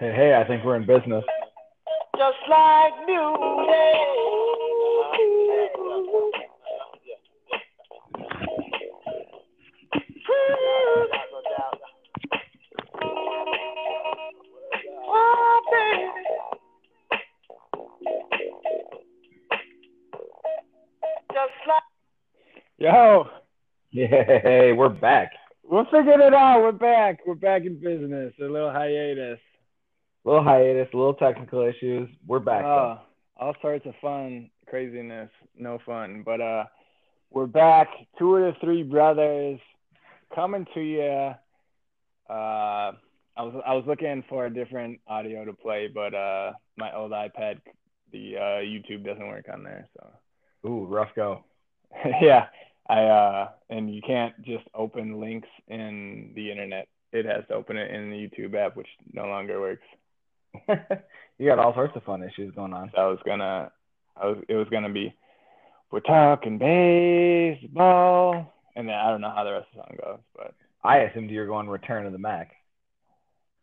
[0.00, 1.24] Hey, hey, I think we're in business.
[2.16, 4.00] Just like music.
[15.12, 16.06] Oh, baby.
[21.32, 21.82] Just like
[22.78, 23.24] Yo,
[23.90, 25.32] Yay, we're back.
[25.64, 26.62] we're figuring it out.
[26.62, 27.20] We're back.
[27.26, 28.32] We're back in business.
[28.40, 29.38] A little hiatus.
[30.24, 32.08] Little hiatus, a little technical issues.
[32.26, 32.64] We're back.
[32.64, 32.98] Oh,
[33.36, 36.22] all sorts of fun, craziness, no fun.
[36.24, 36.64] But uh,
[37.30, 37.88] we're back.
[38.18, 39.58] Two of the three brothers
[40.34, 41.32] coming to you.
[42.28, 42.92] Uh,
[43.36, 47.12] I was I was looking for a different audio to play, but uh, my old
[47.12, 47.60] iPad,
[48.12, 49.88] the uh, YouTube doesn't work on there.
[49.96, 51.44] So Ooh, rough go.
[52.20, 52.46] yeah,
[52.88, 56.88] I uh, and you can't just open links in the internet.
[57.12, 59.82] It has to open it in the YouTube app, which no longer works.
[61.38, 62.90] you got all sorts of fun issues going on.
[62.96, 63.70] I was gonna,
[64.16, 65.14] I was, it was gonna be,
[65.90, 70.20] we're talking baseball, and then I don't know how the rest of the song goes,
[70.36, 72.52] but I assumed you were going Return of the Mack.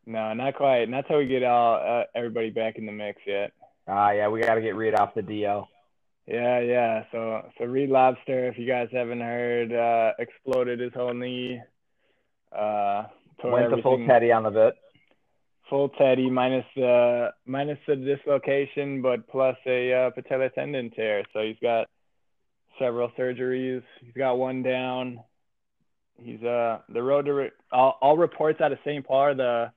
[0.06, 0.90] no, not quite.
[0.90, 3.52] Not till we get all uh, everybody back in the mix yet.
[3.88, 5.66] Ah, yeah, we got to get Reed off the DL.
[6.28, 7.04] Yeah, yeah.
[7.12, 11.62] So, so Reed Lobster, if you guys haven't heard, uh, exploded his whole knee.
[12.52, 13.06] Uh,
[13.44, 14.74] Went the full Teddy on the bit.
[15.70, 21.24] Full Teddy minus the minus the dislocation, but plus a uh, patellar tendon tear.
[21.34, 21.88] So he's got
[22.80, 23.84] several surgeries.
[24.02, 25.20] He's got one down.
[26.20, 29.06] He's uh the road to re- all, all reports out of St.
[29.06, 29.18] Paul.
[29.18, 29.72] Are the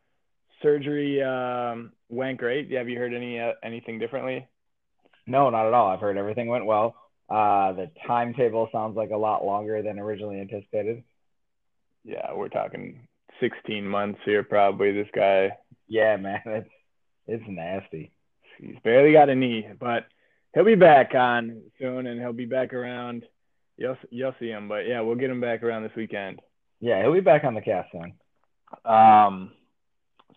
[0.62, 2.70] surgery um, went great.
[2.72, 4.46] Have you heard any uh, anything differently?
[5.26, 5.88] No, not at all.
[5.88, 6.94] I've heard everything went well.
[7.28, 11.04] Uh, the timetable sounds like a lot longer than originally anticipated.
[12.04, 13.06] Yeah, we're talking
[13.40, 14.92] 16 months here probably.
[14.92, 15.50] This guy
[15.90, 16.70] Yeah, man, it's
[17.26, 18.12] it's nasty.
[18.58, 20.06] he's barely got a knee, but
[20.54, 23.24] he'll be back on soon, and he'll be back around.
[23.76, 26.40] You'll you'll see him, but yeah, we'll get him back around this weekend.
[26.80, 28.14] Yeah, he'll be back on the cast soon.
[28.84, 29.52] Um,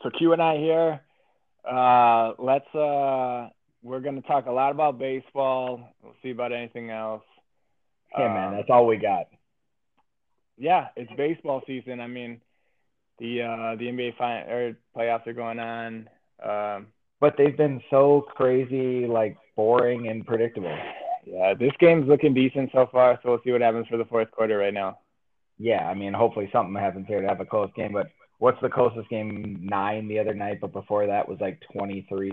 [0.01, 1.01] so Q and I here.
[1.69, 3.47] Uh, let's uh,
[3.83, 5.87] we're gonna talk a lot about baseball.
[6.01, 7.23] We'll see about anything else.
[8.17, 9.27] Yeah, Um, man, that's all we got.
[10.57, 11.99] yeah, it's baseball season.
[11.99, 12.41] I mean,
[13.19, 16.09] the uh, the NBA fin- or playoffs are going on.
[16.43, 16.87] Um,
[17.19, 20.75] But they've been so crazy, like boring and predictable.
[21.25, 23.19] yeah, this game's looking decent so far.
[23.23, 24.99] So we'll see what happens for the fourth quarter right now.
[25.57, 27.93] Yeah, I mean, hopefully something happens here to have a close game.
[27.93, 28.07] But
[28.39, 29.59] what's the closest game?
[29.61, 32.31] Nine the other night, but before that was like twenty three.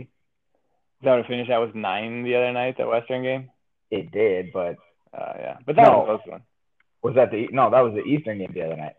[1.00, 1.50] Is that what finished?
[1.50, 2.76] That was nine the other night.
[2.78, 3.50] That Western game.
[3.90, 4.76] It did, but
[5.12, 5.98] Uh, yeah, but that No.
[6.00, 6.42] was close one.
[7.02, 7.70] was that the no?
[7.70, 8.94] That was the Eastern game the other night.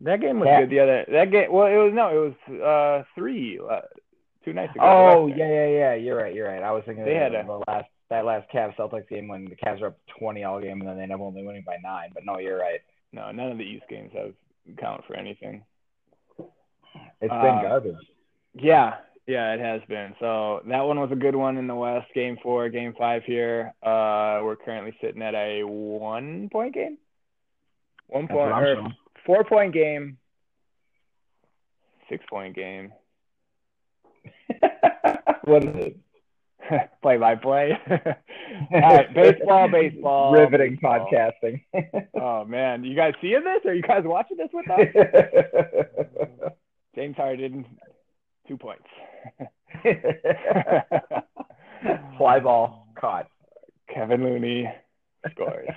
[0.00, 0.70] That game was good.
[0.70, 1.52] The other that game.
[1.52, 2.08] Well, it was no.
[2.08, 3.80] It was uh three uh,
[4.44, 4.84] two nights ago.
[4.84, 5.94] Oh yeah, yeah, yeah.
[5.94, 6.34] You're right.
[6.34, 6.62] You're right.
[6.62, 9.46] I was thinking They of had the, the last that last Cavs Celtics game when
[9.46, 11.76] the Cavs were up twenty all game and then they ended up only winning by
[11.82, 12.10] nine.
[12.12, 12.80] But no, you're right.
[13.12, 14.32] No, none of the East games have
[14.78, 15.64] count for anything.
[16.38, 17.94] It's Uh, been garbage.
[18.54, 18.96] Yeah,
[19.26, 20.14] yeah, it has been.
[20.20, 22.12] So that one was a good one in the West.
[22.14, 23.72] Game four, game five here.
[23.82, 26.98] Uh, we're currently sitting at a one point game.
[28.08, 28.92] One point or.
[29.26, 30.16] Four point game.
[32.08, 32.92] Six point game.
[35.44, 36.00] what is it?
[37.02, 37.72] play by play.
[37.90, 40.32] All right, baseball, baseball.
[40.32, 41.08] Riveting baseball.
[41.12, 41.60] podcasting.
[42.14, 43.60] Oh man, you guys seeing this?
[43.66, 46.52] Are you guys watching this with us?
[46.94, 47.66] James Harden,
[48.48, 48.86] two points.
[52.16, 53.28] Fly ball caught.
[53.92, 54.68] Kevin Looney
[55.30, 55.68] scores.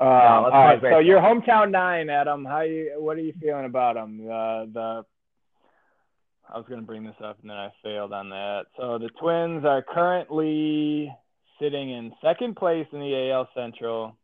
[0.00, 0.08] Um,
[0.42, 2.44] let's all right, so your hometown nine, Adam.
[2.44, 2.94] How you?
[2.98, 4.18] What are you feeling about them?
[4.18, 5.04] The the.
[6.52, 8.64] I was gonna bring this up and then I failed on that.
[8.76, 11.14] So the Twins are currently
[11.60, 14.16] sitting in second place in the AL Central.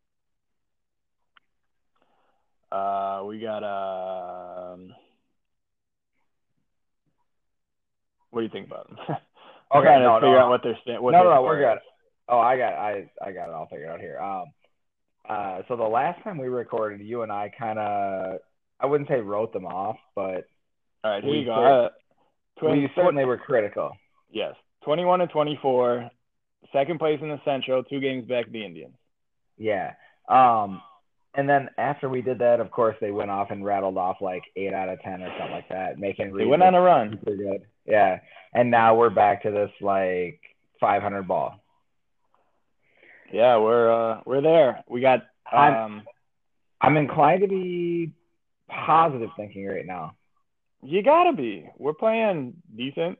[2.72, 4.92] Uh, we got um.
[8.30, 8.98] What do you think about them?
[9.72, 10.38] Okay, trying to no, figure no.
[10.40, 11.78] out what they're what no, no, no, we're good.
[12.28, 14.18] Oh, I got, I, I got it all figured out here.
[14.18, 14.46] Um,
[15.30, 18.38] uh, so the last time we recorded, you and I kind of,
[18.80, 20.46] I wouldn't say wrote them off, but
[21.04, 21.90] All right, here We you go.
[22.60, 23.92] cer- Uh, we certainly were critical.
[24.30, 24.54] yes,
[24.84, 26.10] 21 and 24,
[26.72, 28.94] second place in the Central, two games back the Indians.
[29.56, 29.92] Yeah.
[30.28, 30.80] Um,
[31.34, 34.42] and then after we did that, of course, they went off and rattled off like
[34.56, 37.18] eight out of ten or something like that, making They went on a run.
[37.24, 37.62] good.
[37.86, 38.18] Yeah.
[38.52, 40.40] And now we're back to this like
[40.80, 41.59] 500 ball.
[43.32, 44.82] Yeah, we're uh, we're there.
[44.88, 46.02] We got I'm- um,
[46.80, 48.12] I'm inclined to be
[48.68, 50.14] positive thinking right now.
[50.82, 51.68] You gotta be.
[51.76, 53.18] We're playing decent.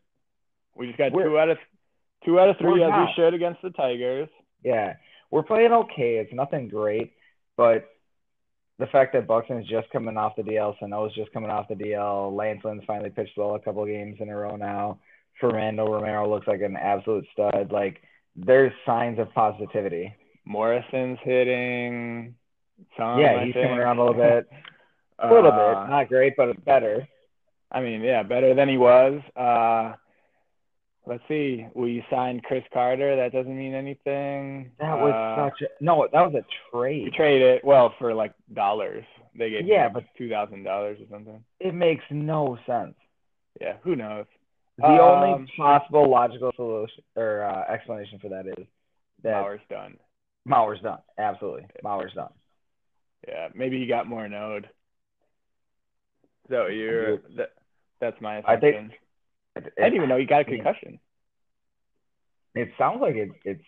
[0.74, 1.58] We just got We're- two out of
[2.24, 4.28] two out of three as we should against the Tigers.
[4.64, 4.94] Yeah,
[5.30, 6.16] we're playing okay.
[6.16, 7.12] It's nothing great,
[7.56, 7.88] but
[8.78, 12.34] the fact that Buxton's just coming off the DL, Sano's just coming off the DL,
[12.34, 14.98] Lance Lynn's finally pitched well a couple games in a row now.
[15.38, 17.70] Fernando Romero looks like an absolute stud.
[17.72, 18.00] Like
[18.36, 20.14] there's signs of positivity.
[20.44, 22.34] Morrison's hitting.
[22.96, 23.66] Some, yeah, I he's think.
[23.66, 24.48] coming around a little bit,
[25.18, 27.06] a little Uh, bit, not great, but better.
[27.70, 29.20] I mean, yeah, better than he was.
[29.36, 29.92] Uh,
[31.06, 31.66] let's see.
[31.74, 33.16] We signed Chris Carter.
[33.16, 34.72] That doesn't mean anything.
[34.80, 36.08] That was Uh, such a no.
[36.12, 36.44] That was a
[36.74, 37.04] trade.
[37.04, 37.38] We trade.
[37.40, 39.04] traded well for like dollars.
[39.36, 41.44] They gave Yeah, but- two thousand dollars or something.
[41.60, 42.94] It makes no sense.
[43.60, 44.26] Yeah, who knows?
[44.80, 48.66] The Um, only possible logical solution or uh, explanation for that is
[49.22, 49.96] that Bauer's done.
[50.46, 50.98] Mauer's done.
[51.18, 52.32] Absolutely, Mauer's done.
[53.28, 54.68] Yeah, maybe he got Morneau'd.
[56.48, 57.50] So you're that,
[58.00, 58.98] that's my I think- assumption.
[59.56, 61.00] It, I didn't even know he got a concussion.
[62.54, 63.64] It sounds like it, it's.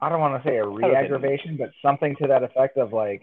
[0.00, 3.22] I don't want to say a re-aggravation, but something to that effect of like.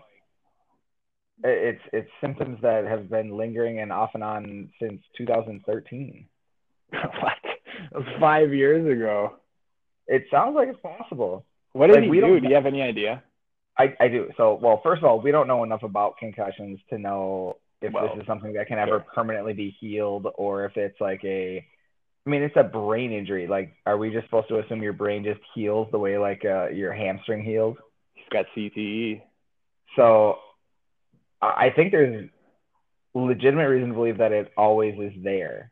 [1.44, 6.28] It's it's symptoms that have been lingering and off and on since 2013.
[6.92, 7.34] what?
[7.92, 9.38] That was five years ago.
[10.08, 11.46] It sounds like it's possible.
[11.74, 12.40] What did Like, he we do?
[12.40, 13.24] Do you have any idea?
[13.78, 14.30] I, I do.
[14.38, 18.08] So, well, first of all, we don't know enough about concussions to know if Well,
[18.08, 19.06] this is something that can ever sure.
[19.14, 21.66] permanently be healed or if it's like a.
[22.26, 23.48] I mean, it's a brain injury.
[23.48, 26.70] Like, are we just supposed to assume your brain just heals the way like uh,
[26.70, 27.78] your hamstring heals?
[28.14, 28.46] He's got.
[28.56, 29.22] CTE.
[29.96, 30.38] So,
[31.42, 32.30] I I think there's
[33.14, 35.72] legitimate reason to believe that it always is there.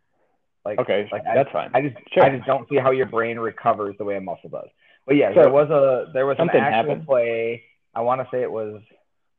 [0.65, 1.71] Like, Okay, like I, that's fine.
[1.73, 2.23] I just Sure.
[2.23, 4.69] I just don't see how your brain recovers the way a muscle does.
[5.05, 7.05] But yeah, So, there was a there was an actual happened?
[7.05, 7.63] play.
[7.93, 8.81] I want to say it was,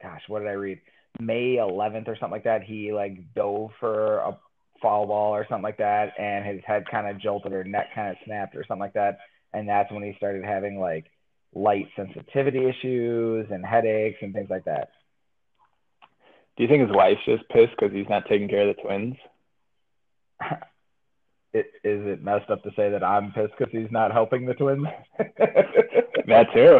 [0.02, 0.80] gosh, what did I read?
[1.18, 2.62] May 11th or something like that.
[2.62, 4.38] He like dove for a
[4.82, 8.10] foul ball or something like that, and his head kind of jolted or neck kind
[8.10, 9.18] of snapped or something like that,
[9.54, 11.06] and that's when he started having like
[11.54, 14.90] light sensitivity issues and headaches and things like that.
[16.56, 19.16] Do you think his wife's just pissed because he's not taking care of the twins?
[21.54, 24.54] It, is it messed up to say that I'm pissed because he's not helping the
[24.54, 24.86] twins?
[26.26, 26.78] That too.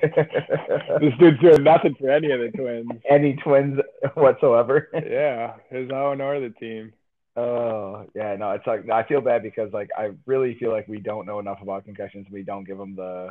[1.00, 2.90] this dude's doing nothing for any of the twins.
[3.08, 3.80] Any twins
[4.14, 4.88] whatsoever?
[5.10, 6.92] Yeah, his own or the team.
[7.36, 11.00] Oh yeah, no, it's like I feel bad because like I really feel like we
[11.00, 12.26] don't know enough about concussions.
[12.30, 13.30] We don't give them the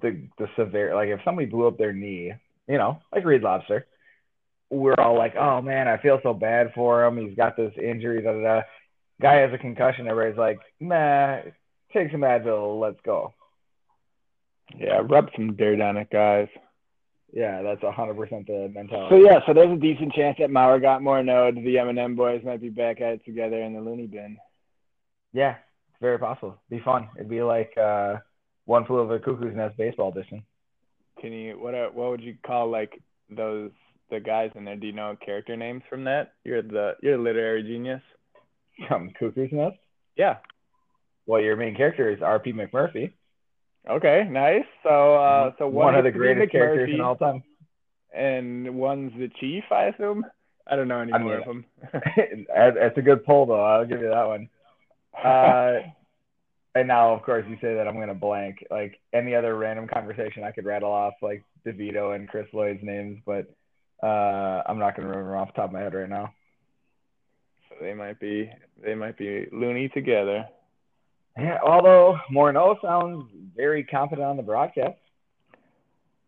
[0.00, 2.32] the the severe like if somebody blew up their knee,
[2.68, 3.86] you know, like Reed Lobster,
[4.70, 7.16] we're all like, oh man, I feel so bad for him.
[7.18, 8.22] He's got this injury.
[8.22, 8.60] Da da da.
[9.22, 10.08] Guy has a concussion.
[10.08, 11.38] Everybody's like, nah,
[11.92, 12.80] take some Advil.
[12.80, 13.32] Let's go.
[14.76, 16.48] Yeah, rub some dirt on it, guys.
[17.32, 19.08] Yeah, that's hundred percent the mentality.
[19.10, 21.56] So yeah, so there's a decent chance that Mauer got more nodes.
[21.56, 24.36] The M&M boys might be back at it together in the loony bin.
[25.32, 26.58] Yeah, it's very possible.
[26.68, 27.08] It'd be fun.
[27.16, 28.16] It'd be like uh,
[28.66, 30.42] one flew over the cuckoo's nest baseball edition.
[31.20, 33.70] Can you what are, what would you call like those
[34.10, 34.76] the guys in there?
[34.76, 36.34] Do you know character names from that?
[36.44, 38.02] You're the you're a literary genius.
[38.88, 39.76] From cuckoo's nest.
[40.16, 40.36] Yeah.
[41.26, 42.52] Well, your main character is R.P.
[42.52, 43.12] McMurphy,
[43.88, 44.64] Okay, nice.
[44.82, 47.42] So uh so one of the to greatest characters in all time.
[48.14, 50.24] and one's the chief, I assume.
[50.66, 51.64] I don't know any I more mean, of them.
[52.54, 53.64] That's a good poll, though.
[53.64, 54.48] I'll give you that one.
[55.22, 55.80] Uh,
[56.74, 58.64] and now, of course, you say that I'm gonna blank.
[58.70, 63.18] Like any other random conversation, I could rattle off like DeVito and Chris Lloyd's names,
[63.26, 63.46] but
[64.02, 66.32] uh, I'm not gonna remember them off the top of my head right now.
[67.82, 68.50] They might be
[68.82, 70.46] they might be loony together.
[71.36, 74.98] Yeah, although Morneau sounds very confident on the broadcast.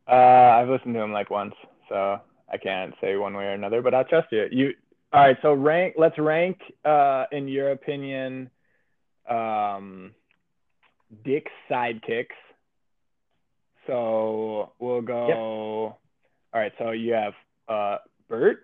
[0.06, 1.54] Uh, I've listened to him like once,
[1.88, 2.20] so
[2.50, 4.46] I can't say one way or another, but I'll trust you.
[4.50, 4.75] You
[5.12, 5.37] all right?
[5.42, 5.94] So rank.
[5.96, 6.58] Let's rank.
[6.84, 8.50] Uh, in your opinion,
[9.28, 10.12] um,
[11.25, 12.26] Dick's sidekicks.
[13.87, 15.28] So we'll go.
[15.28, 15.37] Yep.
[15.37, 15.99] All
[16.54, 16.73] right.
[16.78, 17.34] So you have
[17.68, 18.61] uh, Bert,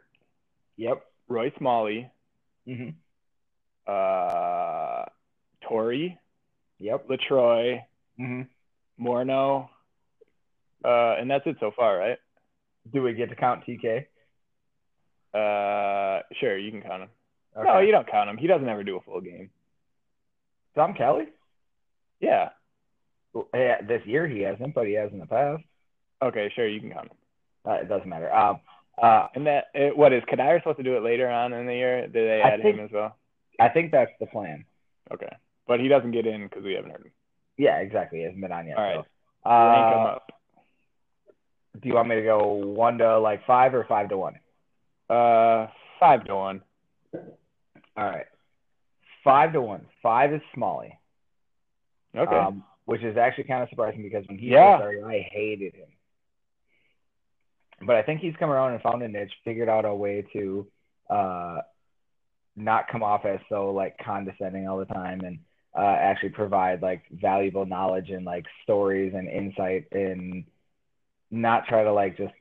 [0.77, 1.05] Yep.
[1.29, 2.11] Roy Smalley,
[2.67, 2.91] hmm
[3.87, 5.05] uh,
[5.69, 6.19] Torii,
[6.79, 7.09] Yep.
[7.09, 7.81] LaTroy,
[8.17, 8.43] hmm
[9.01, 9.69] Morneau,
[10.85, 12.19] uh, and that's it so far, right?
[12.93, 14.07] Do we get to count TK?
[15.35, 17.09] Uh, sure, you can count him.
[17.57, 17.69] Okay.
[17.69, 18.37] No, you don't count him.
[18.37, 19.51] He doesn't ever do a full game.
[20.75, 21.25] Tom Kelly?
[22.21, 22.51] Yeah.
[23.33, 25.63] Well, Yeah, this year he hasn't, but he has in the past.
[26.23, 27.17] Okay, sure, you can count him.
[27.65, 28.33] Uh, it doesn't matter.
[28.33, 28.61] Um,
[28.99, 31.75] uh, And that, it, what is Cuddyer supposed to do it later on in the
[31.75, 32.03] year?
[32.03, 33.17] Did they add think- him as well?
[33.59, 34.65] I think that's the plan.
[35.13, 35.29] Okay,
[35.67, 37.13] but he doesn't get in because we haven't heard him.
[37.59, 38.21] Yeah, exactly.
[38.21, 38.79] He hasn't been on yet.
[38.79, 39.05] All right.
[39.45, 39.51] So.
[39.51, 40.19] Uh,
[41.81, 44.35] do you want me to go one to like five or five to one?
[45.11, 45.67] Uh,
[45.99, 46.63] five to one.
[47.15, 47.23] All
[47.97, 48.27] right.
[49.25, 49.87] Five to one.
[50.03, 50.99] Five is Smalley.
[52.17, 52.35] Okay.
[52.35, 54.79] Um, which is actually kind of surprising because when he Yeah.
[54.79, 55.89] started, I hated him.
[57.83, 60.67] But I think he's come around and found a niche, figured out a way to
[61.09, 61.59] uh,
[62.57, 65.39] not come off as so like condescending all the time, and
[65.77, 70.45] uh, actually provide like valuable knowledge and like stories and insight, and
[71.31, 72.35] not try to like just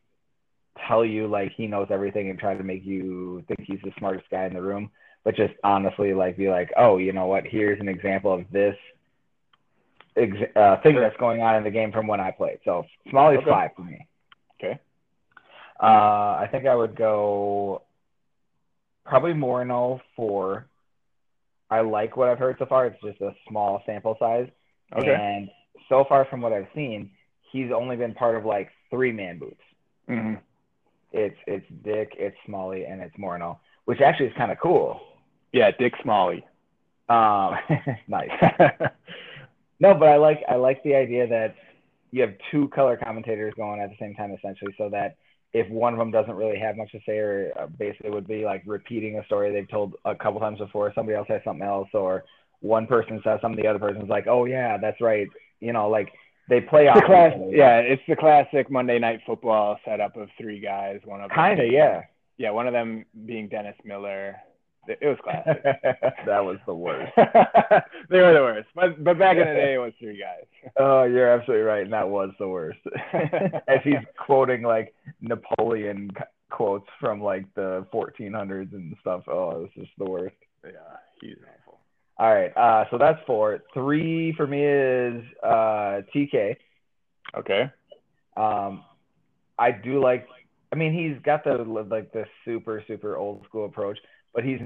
[0.87, 4.29] tell you like he knows everything and try to make you think he's the smartest
[4.29, 4.89] guy in the room,
[5.23, 7.45] but just honestly like be like, oh, you know what?
[7.45, 8.75] Here's an example of this
[10.15, 12.59] ex- uh, thing that's going on in the game from when I played.
[12.65, 13.49] So Smalley's Okay.
[13.49, 14.07] five for me.
[14.61, 14.79] Okay.
[15.81, 17.83] Uh, I think I would go
[19.05, 20.67] probably Morneau four.
[21.69, 22.87] I like what I've heard so far.
[22.87, 24.47] It's just a small sample size.
[24.97, 25.13] Okay.
[25.13, 25.49] And
[25.87, 27.11] so far from what I've seen,
[27.51, 29.61] he's only been part of like three man boots.
[30.07, 30.33] hmm
[31.11, 34.99] It's it's Dick, it's Smalley, and it's Morneau, which actually is kind of cool.
[35.53, 36.45] Yeah, Dick Smalley.
[37.07, 37.55] Um,
[38.07, 38.29] nice.
[39.79, 41.55] No, but I like I like the idea that
[42.11, 45.15] you have two color commentators going at the same time, essentially, so that
[45.53, 48.45] if one of them doesn't really have much to say, or uh, basically would be
[48.45, 51.89] like repeating a story they've told a couple times before, somebody else has something else,
[51.93, 52.23] or
[52.61, 55.27] one person says something, the other person's like, "Oh yeah, that's right,"
[55.59, 56.11] you know, like
[56.49, 57.03] they play off.
[57.05, 60.99] class, yeah, it's the classic Monday Night Football setup of three guys.
[61.05, 62.03] One of them, kind of, yeah.
[62.37, 64.35] yeah, one of them being Dennis Miller.
[64.89, 65.61] It was classic.
[66.25, 67.11] that was the worst.
[68.09, 70.71] they were the worst, but but back in the day, it was three guys.
[70.77, 72.79] Oh, you're absolutely right, and that was the worst.
[73.13, 76.09] As he's quoting like Napoleon
[76.49, 79.21] quotes from like the 1400s and stuff.
[79.27, 80.35] Oh, this is the worst.
[80.63, 80.71] Yeah,
[81.21, 81.79] he's awful.
[82.17, 83.59] All right, uh, so that's four.
[83.73, 86.55] Three for me is uh, TK.
[87.37, 87.71] Okay.
[88.35, 88.83] Um,
[89.59, 90.27] I do like.
[90.71, 93.99] I mean, he's got the like the super super old school approach,
[94.33, 94.59] but he's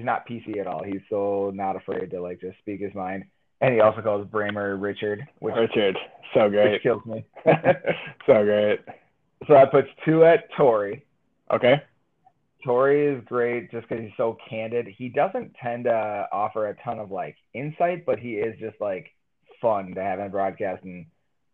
[0.00, 0.82] he's not PC at all.
[0.82, 3.24] He's so not afraid to like just speak his mind.
[3.60, 5.96] And he also calls Bremer Richard, which, Richard,
[6.32, 7.24] so which great, kills me.
[7.44, 8.80] so great.
[9.46, 11.04] So that puts two at Torii.
[11.52, 11.82] Okay.
[12.64, 14.86] Torii is great just because he's so candid.
[14.86, 19.10] He doesn't tend to offer a ton of like insight, but he is just like
[19.60, 21.06] fun to have in broadcast, and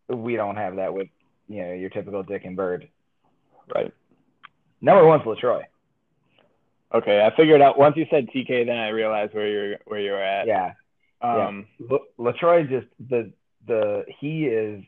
[0.09, 1.07] we don't have that with
[1.49, 2.85] you know your typical Dick and Bert.
[3.73, 3.93] Right.
[4.79, 5.63] Number one's LaTroy.
[6.93, 10.11] Okay, I figured out once you said TK, then I realized where you're where you
[10.11, 10.47] were at.
[10.47, 10.71] Yeah,
[11.21, 11.67] Um.
[11.91, 13.31] L- LaTroy just the
[13.67, 14.83] the he is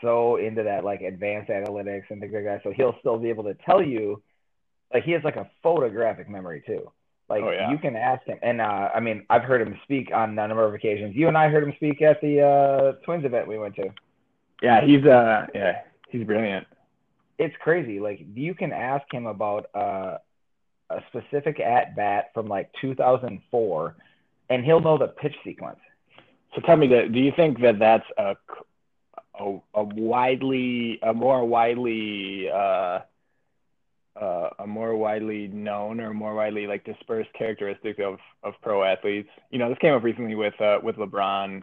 [0.00, 2.60] so into that like advanced analytics and things like that.
[2.62, 4.22] So he'll still be able to tell you,
[4.94, 6.92] like he has like a photographic memory too.
[7.28, 7.70] Like Oh, yeah.
[7.70, 10.64] you can ask him, and uh, I mean I've heard him speak on a number
[10.64, 11.16] of occasions.
[11.16, 13.88] You and I heard him speak at the uh, Twins event we went to.
[14.62, 16.68] Yeah, he's uh yeah he's brilliant.
[17.38, 17.98] It's crazy.
[17.98, 20.18] Like you can ask him about uh,
[20.90, 23.96] a specific at bat from like 2004,
[24.50, 25.80] and he'll know the pitch sequence.
[26.54, 28.36] So tell me that do you think that that's a
[29.38, 33.00] a, a widely a more widely uh
[34.20, 39.28] uh, a more widely known or more widely like dispersed characteristic of of pro athletes.
[39.50, 41.62] You know, this came up recently with uh, with LeBron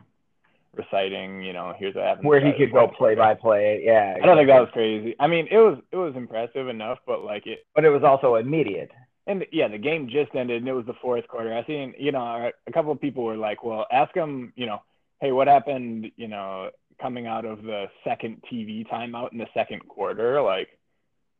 [0.75, 1.42] reciting.
[1.44, 2.27] You know, here's what happened.
[2.27, 4.18] Where he could go play by play, yeah.
[4.22, 5.15] I don't think that was crazy.
[5.20, 8.36] I mean, it was it was impressive enough, but like it but it was also
[8.36, 8.92] immediate.
[9.27, 11.53] And yeah, the game just ended and it was the fourth quarter.
[11.53, 14.82] I seen you know a couple of people were like, well, ask him, you know,
[15.22, 16.12] hey, what happened?
[16.18, 16.70] You know,
[17.01, 20.70] coming out of the second TV timeout in the second quarter, like.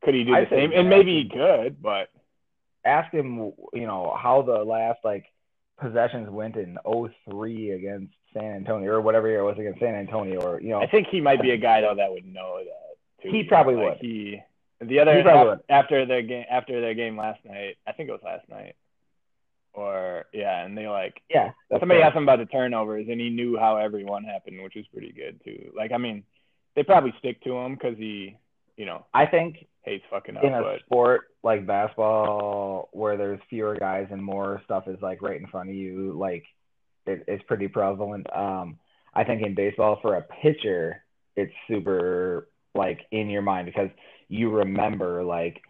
[0.04, 0.74] Could he do the same?
[0.74, 2.10] And maybe he could, but
[2.86, 5.26] Ask him, you know, how the last like
[5.80, 6.78] possessions went in
[7.30, 10.82] 03 against San Antonio or whatever year it was against San Antonio or you know
[10.82, 13.24] I think he might be a guy though that would know that.
[13.24, 13.32] Too.
[13.32, 13.98] He probably Like, would.
[14.02, 14.42] He
[14.84, 17.78] the other He after their game after their game last night.
[17.88, 18.76] I think it was last night.
[19.74, 21.52] Or yeah, and they like yeah.
[21.80, 22.08] Somebody fair.
[22.08, 25.12] asked him about the turnovers, and he knew how every one happened, which was pretty
[25.12, 25.72] good too.
[25.76, 26.24] Like I mean,
[26.76, 28.38] they probably stick to him because he,
[28.78, 30.44] you know, I think hates fucking up.
[30.44, 35.22] in a But sport like basketball where there's fewer guys and more stuff is like
[35.22, 36.44] right in front of you, like
[37.06, 38.28] it, it's pretty prevalent.
[38.34, 38.78] Um,
[39.14, 41.04] I think in baseball for a pitcher,
[41.36, 43.90] it's super like in your mind because
[44.34, 45.62] you remember like.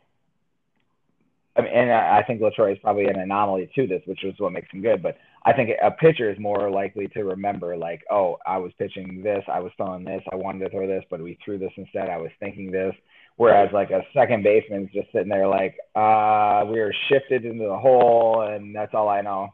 [1.56, 4.54] I mean, and I think LaTroy is probably an anomaly to this, which is what
[4.54, 5.04] makes him good.
[5.04, 9.22] But I think a pitcher is more likely to remember, like, oh, I was pitching
[9.22, 12.10] this, I was throwing this, I wanted to throw this, but we threw this instead.
[12.10, 12.96] I was thinking this.
[13.36, 17.78] Whereas like a second baseman's just sitting there like, uh, we were shifted into the
[17.78, 19.54] hole, and that's all I know.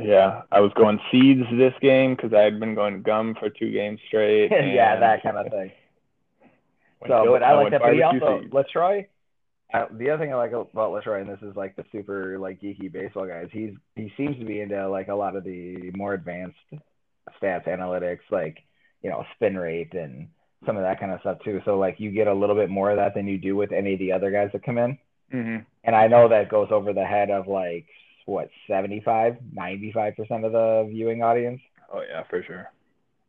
[0.00, 3.70] yeah, I was going seeds this game because I had been going gum for two
[3.70, 4.50] games straight.
[4.50, 5.72] yeah, that kind of thing.
[7.02, 7.80] So, Bill- but I like that.
[7.80, 8.42] But he also.
[8.50, 9.06] LaTroy,
[9.72, 12.60] I, the other thing I like about LaTroy, and this is like the super like
[12.60, 16.14] geeky baseball guys, he's he seems to be into like a lot of the more
[16.14, 16.56] advanced
[17.42, 18.58] stats analytics, like
[19.02, 20.28] you know spin rate and
[20.66, 21.60] some of that kind of stuff too.
[21.64, 23.92] So like you get a little bit more of that than you do with any
[23.94, 24.98] of the other guys that come in.
[25.32, 25.58] Mm-hmm.
[25.84, 27.86] And I know that goes over the head of like
[28.26, 31.60] what 75, 95 percent of the viewing audience.
[31.92, 32.70] Oh yeah, for sure.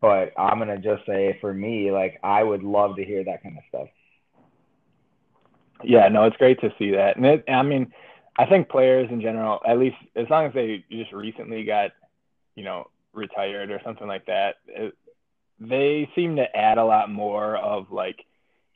[0.01, 3.57] But I'm gonna just say for me, like I would love to hear that kind
[3.57, 3.87] of stuff.
[5.83, 7.17] Yeah, no, it's great to see that.
[7.17, 7.93] And it, I mean,
[8.37, 11.91] I think players in general, at least as long as they just recently got,
[12.55, 14.93] you know, retired or something like that, it,
[15.59, 18.25] they seem to add a lot more of like,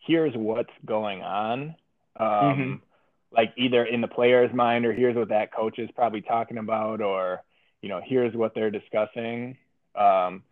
[0.06, 1.75] here's what's going on.
[2.18, 2.82] Um, Mhm.
[3.32, 7.01] Like either in the player's mind or here's what that coach is probably talking about
[7.01, 7.42] or,
[7.82, 9.58] you know, here's what they're discussing.
[9.96, 10.44] Um,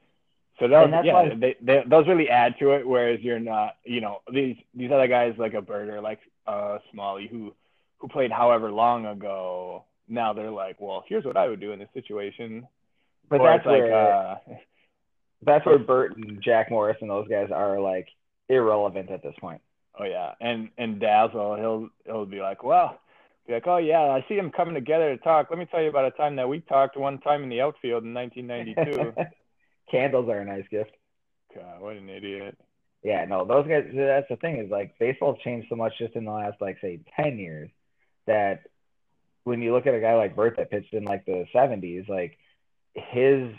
[0.62, 2.88] so those, And that's yeah, why- they, they, those really add to it.
[2.88, 7.28] Whereas you're not, you know, these these other guys like a Birder, like uh Smalley,
[7.30, 7.54] who
[7.98, 9.84] who played however long ago.
[10.08, 12.68] Now they're like, well, here's what I would do in this situation.
[13.30, 14.36] But Or that's like, where uh,
[15.44, 18.08] that's where Bert and Jack Morris and those guys are like
[18.50, 19.62] irrelevant at this point.
[20.00, 23.00] oh yeah, and and Dazzle, he'll he'll be like, well,
[23.48, 25.48] be like, oh yeah, I see them coming together to talk.
[25.50, 28.04] Let me tell you about a time that we talked one time in the outfield
[28.04, 29.14] in 1992.
[29.92, 30.92] Candles are a nice gift.
[31.54, 32.58] God, what an idiot.
[33.04, 33.86] Yeah, no, those guys.
[33.94, 37.02] That's the thing is like baseball's changed so much just in the last like say
[37.16, 37.70] ten years
[38.28, 38.64] that
[39.44, 42.38] when you look at a guy like Bert that pitched in like the seventies, like
[42.94, 43.52] his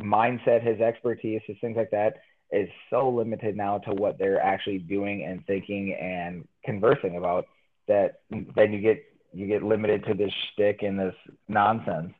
[0.00, 2.18] mindset, his expertise, his things like that
[2.52, 7.46] is so limited now to what they're actually doing and thinking and conversing about
[7.88, 11.14] that then you get you get limited to this shtick and this
[11.48, 12.12] nonsense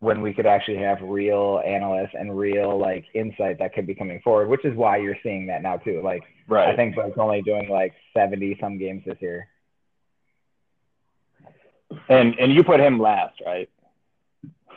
[0.00, 4.20] when we could actually have real analysts and real like insight that could be coming
[4.22, 6.00] forward, which is why you're seeing that now too.
[6.02, 6.68] Like Right.
[6.68, 9.48] I think Bert's only doing like seventy some games this year.
[12.08, 13.68] And and you put him last, right?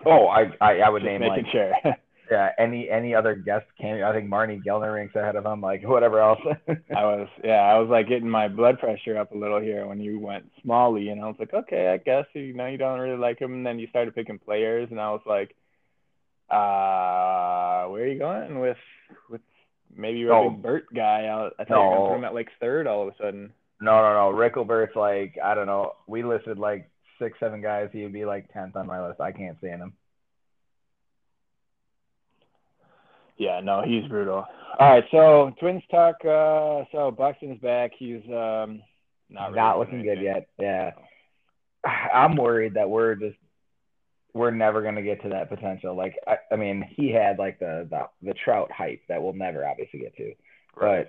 [0.06, 1.74] Oh, I I, I would Just name making like sure.
[2.32, 4.04] yeah any any other guest came.
[4.04, 5.62] I think Marney Gellner ranks ahead of him.
[5.62, 6.40] Like whatever else.
[6.70, 10.00] I was yeah, I was like getting my blood pressure up a little here when
[10.00, 13.18] you went Smalley, and I was like, okay, I guess you know you don't really
[13.20, 15.56] like him, and then you started picking players, and I was like,
[16.50, 18.78] uh, where are you going with
[19.30, 19.42] with
[19.96, 21.26] maybe you're a big Bert guy?
[21.26, 21.98] I, I thought you were No.
[21.98, 23.54] gonna put him at like third all of a sudden.
[23.82, 24.38] no, no, no.
[24.38, 25.94] Rickelbert's like I don't know.
[26.08, 26.90] We listed like
[27.20, 27.90] six, seven guys.
[27.94, 29.20] He would be like tenth on my list.
[29.22, 29.94] I can't stand him.
[33.42, 34.46] Yeah, no, he's brutal.
[34.80, 36.18] All right, so Twins talk.
[36.24, 37.90] Uh, so Buxton's back.
[37.98, 38.84] He's um
[39.32, 40.48] not Not, really doing looking good yet.
[40.60, 40.92] Yeah.
[42.14, 43.38] I'm worried that we're just
[44.36, 45.98] we're never gonna get to that potential.
[45.98, 49.68] Like I, I mean, he had like the, the the Trout hype that we'll never
[49.68, 50.34] obviously get to.
[50.76, 51.08] Right.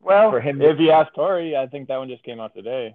[0.00, 2.54] But Well, for him- if you ask Torii, I think that one just came out
[2.54, 2.94] today.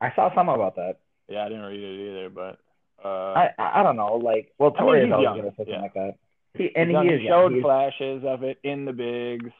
[0.00, 0.98] I saw something about that.
[1.28, 2.58] Yeah, I didn't read it either, but
[3.04, 4.18] uh, I I don't know.
[4.18, 5.80] Like, well, I mean, is always say something yeah.
[5.80, 6.14] like that.
[6.54, 9.50] He and he is showed He's- flashes of it in the bigs.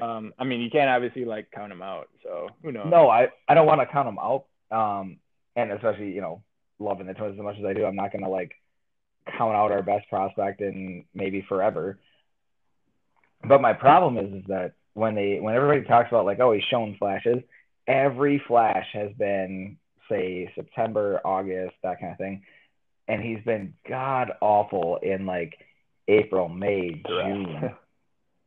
[0.00, 2.86] Um, I mean, you can't obviously like count him out, so who knows?
[2.88, 4.44] No, I I don't want to count him out.
[4.70, 5.18] Um,
[5.56, 6.42] and especially you know
[6.78, 8.52] loving the Twins as much as I do, I'm not gonna like
[9.36, 11.98] count out our best prospect in maybe forever.
[13.46, 16.64] But my problem is is that when they when everybody talks about like oh he's
[16.64, 17.38] shown flashes,
[17.86, 19.78] every flash has been
[20.08, 22.42] say September, August, that kind of thing,
[23.06, 25.54] and he's been god awful in like
[26.08, 27.70] April, May, June.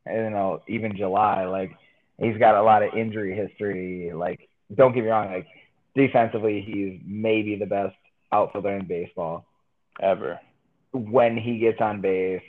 [0.06, 1.44] I don't know, even July.
[1.44, 1.70] Like
[2.18, 4.12] he's got a lot of injury history.
[4.14, 5.46] Like don't get me wrong, like
[5.94, 7.94] defensively he's maybe the best
[8.32, 9.46] outfielder in baseball.
[10.00, 10.40] ever.
[10.92, 12.42] When he gets on base,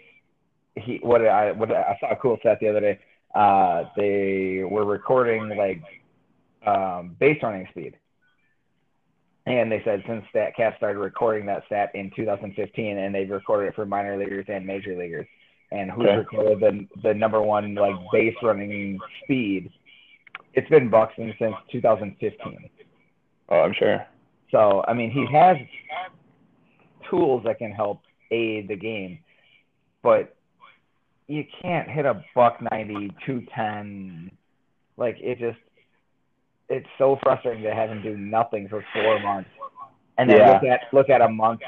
[0.75, 2.99] he what did I what did I, I saw a cool stat the other day.
[3.33, 5.81] Uh, they were recording like
[6.65, 7.95] um, base running speed.
[9.45, 13.67] And they said since that StatCast started recording that stat in 2015, and they've recorded
[13.67, 15.27] it for minor leaguers and major leaguers,
[15.71, 16.17] and who's Okay.
[16.17, 19.69] recorded the the number one like base running speed?
[20.53, 22.69] It's been Buxton since 2015.
[23.49, 24.05] Oh, I'm sure.
[24.51, 25.57] So I mean, he has
[27.09, 28.01] tools that can help
[28.31, 29.19] aid the game,
[30.03, 30.35] but
[31.27, 34.31] you can't hit a buck 90, 210.
[34.95, 35.57] Like it just,
[36.73, 39.49] it's so frustrating to have him do nothing for four months,
[40.17, 40.51] and then Yeah.
[40.53, 41.61] look at look at a month,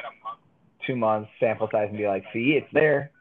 [0.86, 3.12] two months sample size, and be like, see, it's there.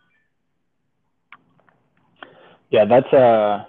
[2.71, 3.65] Yeah, that's uh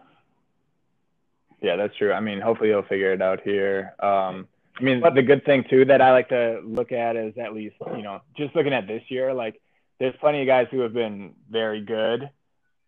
[1.62, 2.14] Yeah, that's true.
[2.14, 3.94] I mean, hopefully he'll figure it out here.
[4.00, 4.48] Um
[4.80, 7.54] I mean, But- the good thing too that I like to look at is at
[7.54, 9.60] least, you know, just looking at this year, like
[10.00, 12.30] there's plenty of guys who have been very good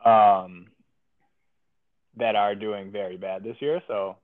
[0.06, 0.68] um
[2.18, 4.18] that are doing very bad this year, so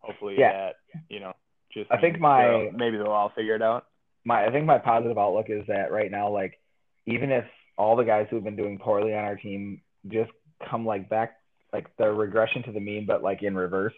[0.00, 0.52] hopefully Yeah.
[0.52, 0.76] that,
[1.08, 1.34] you know,
[1.70, 3.86] Just I think my- maybe they'll all figure it out.
[4.24, 6.58] my I think my positive outlook is that right now, like
[7.06, 7.44] even if
[7.76, 10.30] all the guys who've been doing poorly on our team just
[10.68, 11.36] come like back
[11.72, 13.92] like the regression to the mean, but like in reverse.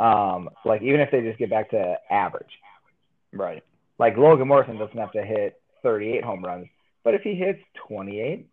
[0.00, 2.58] Um, like even if they just get back to average,
[3.32, 3.62] Right.
[3.98, 6.68] like Logan Morrison doesn't have to hit 38 home runs,
[7.04, 8.46] but if he hits 28,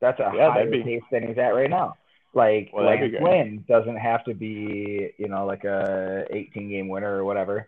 [0.00, 1.96] that's a Yeah, higher be- pace than he's at right now.
[2.36, 3.38] Like Well, that'd be Lance great.
[3.38, 7.66] Lynn doesn't have to be, you know, like a 18 game winner or whatever.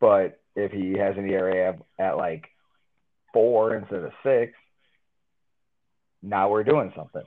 [0.00, 2.46] But if he has an ERA at, at like
[3.34, 4.54] four instead of six,
[6.22, 7.24] now we're doing something.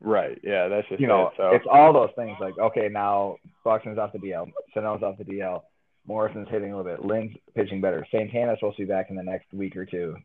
[0.00, 0.40] Right.
[0.42, 1.34] Yeah, that's just You know, it.
[1.36, 2.36] So it's all those things.
[2.40, 5.62] Like, okay, now Buxton's off the DL, Sano's off the DL,
[6.08, 8.04] Morrison's hitting a little bit, Lynn's pitching better.
[8.10, 10.16] Santana's supposed to be back in the next week or two.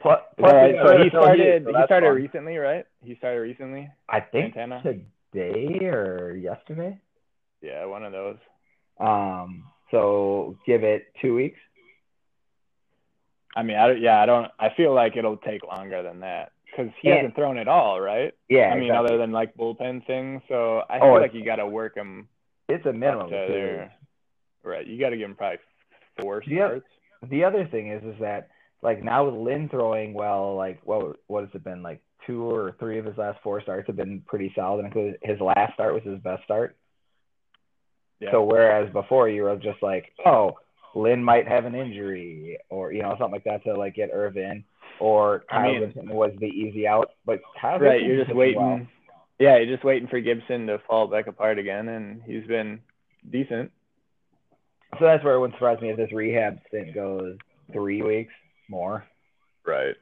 [0.00, 0.74] Plus, plus right.
[0.84, 1.64] So he started.
[1.64, 2.14] So he started fun.
[2.16, 2.84] recently, right?
[3.02, 3.90] He started recently.
[4.08, 6.98] I think today or yesterday.
[7.60, 8.36] Yeah, one of those.
[9.00, 11.58] Um, so give it two weeks.
[13.56, 14.50] I mean, I don't- yeah, I don't.
[14.58, 18.00] I feel like it'll take longer than that because he And- hasn't thrown at all,
[18.00, 18.32] right?
[18.48, 19.06] Yeah, I mean, exactly.
[19.08, 20.42] other than like bullpen things.
[20.48, 22.28] So I Oh, feel it's- like you got to work him
[22.68, 23.30] it's a minimum.
[23.30, 23.82] to of two there.
[23.82, 23.94] weeks.
[24.62, 24.86] Right.
[24.86, 25.58] You got to give him probably
[26.20, 26.86] four starts.
[27.22, 28.48] The other thing is, is that
[28.82, 32.76] like now with Lynn throwing well, like what what has it been like two or
[32.78, 36.02] three of his last four starts have been pretty solid, including his last start was
[36.04, 36.76] his best start.
[38.20, 38.30] Yeah.
[38.32, 40.58] So whereas before you were just like, oh,
[40.94, 44.36] Lynn might have an injury or you know something like that to like get Irv
[44.36, 44.64] in,
[45.00, 48.02] or I Kyle mean- Gibson was the easy out, but Kyle right.
[48.02, 48.60] You're just waiting.
[48.60, 48.86] well.
[49.40, 52.80] Yeah, you're just waiting for Gibson to fall back apart again, and he's been
[53.30, 53.70] decent.
[54.98, 57.36] So that's where it wouldn't surprise me if this rehab stint goes
[57.72, 58.32] three weeks
[58.68, 59.04] more,
[59.66, 59.96] Right.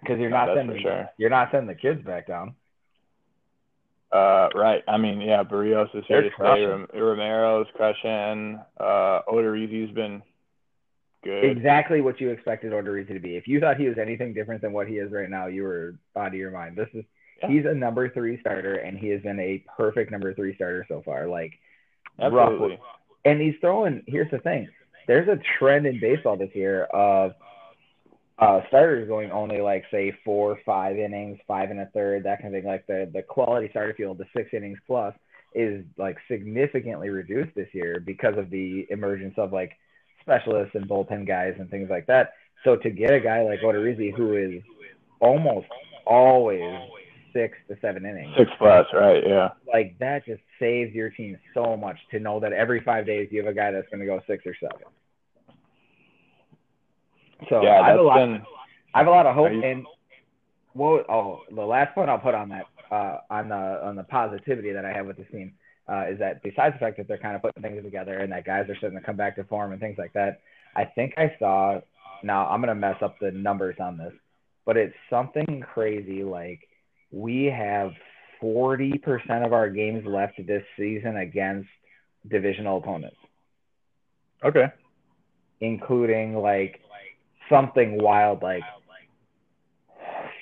[0.00, 1.08] because you're No, not sending sure.
[1.18, 2.54] you're not sending the kids back down.
[4.12, 4.82] Uh, right.
[4.86, 6.36] I mean, yeah, Berrios is here They're to stay.
[6.36, 6.68] crushing.
[6.68, 8.60] Rom- Romero's crushing.
[8.78, 10.22] Uh, Odorizzi's been
[11.24, 11.44] good.
[11.44, 13.36] Exactly what you expected Odorizzi to be.
[13.36, 15.94] If you thought he was anything different than what he is right now, you were
[16.16, 16.76] out of your mind.
[16.76, 17.04] This is
[17.42, 17.48] Yeah.
[17.48, 21.02] he's a number three starter, and he has been a perfect number three starter so
[21.02, 21.26] far.
[21.26, 21.58] Like
[22.20, 22.78] Absolutely.
[23.24, 24.04] and he's throwing.
[24.06, 24.68] Here's the thing:
[25.06, 27.32] there's a trend in baseball this year of
[28.38, 32.54] uh, starters going only like say four, five innings, five and a third, that kind
[32.54, 32.68] of thing.
[32.68, 35.14] Like the the quality starter field, the six innings plus,
[35.54, 39.72] is like significantly reduced this year because of the emergence of like
[40.20, 42.32] specialists and bullpen guys and things like that.
[42.64, 44.62] So to get a guy like Odorizzi who is
[45.20, 45.66] almost
[46.06, 46.80] always
[47.34, 49.22] six to seven innings, Six plus, right?
[49.26, 49.50] Yeah.
[49.70, 53.40] like that just saves your team so much to know that every five days you
[53.44, 54.86] have a guy that's going to go six or seven.
[57.50, 58.16] So yeah, I have a lot.
[58.16, 58.42] been.
[58.94, 59.52] I have a lot of hope.
[59.52, 59.84] You- And
[60.72, 61.04] what?
[61.10, 63.54] Oh, the last point I'll put on that uh, on the
[63.86, 65.52] on the positivity that I have with this team
[65.88, 68.44] uh, is that besides the fact that they're kind of putting things together and that
[68.46, 70.40] guys are starting to come back to form and things like that,
[70.76, 71.80] I think I saw.
[72.22, 74.12] Now I'm gonna mess up the numbers on this,
[74.64, 76.60] but it's something crazy like
[77.14, 77.92] we have
[78.42, 81.68] 40% of our games left this season against
[82.28, 83.16] divisional opponents,
[84.42, 84.66] Okay.
[85.60, 86.80] including like
[87.48, 88.64] something wild like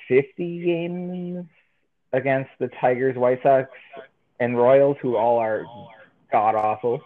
[0.07, 1.45] 50 games
[2.11, 3.69] against the Tigers, White Sox,
[4.39, 5.65] and Royals, who all are
[6.31, 7.01] god awful.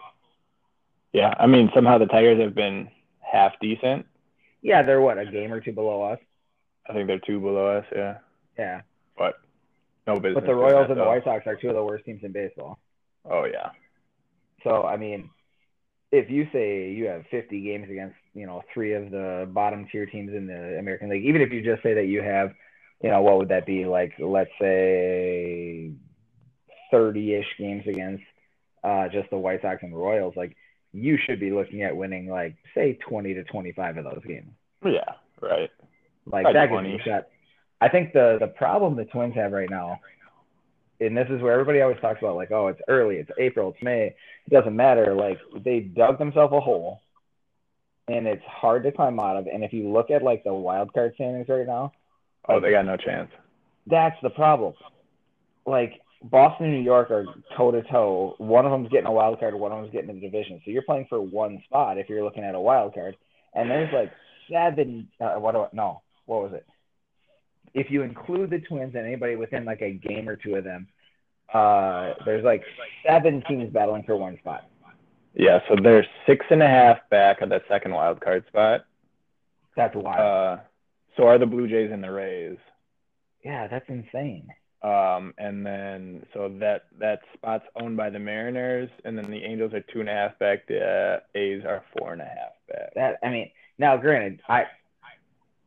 [1.12, 1.34] Yeah.
[1.38, 2.88] I mean, somehow the Tigers have been
[3.20, 4.06] half decent.
[4.62, 6.18] Yeah, they're what a game or two below us.
[6.88, 7.84] I think they're two below us.
[7.94, 8.18] Yeah.
[8.58, 8.80] Yeah,
[9.16, 9.34] But
[10.08, 10.34] no business.
[10.34, 11.04] but the Royals and the.
[11.04, 12.78] White Sox are two of the worst teams in baseball.
[13.24, 13.70] Oh yeah.
[14.64, 15.30] So I mean,
[16.10, 20.06] if you say you have 50 games against you know three of the bottom tier
[20.06, 22.52] teams in the American League, even if you just say that you have,
[23.02, 24.14] you know, what would that be like?
[24.18, 25.92] Let's say
[26.92, 28.24] 30-ish games against
[28.82, 30.34] uh, just the White Sox and Royals.
[30.36, 30.56] Like
[30.92, 34.50] you should be looking at winning like say 20 to 25 of those games.
[34.84, 35.12] Yeah.
[35.40, 35.70] Right.
[36.26, 36.90] Like that gives 20.
[36.90, 37.28] you a shot.
[37.80, 40.00] I think the the problem the Twins have right now,
[41.00, 43.82] and this is where everybody always talks about like, oh, it's early, it's April, it's
[43.82, 44.14] May,
[44.46, 45.14] it doesn't matter.
[45.14, 47.00] Like they dug themselves a hole,
[48.08, 49.46] and it's hard to climb out of.
[49.46, 51.92] And if you look at like the wild card standings right now,
[52.48, 53.30] Oh, they got no chance.
[53.86, 54.74] that's the problem.
[55.66, 58.34] Like Boston and New York are toe to toe.
[58.38, 60.60] One of them's getting a wild card, one of them's getting a division.
[60.64, 63.16] So you're playing for one spot if you're looking at a wild card.
[63.54, 64.10] And there's like
[64.50, 65.08] seven.
[65.20, 66.02] Uh, what do I, no?
[66.26, 66.66] What was it?
[67.78, 70.88] If you include the Twins and anybody within like a game or two of them,
[71.52, 72.62] uh, there's like
[73.06, 74.68] seven teams battling for one spot.
[75.34, 75.60] Yeah.
[75.68, 78.84] So they're six and a half back of that second wild card spot.
[79.76, 80.20] That's wild.
[80.20, 80.62] Uh,
[81.16, 82.58] so are the Blue Jays and the Rays.
[83.44, 84.48] yeah, that's insane.
[84.82, 89.74] Um, and then so that that spot's owned by the Mariners, and then the Angels
[89.74, 90.68] are two and a half back.
[90.68, 92.94] The uh, A's are four and a half back.
[92.94, 94.66] That I mean, now granted, I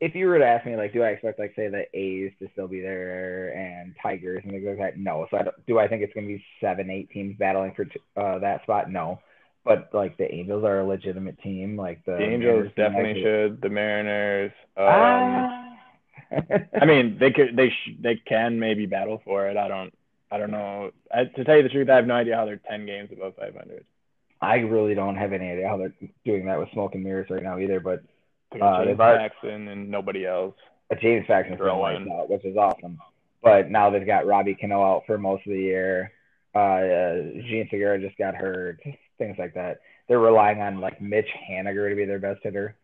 [0.02, 2.50] if you were to ask me like, do I expect like say the A's to
[2.54, 4.98] still be there and Tigers and things like that?
[4.98, 5.28] No.
[5.30, 7.86] So I do I think it's going to be seven, eight teams battling for
[8.20, 8.92] uh, that spot?
[8.92, 9.20] No.
[9.64, 11.78] But like the Angels are a legitimate team.
[11.78, 13.62] Like the, The Angels Mariners definitely should.
[13.62, 14.52] The Mariners.
[14.76, 15.68] Um, Ah.
[16.82, 19.58] I mean, they could, they sh- they can maybe battle for it.
[19.58, 19.94] I don't,
[20.32, 20.92] I don't know.
[21.14, 23.36] I, to tell you the truth, I have no idea how they're ten games above
[23.36, 23.86] 500.
[24.42, 25.94] I really don't have any idea how they're
[26.26, 27.80] doing that with smoke and mirrors right now either.
[27.82, 28.02] But
[28.60, 30.56] Uh, James Jackson and nobody else.
[30.90, 32.98] A James been Throw out, which is awesome.
[33.42, 36.12] But now they've got Robbie Cano out for most of the year.
[36.54, 37.16] Uh, uh,
[37.48, 38.80] Jean Segura just got hurt.
[39.18, 39.80] Things like that.
[40.08, 42.76] They're relying on like Mitch Haniger to be their best hitter.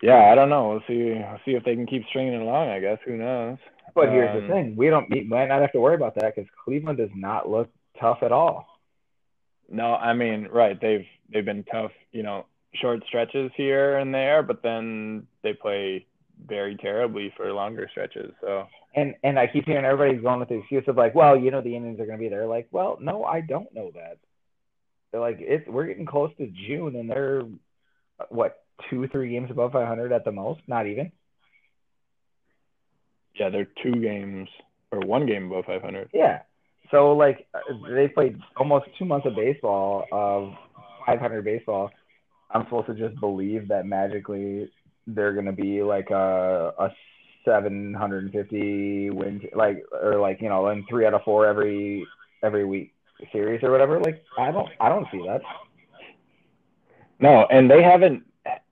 [0.00, 0.68] Yeah, I don't know.
[0.68, 1.14] We'll see.
[1.14, 2.68] We'll see if they can keep stringing it along.
[2.68, 2.98] I guess.
[3.04, 3.58] Who knows?
[3.94, 6.34] But here's Um, the thing: we don't we might not have to worry about that
[6.34, 8.66] because Cleveland does not look tough at all.
[9.68, 10.80] No, I mean, right.
[10.80, 16.06] They've they've been tough, you know, short stretches here and there, but then they play
[16.48, 18.32] very terribly for longer stretches.
[18.40, 21.50] So And and I keep hearing everybody's going with the excuse of like, well, you
[21.50, 22.46] know, the Indians are going to be there.
[22.46, 24.18] Like, well, no, I don't know that.
[25.10, 27.42] They're like, it's we're getting close to June, and they're
[28.30, 31.12] what two, three games above 500 at the most, not even.
[33.38, 34.48] yeah, they're two games
[34.90, 36.10] or one game above 500.
[36.12, 36.40] Yeah.
[36.90, 37.46] So like
[37.88, 40.52] they played almost two months of baseball of
[41.06, 41.90] 500 baseball.
[42.52, 44.70] I'm supposed to just believe that magically
[45.06, 46.90] they're gonna be like a a
[47.44, 52.06] 750 win like or like you know in three out of four every
[52.42, 52.94] every week
[53.32, 54.00] series or whatever.
[54.00, 55.40] Like I don't I don't see that.
[57.20, 58.24] No, and they haven't.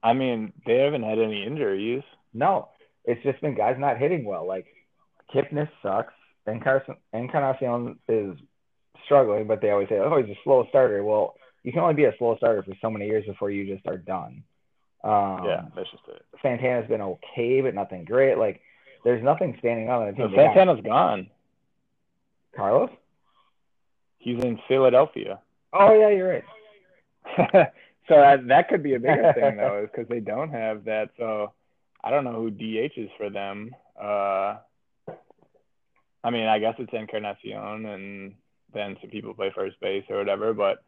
[0.02, 2.02] I mean, they haven't had any injuries.
[2.34, 2.68] No,
[3.04, 4.46] it's just been guys not hitting well.
[4.46, 4.66] Like
[5.34, 6.12] Kipnis sucks.
[6.46, 8.36] Encarnacion Encarnacion is
[9.04, 12.04] struggling, but they always say, "Oh, he's a slow starter." Well, you can only be
[12.04, 14.42] a slow starter for so many years before you just are done.
[15.02, 16.22] Um, yeah, that's just it.
[16.42, 18.36] Santana's been okay, but nothing great.
[18.36, 18.60] Like,
[19.04, 20.30] there's nothing standing out on the team.
[20.30, 21.28] No, Santana's gone.
[22.54, 22.90] Carlos.
[24.18, 25.40] He's in Philadelphia.
[25.72, 26.44] Oh yeah, you're right.
[28.08, 31.10] so that, that could be a bigger thing though, is because they don't have that.
[31.16, 31.52] So
[32.02, 33.74] I don't know who DH is for them.
[34.00, 34.56] Uh,
[36.22, 38.34] I mean, I guess it's Encarnacion, and
[38.74, 40.52] then some people play first base or whatever.
[40.52, 40.82] But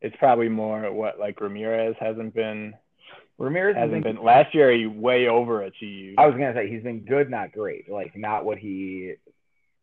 [0.00, 2.74] it's probably more what like Ramirez hasn't been
[3.38, 4.16] Ramirez has hasn't been.
[4.16, 4.72] been last year.
[4.72, 6.14] He way overachieved.
[6.18, 7.90] I was gonna say he's been good, not great.
[7.90, 9.14] Like not what he.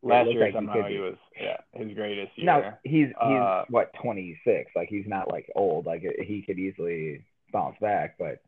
[0.01, 2.45] last year like he somehow could he, was yeah his greatest year.
[2.45, 4.71] No, he's he's Uh, what 26.
[4.75, 5.85] Like he's not like old.
[5.85, 8.41] Like he could easily bounce back, but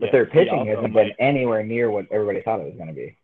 [0.00, 2.74] but Yeah, their he pitching hasn't might- been anywhere near what everybody thought it was
[2.76, 3.16] going to be.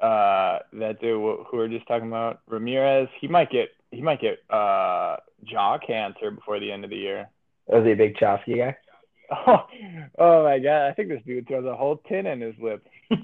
[0.00, 4.00] uh that dude wh- who we we're just talking about Ramirez he might get he
[4.02, 7.28] might get uh jaw cancer before the end of the year
[7.66, 8.76] Was he a big Chofsky guy?
[9.46, 9.66] oh,
[10.18, 12.86] oh my god I think this dude throws a whole tin in his lip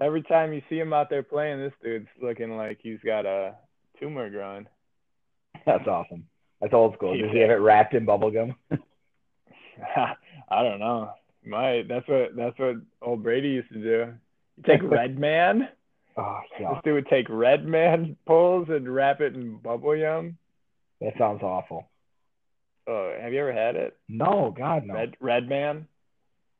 [0.00, 3.54] every time you see him out there playing this dude's looking like he's got a
[4.00, 4.66] tumor growing
[5.66, 6.26] That's awesome.
[6.60, 7.16] That's old school.
[7.16, 8.54] Does he have it wrapped in bubble gum?
[9.90, 11.10] I don't know
[11.46, 14.12] might that's what that's what old Brady used to do
[14.56, 15.68] you take Red Man
[16.16, 16.80] Oh, this yeah.
[16.84, 20.38] dude would take Red Man pulls and wrap it in bubble yum
[21.00, 21.88] That sounds awful.
[22.86, 24.94] oh have you ever had it No, God, no.
[24.94, 25.88] Red Red Man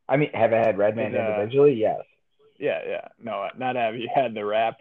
[0.09, 1.75] I mean, have I had Redman Is, uh, individually?
[1.75, 2.01] Yes.
[2.59, 3.09] Yeah, yeah.
[3.23, 4.77] No, not have you had the wrap.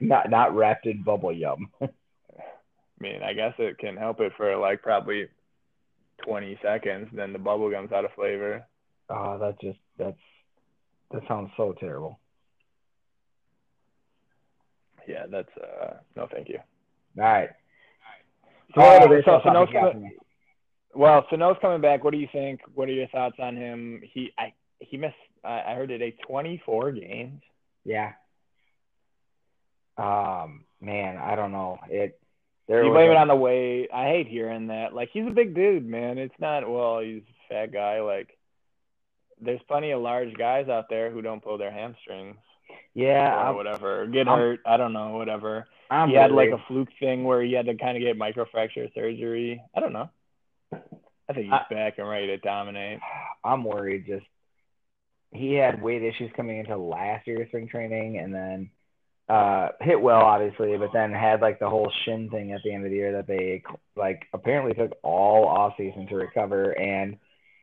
[0.00, 1.70] Not not wrapped in bubble yum.
[1.82, 1.88] I
[3.00, 5.28] mean, I guess it can help it for like probably
[6.24, 8.64] 20 seconds, then the bubble gum's out of flavor.
[9.08, 10.18] oh, that just that's
[11.12, 12.18] that sounds so terrible.
[15.08, 16.58] Yeah, that's uh no thank you.
[17.18, 17.48] All right.
[18.74, 20.16] So, uh, so Sano's topics you got coming,
[20.94, 22.04] well, Sano's coming back.
[22.04, 22.60] What do you think?
[22.74, 24.02] What are your thoughts on him?
[24.12, 27.40] He I he missed I, I heard today 24 games.
[27.84, 28.12] Yeah.
[29.96, 31.78] Um, man, I don't know.
[31.88, 32.20] It
[32.68, 33.88] there You blame a- it on the way.
[33.92, 34.92] I hate hearing that.
[34.94, 36.18] Like he's a big dude, man.
[36.18, 38.36] It's not well, he's a fat guy like
[39.40, 42.36] there's plenty of large guys out there who don't pull their hamstrings.
[42.94, 44.60] Yeah, or whatever, get I'm- hurt.
[44.66, 45.66] I don't know, whatever.
[45.90, 48.92] I'm he had like a fluke thing where he had to kind of get microfracture
[48.94, 49.62] surgery.
[49.74, 50.10] I don't know.
[50.72, 53.00] I think he's I- back and ready to dominate.
[53.44, 54.06] I'm worried.
[54.06, 54.26] Just
[55.32, 58.70] he had weight issues coming into last year's spring training, and then
[59.28, 62.84] uh hit well, obviously, but then had like the whole shin thing at the end
[62.84, 63.62] of the year that they
[63.96, 67.16] like apparently took all off season to recover, and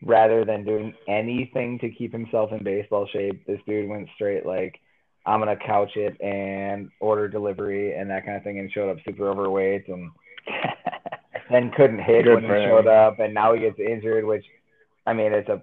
[0.04, 4.80] rather than doing anything to keep himself in baseball shape, this dude went straight like
[5.26, 8.98] I'm gonna couch it and order delivery and that kind of thing, and showed up
[9.06, 10.12] super overweight and
[11.50, 14.26] then couldn't hit Good when he showed up, and now he gets injured.
[14.26, 14.46] Which,
[15.06, 15.62] I mean, it's a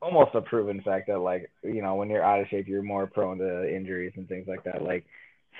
[0.00, 3.06] almost a proven fact that like you know when you're out of shape, you're more
[3.06, 4.82] prone to injuries and things like that.
[4.82, 5.04] Like,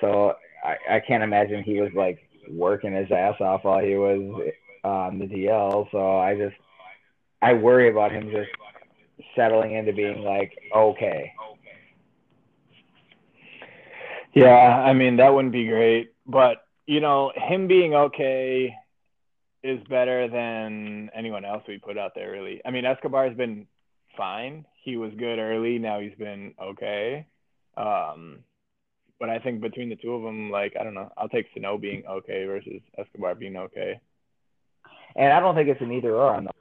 [0.01, 4.51] so I I can't imagine he was like working his ass off while he was
[4.83, 5.89] on the DL.
[5.91, 6.55] So I just
[7.41, 8.49] I worry about him just
[9.35, 11.33] settling into being like okay.
[14.33, 18.75] Yeah, I mean that wouldn't be great, but you know, him being okay
[19.63, 22.61] is better than anyone else we put out there really.
[22.65, 23.67] I mean, Escobar's been
[24.15, 24.65] fine.
[24.83, 27.25] He was good early, now he's been okay.
[27.77, 28.39] Um
[29.19, 31.77] but I think between the two of them, like I don't know, I'll take Sano
[31.77, 33.99] being okay versus Escobar being okay.
[35.15, 36.51] And I don't think it's an either or on the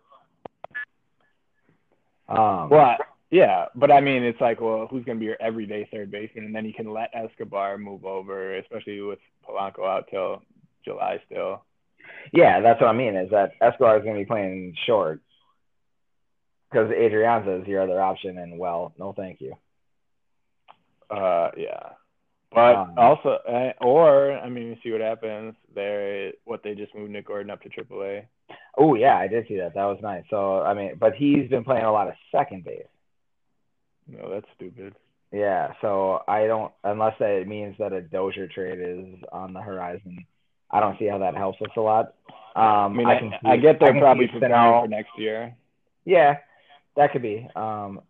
[2.28, 2.96] um, Well,
[3.30, 6.44] yeah, but I mean, it's like, well, who's going to be your everyday third baseman?
[6.44, 10.42] And then you can let Escobar move over, especially with Polanco out till
[10.84, 11.64] July still.
[12.32, 13.16] Yeah, that's what I mean.
[13.16, 15.20] Is that Escobar is going to be playing short
[16.70, 19.54] because Adrianza is your other option, and well, no, thank you.
[21.10, 21.90] Uh, yeah.
[22.50, 25.54] But Um, also, uh, or I mean, see what happens.
[25.74, 28.24] There, what they just moved Nick Gordon up to AAA.
[28.78, 29.74] Oh yeah, I did see that.
[29.74, 30.24] That was nice.
[30.30, 32.86] So I mean, but he's been playing a lot of second base.
[34.08, 34.94] No, that's stupid.
[35.32, 39.60] Yeah, so I don't unless that it means that a Dozier trade is on the
[39.60, 40.24] horizon.
[40.70, 42.14] I don't see how that helps us a lot.
[42.56, 45.54] Um, I mean, I, can I, get they're probably preparing for next year.
[46.04, 46.38] Yeah,
[46.96, 47.46] that could be.
[47.54, 48.00] Um,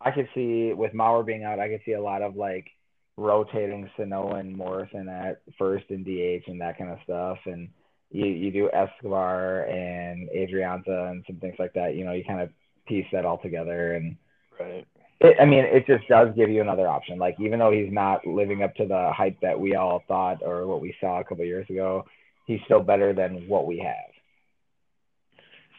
[0.00, 2.66] I could see with Mauer being out, I could see a lot of like
[3.16, 7.38] rotating Sano and Morrison at first and DH and that kind of stuff.
[7.46, 7.70] And
[8.10, 11.94] you you do Escobar and Adrianza and some things like that.
[11.94, 12.50] You know, you kind of
[12.86, 14.16] piece that all together and.
[14.60, 14.86] Right.
[15.20, 17.18] It, I mean, it just does give you another option.
[17.18, 20.66] Like, even though he's not living up to the hype that we all thought or
[20.66, 22.04] what we saw a couple of years ago,
[22.46, 24.12] he's still better than what we have.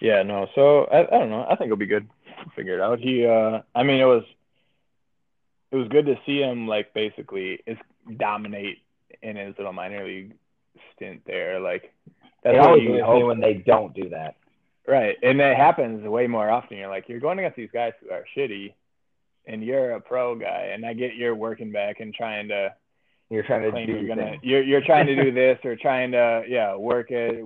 [0.02, 0.48] Yeah, no.
[0.56, 1.44] So I, I don't know.
[1.44, 2.08] I think it'll be good.
[2.56, 3.00] Figure it out.
[3.00, 4.24] He, uh, I mean, it was,
[5.72, 7.78] it was good to see him like basically is
[8.18, 8.78] dominate
[9.22, 10.34] in his little minor league
[10.96, 11.60] stint there.
[11.60, 11.94] Like
[12.44, 13.26] that's it what always you hope.
[13.26, 14.36] when they don't do that.
[14.88, 16.78] Right, and it happens way more often.
[16.78, 18.74] You're like, you're going against these guys who are shitty,
[19.48, 22.74] and you're a pro guy, and I get you're working back and trying to
[23.30, 26.44] You're trying to do you're gonna you're you're trying to do this or trying to
[26.48, 27.44] yeah work it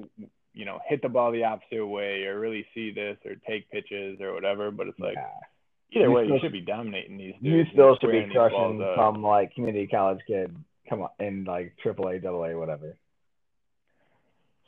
[0.54, 4.20] you know hit the ball the opposite way or really see this or take pitches
[4.20, 6.00] or whatever but it's like Yeah.
[6.02, 9.24] either You way you should be dominating these dudes You still should be crushing some
[9.24, 10.54] like community college kid.
[10.90, 12.98] Come on, in like AAA, AA, whatever.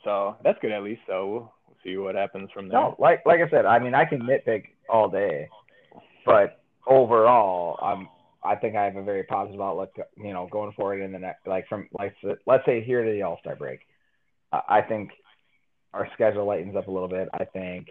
[0.04, 3.24] so that's good at least so we'll, we'll see what happens from there No, like
[3.26, 5.48] like I said, I mean I can nitpick all day,
[6.24, 8.08] but overall, I'm
[8.42, 9.96] I think I have a very positive outlook.
[10.16, 12.14] You know, going forward in the next like from like
[12.46, 13.80] let's say here to the All Star break,
[14.52, 15.10] I think
[15.92, 17.28] our schedule lightens up a little bit.
[17.32, 17.88] I think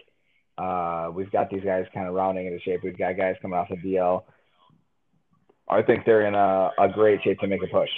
[0.58, 2.80] uh, we've got these guys kind of rounding into shape.
[2.84, 4.22] We've got guys coming off the DL.
[5.68, 7.90] I think they're in a, a great shape to make a push.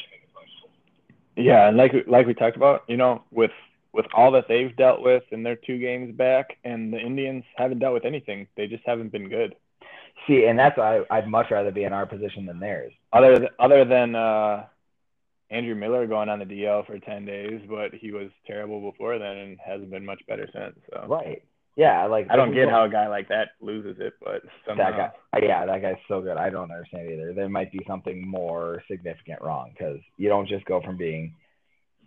[1.36, 3.50] Yeah, and like like we talked about, you know, with
[3.92, 7.80] with all that they've dealt with in their two games back, and the Indians haven't
[7.80, 8.46] dealt with anything.
[8.56, 9.54] They just haven't been good.
[10.26, 12.92] See, and that's I, I'd much rather be in our position than theirs.
[13.12, 14.64] Other th- other than uh,
[15.50, 19.36] Andrew Miller going on the DL for ten days, but he was terrible before then
[19.36, 20.76] and hasn't been much better since.
[20.92, 21.42] So Right.
[21.76, 24.90] Yeah, like I don't get how a guy like that loses it, but somehow.
[24.96, 25.46] that guy.
[25.46, 26.38] Yeah, that guy's so good.
[26.38, 27.34] I don't understand either.
[27.34, 31.34] There might be something more significant wrong because you don't just go from being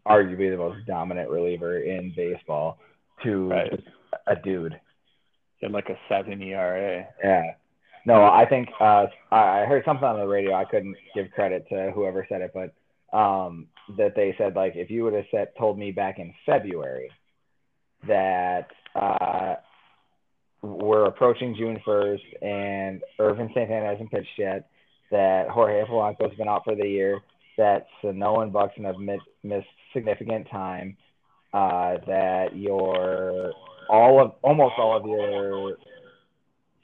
[0.08, 2.80] arguably the most dominant reliever in baseball
[3.24, 3.84] to Right.
[4.26, 4.74] a dude.
[5.58, 7.06] He had like a seven ERA.
[7.24, 7.54] Yeah.
[8.06, 10.54] No, I think uh, I heard something on the radio.
[10.54, 12.74] I couldn't give credit to whoever said it, but
[13.18, 17.10] um, that they said like if you would have said told me back in February
[18.08, 19.56] that uh,
[20.62, 24.69] we're approaching June first and Ervin Santana hasn't pitched yet,
[25.12, 27.19] that Jorge Polanco's been out for the year,
[27.58, 30.96] that Sano and Buxton have missed, missed significant time,
[31.54, 33.54] uh, that your
[33.90, 35.78] all of almost all of your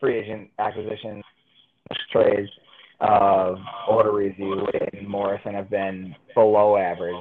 [0.06, 1.24] free agent acquisition
[2.12, 2.50] trades
[3.00, 3.58] of
[3.90, 7.16] Odorizzi and Morrison have been below average.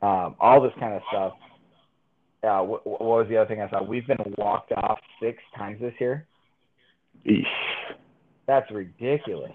[0.00, 1.32] Um, all this kind of stuff.
[2.42, 3.82] Uh, what, what was the other thing I saw?
[3.82, 6.26] We've been walked off six times this year.
[7.26, 7.44] Eesh.
[8.48, 9.52] That's ridiculous.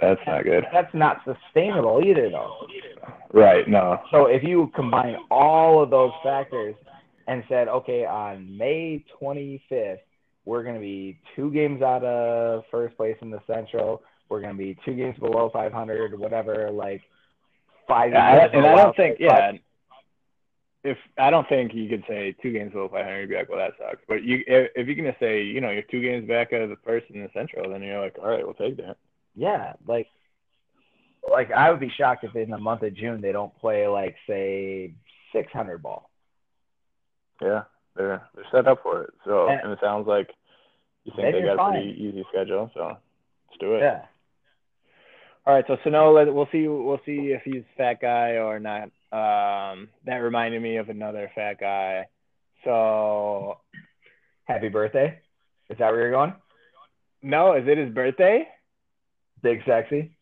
[0.00, 0.64] That's not good.
[0.72, 2.66] That's not sustainable either, though.
[3.32, 4.00] Right, no.
[4.10, 6.74] So if you combine all of those factors
[7.28, 9.98] and said, okay, on May 25th,
[10.46, 14.02] we're going to be two games out of first place in the Central.
[14.28, 16.70] We're gonna be two games below 500, whatever.
[16.70, 17.02] Like
[17.86, 18.12] five.
[18.12, 19.52] Yeah, I, and I don't think, yeah.
[20.82, 23.58] If I don't think you could say two games below 500, you'd be like, well,
[23.58, 24.02] that sucks.
[24.06, 26.70] But you, if, if you're gonna say, you know, you're two games back out of
[26.70, 28.96] the first in the Central, then you're like, all right, we'll take that.
[29.34, 30.08] Yeah, like,
[31.30, 34.16] like I would be shocked if in the month of June they don't play like
[34.28, 34.94] say
[35.32, 36.10] 600 ball.
[37.42, 37.64] Yeah,
[37.96, 39.10] they're they're set up for it.
[39.24, 40.30] So, And- and it sounds like
[41.04, 42.70] you think they you're got a pretty easy schedule.
[42.74, 43.80] So, let's do it.
[43.80, 44.02] Yeah.
[45.46, 46.66] All right, so Sano, let- we'll see.
[46.66, 48.90] We'll see if he's fat guy or not.
[49.12, 52.06] Um, that reminded me of another fat guy.
[52.64, 53.60] So,
[54.44, 55.18] Happy birthday.
[55.70, 56.34] Is that where you're going?
[57.22, 58.48] no, is it his birthday?
[59.42, 60.16] Big sexy.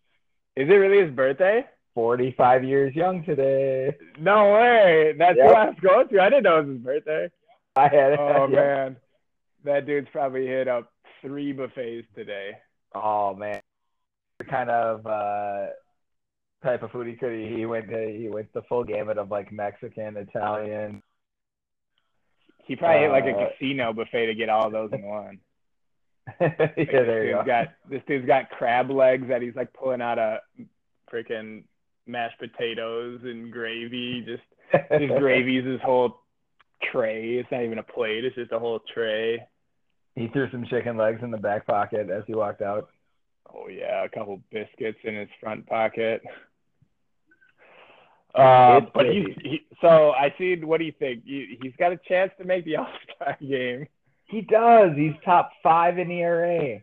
[0.57, 1.67] Is it really his birthday?
[1.95, 3.95] 45 years young today.
[4.19, 5.15] No way.
[5.19, 5.47] That's Yep.
[5.47, 6.21] who I was going to.
[6.21, 7.31] I didn't know it was his birthday.
[7.77, 8.21] I had it.
[8.21, 8.57] Oh yeah.
[8.57, 8.97] man,
[9.65, 12.53] that dude's probably hit up three buffets today.
[12.95, 13.61] Oh man.
[14.51, 15.67] Kind of uh
[16.63, 17.33] type of food he could.
[17.33, 21.03] He went to he went the full gamut of like Mexican, Italian.
[22.65, 25.41] He probably hit like a Uh, casino buffet to get all those in one.
[26.41, 26.49] yeah,
[26.93, 27.45] Like, there you go.
[27.45, 30.39] got this dude's got crab legs that he's like pulling out of
[31.13, 31.65] freaking
[32.07, 34.23] mashed potatoes and gravy.
[34.27, 34.43] Just
[35.01, 36.24] his gravy's his whole
[36.93, 37.35] tray.
[37.35, 38.25] It's not even a plate.
[38.25, 39.47] It's just a whole tray.
[40.15, 42.89] He threw some chicken legs in the back pocket as he walked out.
[43.53, 46.23] Oh yeah, a couple biscuits in his front pocket.
[48.35, 49.37] Uh, but crazy.
[49.43, 50.57] he, so I see.
[50.57, 51.23] What do you think?
[51.25, 53.87] He, he's got a chance to make the All Star game.
[54.27, 54.91] He does.
[54.97, 56.81] He's top five in ERA.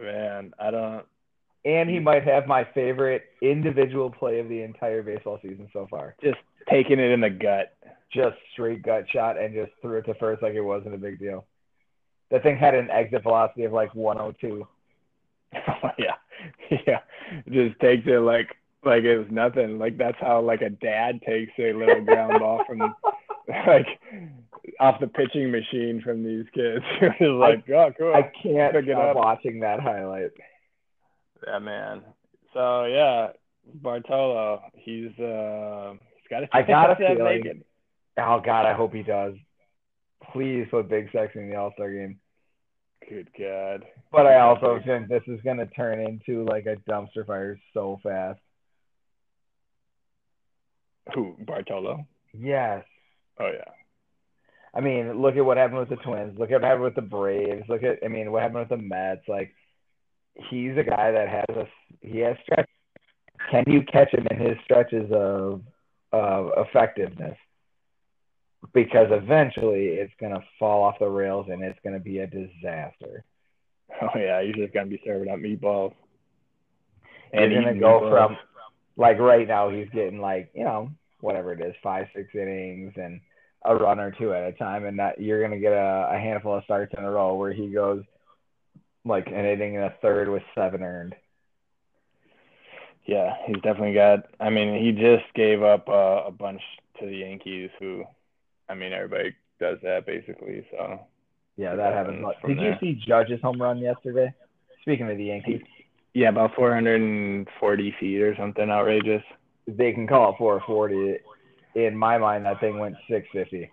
[0.00, 1.04] Man, I don't.
[1.64, 6.14] And he might have my favorite individual play of the entire baseball season so far.
[6.22, 6.36] Just
[6.70, 7.74] taking it in the gut.
[8.14, 11.18] Just straight gut shot and just threw it to first like it wasn't a big
[11.18, 11.44] deal.
[12.30, 14.66] That thing had an exit velocity of like 102.
[15.56, 16.14] Oh yeah,
[16.86, 17.00] yeah.
[17.50, 18.48] Just takes it like
[18.84, 19.78] like it was nothing.
[19.78, 22.78] Like that's how like a dad takes a little ground ball from
[23.48, 23.86] like
[24.80, 26.84] off the pitching machine from these kids.
[27.00, 28.14] It's like, oh cool.
[28.14, 29.16] I can't Pick it stop up.
[29.16, 30.30] watching that highlight.
[31.46, 32.02] Yeah, man.
[32.52, 33.28] So yeah,
[33.82, 37.64] Bartolo, he's uh he's got a I got a chance at feeling- making-
[38.18, 39.34] Oh God, I hope he does.
[40.32, 42.18] Please put Big Sexy in the All Star game.
[43.08, 43.84] Good God.
[44.10, 48.40] But I also think this is gonna turn into like a dumpster fire so fast.
[51.14, 52.06] Who Bartolo?
[52.32, 52.84] Yes.
[53.38, 53.72] Oh yeah.
[54.74, 56.38] I mean, look at what happened with the Twins.
[56.38, 57.68] Look at what happened with the Braves.
[57.68, 59.22] Look at, I mean, what happened with the Mets.
[59.28, 59.54] Like,
[60.34, 61.68] he's a guy that has a,
[62.00, 62.68] he has stretch.
[63.50, 65.62] Can you catch him in his stretches of,
[66.10, 67.36] of effectiveness?
[68.72, 73.24] Because eventually it's gonna fall off the rails and it's gonna be a disaster.
[74.00, 75.92] Oh yeah, he's just gonna be serving up meatballs.
[77.32, 78.10] He's And gonna go meatballs.
[78.10, 78.36] from
[78.96, 80.90] like right now he's getting like you know
[81.20, 83.20] whatever it is five six innings and
[83.64, 86.56] a run or two at a time and that you're gonna get a, a handful
[86.56, 88.02] of starts in a row where he goes
[89.04, 91.14] like an inning and a third with seven earned.
[93.06, 94.20] Yeah, he's definitely got.
[94.40, 96.62] I mean, he just gave up uh, a bunch
[97.00, 98.04] to the Yankees, who,
[98.68, 100.66] I mean, everybody does that basically.
[100.70, 101.00] So
[101.56, 102.24] Yeah, that happens.
[102.46, 104.32] Did you see Judge's home run yesterday?
[104.82, 105.62] Speaking of the Yankees,
[106.12, 109.22] yeah, about 440 feet or something outrageous.
[109.66, 111.18] they can call it 440.
[111.74, 113.70] In my mind, that thing went 650.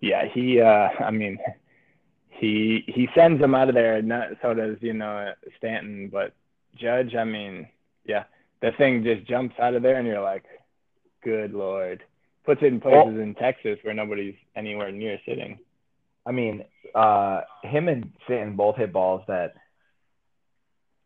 [0.00, 0.60] Yeah, he.
[0.60, 1.38] uh I mean,
[2.30, 4.02] he he sends them out of there.
[4.02, 6.34] Not so does you know Stanton, but
[6.76, 7.14] Judge.
[7.14, 7.68] I mean,
[8.04, 8.24] yeah,
[8.60, 10.44] the thing just jumps out of there, and you're like,
[11.22, 12.02] good lord.
[12.44, 15.58] Puts it in places in Texas where nobody's anywhere near sitting.
[16.26, 16.64] I mean,
[16.94, 19.54] uh, him and Stanton both hit balls that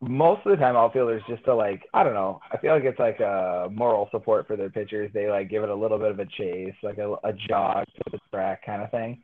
[0.01, 2.41] most of the time outfielders just to like I don't know.
[2.53, 5.11] I feel like it's like a moral support for their pitchers.
[5.13, 8.11] They like give it a little bit of a chase, like a, a jog to
[8.13, 9.23] the track kind of thing.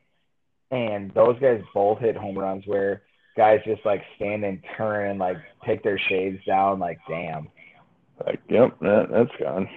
[0.71, 3.03] And those guys both hit home runs where
[3.37, 6.81] guys just like stand and turn and like take their shades down.
[6.81, 7.49] Like damn,
[8.25, 9.69] Like, yep, that, that's gone.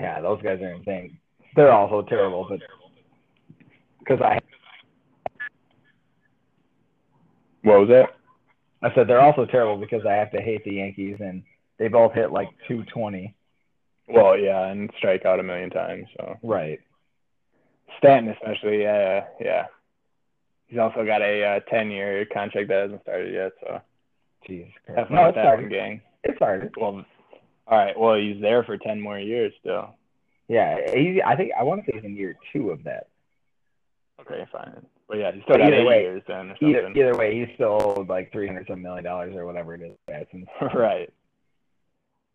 [0.00, 1.18] Yeah, those guys are insane.
[1.56, 2.60] They're also terrible, but
[3.98, 4.38] because I
[7.62, 8.10] What was that?
[8.82, 11.42] I said they're also terrible because I have to hate the Yankees and
[11.78, 13.34] they both hit like 220.
[14.08, 16.06] Well, yeah, and strike out a million times.
[16.16, 16.80] So Right.
[17.98, 19.66] Stanton, especially, yeah, yeah.
[20.68, 23.52] He's also got a uh, ten-year contract that hasn't started yet.
[23.60, 23.80] So
[24.48, 24.70] Jeez.
[24.94, 25.70] fun No, it's started.
[25.70, 26.00] gang.
[26.24, 26.72] It started.
[26.76, 27.04] Well,
[27.70, 27.98] all right.
[27.98, 29.94] Well, he's there for ten more years still.
[30.48, 33.08] Yeah, he, I think I want to say he's in year two of that.
[34.20, 34.86] Okay, fine.
[35.08, 38.08] But yeah, he's still got eight way, years then Either, either way, he's still owed
[38.08, 39.96] like three hundred some million dollars or whatever it is.
[40.74, 41.12] Right.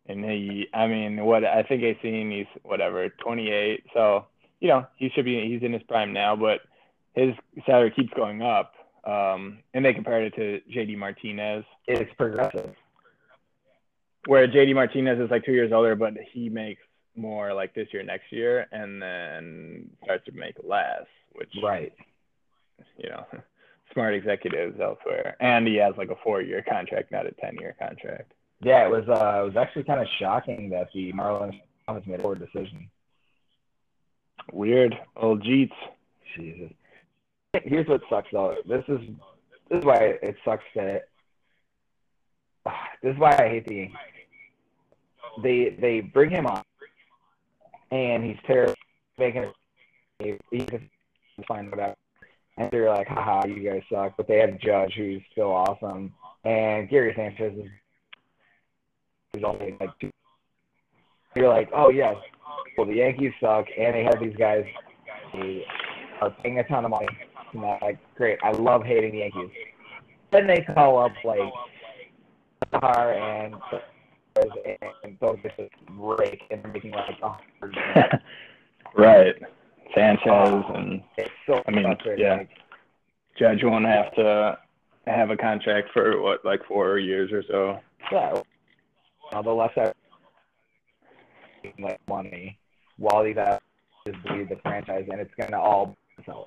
[0.06, 3.84] And he, I mean, what I think I seen he's whatever, 28.
[3.94, 4.26] So
[4.60, 6.60] you know he should be he's in his prime now, but
[7.14, 7.34] his
[7.66, 8.74] salary keeps going up.
[9.04, 12.74] Um, and they compared it to JD Martinez, it's progressive.
[14.26, 16.80] Where JD Martinez is like two years older, but he makes
[17.16, 21.92] more like this year, next year, and then starts to make less, which Right.
[22.98, 23.24] you know,
[23.92, 25.36] smart executives elsewhere.
[25.40, 28.32] And he has like a four-year contract, not a ten-year contract.
[28.60, 29.04] Yeah, it was.
[29.08, 31.60] Uh, it was actually kind of shocking that the Marlins
[32.06, 32.88] made a poor decision.
[34.52, 35.72] Weird, old Jeets.
[36.36, 36.72] Jesus.
[37.64, 38.56] Here's what sucks though.
[38.66, 39.00] This is
[39.70, 41.08] this is why it sucks that
[43.02, 43.96] this is why I hate the Yankees.
[45.42, 46.62] They they bring him on
[47.90, 48.74] and he's terrible
[49.18, 49.44] making
[50.20, 50.88] it he can
[51.46, 51.94] find whatever.
[52.56, 54.16] And they're like, haha, you guys suck.
[54.16, 56.12] But they have Judge who's still awesome.
[56.44, 57.70] And Gary Sanchez is
[59.34, 60.10] is only like two.
[61.34, 62.16] You're like, oh yes,
[62.76, 64.64] well the Yankees suck and they have these guys
[65.32, 65.60] who
[66.20, 67.08] are paying a ton of money.
[67.52, 69.50] And I'm like, great, I love hating the Yankees.
[70.30, 71.52] Then they call up like
[72.72, 73.54] Sahar and
[74.36, 78.20] and just break and they're making like a hundred.
[78.96, 79.34] right.
[79.94, 81.02] Sanchez and
[81.46, 82.36] so I mean, yeah.
[82.36, 82.50] Like,
[83.38, 84.58] Judge won't have to
[85.06, 87.80] have a contract for what, like four years or so.
[88.10, 88.40] yeah.
[89.32, 89.94] Well, the left side
[91.78, 92.58] like money
[92.98, 93.58] while these guys
[94.06, 96.46] just bleed the franchise and it's gonna all sell.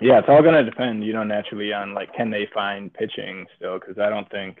[0.00, 3.78] Yeah, it's all gonna depend, you know, naturally on like can they find pitching still?
[3.78, 4.58] Because I don't think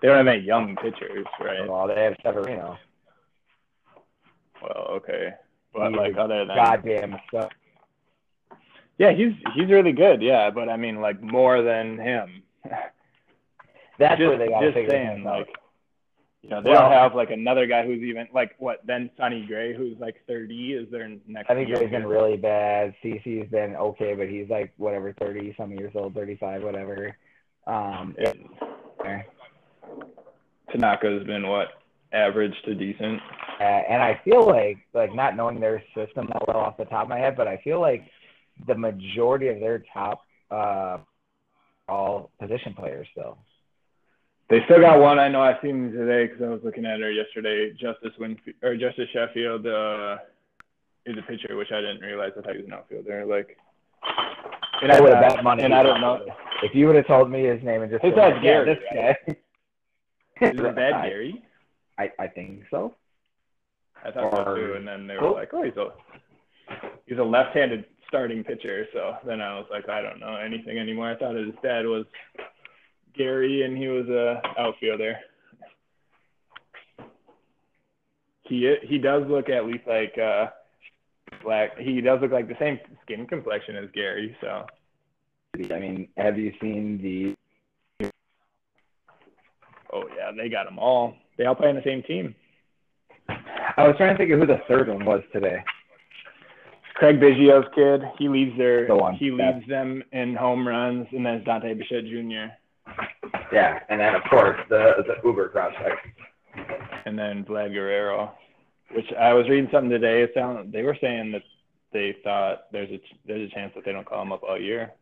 [0.00, 1.68] they don't have any young pitchers, right?
[1.68, 2.76] Well, they have Severino.
[4.62, 5.30] Well, okay,
[5.72, 7.50] but He's like other than Goddamn stuff.
[8.98, 12.42] yeah, he's he's really good, yeah, but I mean like more than him.
[13.98, 15.38] That's just where they gotta just figure saying, things out.
[15.40, 15.48] like
[16.42, 19.44] you know, they Well- don't have like another guy who's even like what then Sonny
[19.46, 21.50] Gray who's like thirty is their next.
[21.50, 22.94] I think Gray's been really bad.
[23.02, 27.16] CC's been okay, but he's like whatever, thirty some years old, thirty five, whatever.
[27.66, 29.22] Um, eh.
[30.72, 31.68] Tanaka's been what
[32.12, 33.20] average to decent.
[33.60, 37.04] uh, and I feel like like not knowing their system that well off the top
[37.04, 38.04] of my head, but I feel like
[38.66, 40.98] the majority of their top uh
[41.88, 43.38] all position players still.
[44.48, 45.18] They still got one.
[45.20, 47.72] I know I seen today because I was looking at her yesterday.
[47.72, 50.16] Justice Winfield or Justice Sheffield uh,
[51.06, 52.32] is a pitcher, which I didn't realize.
[52.36, 53.26] I thought he was an outfielder.
[53.26, 53.56] Like,
[54.82, 55.62] and I would have bet money.
[55.62, 56.24] And I don't know.
[56.64, 59.36] If you would have told me his name and just His dad's Gary, this guy.
[60.40, 61.42] Is it bad Gary?
[61.98, 62.94] I, I think so.
[64.04, 64.74] I thought so Or- too.
[64.74, 65.34] And then they were Cool.
[65.34, 65.88] like, oh, he's a
[67.06, 68.86] he's a left-handed starting pitcher.
[68.92, 71.10] So then I was like, I don't know anything anymore.
[71.10, 72.06] I thought his dad was
[73.16, 75.16] Gary, and he was a outfielder.
[78.42, 80.46] He he does look at least like uh
[81.44, 81.78] black.
[81.78, 84.36] He does look like the same skin complexion as Gary.
[84.40, 84.66] So
[85.74, 87.34] I mean, have you seen the
[89.92, 91.14] oh yeah, they got them all.
[91.38, 92.34] They all play on the same team.
[93.28, 95.62] I was trying to think of who the third one was today.
[96.94, 98.02] Craig Biggio's kid.
[98.18, 99.52] He leads their The one, he yeah.
[99.54, 102.52] leads them in home runs, and then it's Dante Bichette Jr.
[103.52, 105.98] Yeah, and then of course the the Uber prospect.
[107.06, 108.32] and then Vlad Guerrero,
[108.94, 110.22] which I was reading something today.
[110.22, 111.42] It sound they were saying that
[111.92, 114.92] they thought there's a there's a chance that they don't call him up all year.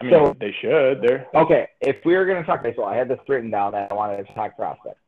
[0.00, 1.02] I mean, So- they should.
[1.02, 3.90] They're Okay, if we were going to talk baseball, I had this written down that
[3.90, 5.00] I wanted to talk prospects.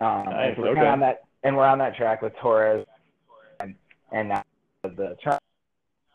[0.00, 0.86] Um, Nice, and we're okay.
[0.86, 2.86] on that, and we're on that track with Torres
[3.60, 3.74] and
[4.10, 4.42] and now
[4.82, 5.16] the.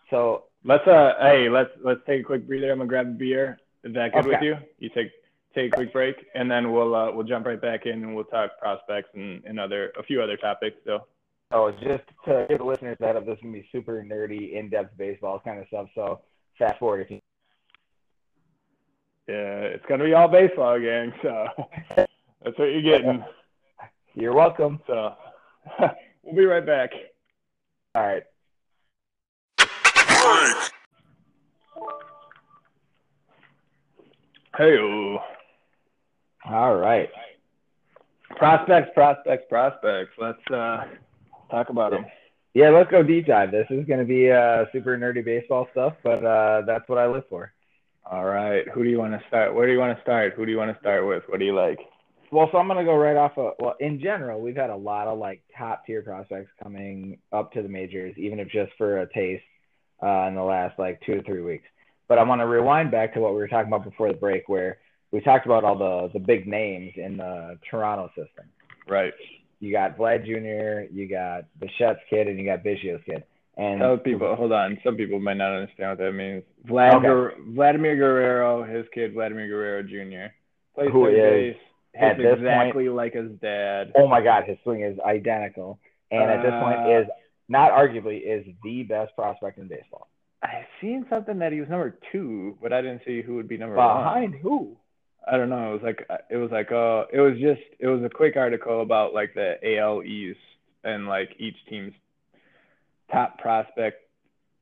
[0.10, 2.72] So let's uh hey let's let's take a quick breather.
[2.72, 3.58] I'm gonna grab a beer.
[3.84, 4.58] Is that good with you?
[4.80, 5.12] You take
[5.56, 8.26] take a quick break, and then we'll uh, we'll jump right back in and we'll
[8.26, 10.78] talk prospects and, and other a few other topics.
[10.86, 11.06] So
[11.52, 14.98] oh, just to give the listeners that up, this is gonna be super nerdy, in-depth
[14.98, 15.88] baseball kind of stuff.
[15.96, 16.22] So
[16.58, 17.20] fast forward if you.
[19.28, 21.14] Yeah, it's gonna be all baseball, gang.
[21.22, 21.48] So
[21.96, 23.24] that's what you're getting.
[24.16, 24.80] You're welcome.
[24.88, 25.14] So
[26.24, 26.92] we'll be right back.
[27.96, 28.24] All right.
[34.58, 34.78] Hey,
[36.50, 37.10] All right.
[38.38, 40.12] prospects, prospects, prospects.
[40.18, 40.86] Let's uh,
[41.52, 42.06] talk about them.
[42.56, 43.52] Yeah, let's go deep dive.
[43.52, 47.06] This is going to be uh, super nerdy baseball stuff, but uh, that's what I
[47.06, 47.52] live for.
[48.10, 48.64] All right.
[48.74, 49.54] Who do you want to start?
[49.54, 50.34] Where do you want to start?
[50.36, 51.24] Who do you want to start with?
[51.28, 51.80] What do you like?
[52.32, 55.08] Well, so I'm gonna go right off of well, in general, we've had a lot
[55.08, 59.14] of like top tier prospects coming up to the majors, even if just for a
[59.14, 59.44] taste,
[60.04, 61.66] uh, in the last like two to three weeks.
[62.10, 64.50] But I want to rewind back to what we were talking about before the break,
[64.50, 64.80] where
[65.12, 68.46] we talked about all the the big names in the Toronto system.
[68.90, 69.14] Right.
[69.60, 73.24] You got Vlad Jr., you got the Bichette's kid, and you got Biggio's kid.
[73.58, 74.78] And Tell people, hold on.
[74.84, 76.44] Some people might not understand what that means.
[76.68, 77.42] Vlad, Okay.
[77.56, 80.32] Vladimir Guerrero, his kid Vladimir Guerrero Jr.
[80.76, 81.56] Plays Who is, base.
[81.96, 83.92] at Hits this exactly like his dad.
[83.96, 85.80] oh my God, his swing is identical,
[86.12, 87.08] and at this point Uh, is
[87.50, 90.08] not arguably is the best prospect in baseball.
[90.44, 93.58] I seen something that he was number two, but I didn't see who would be
[93.58, 93.98] number one.
[94.04, 94.78] Behind who?
[95.30, 95.72] I don't know.
[95.72, 98.82] It was like it was like uh it was just it was a quick article
[98.84, 100.40] about like the AL East
[100.84, 101.94] and like each team's
[103.12, 104.04] top prospect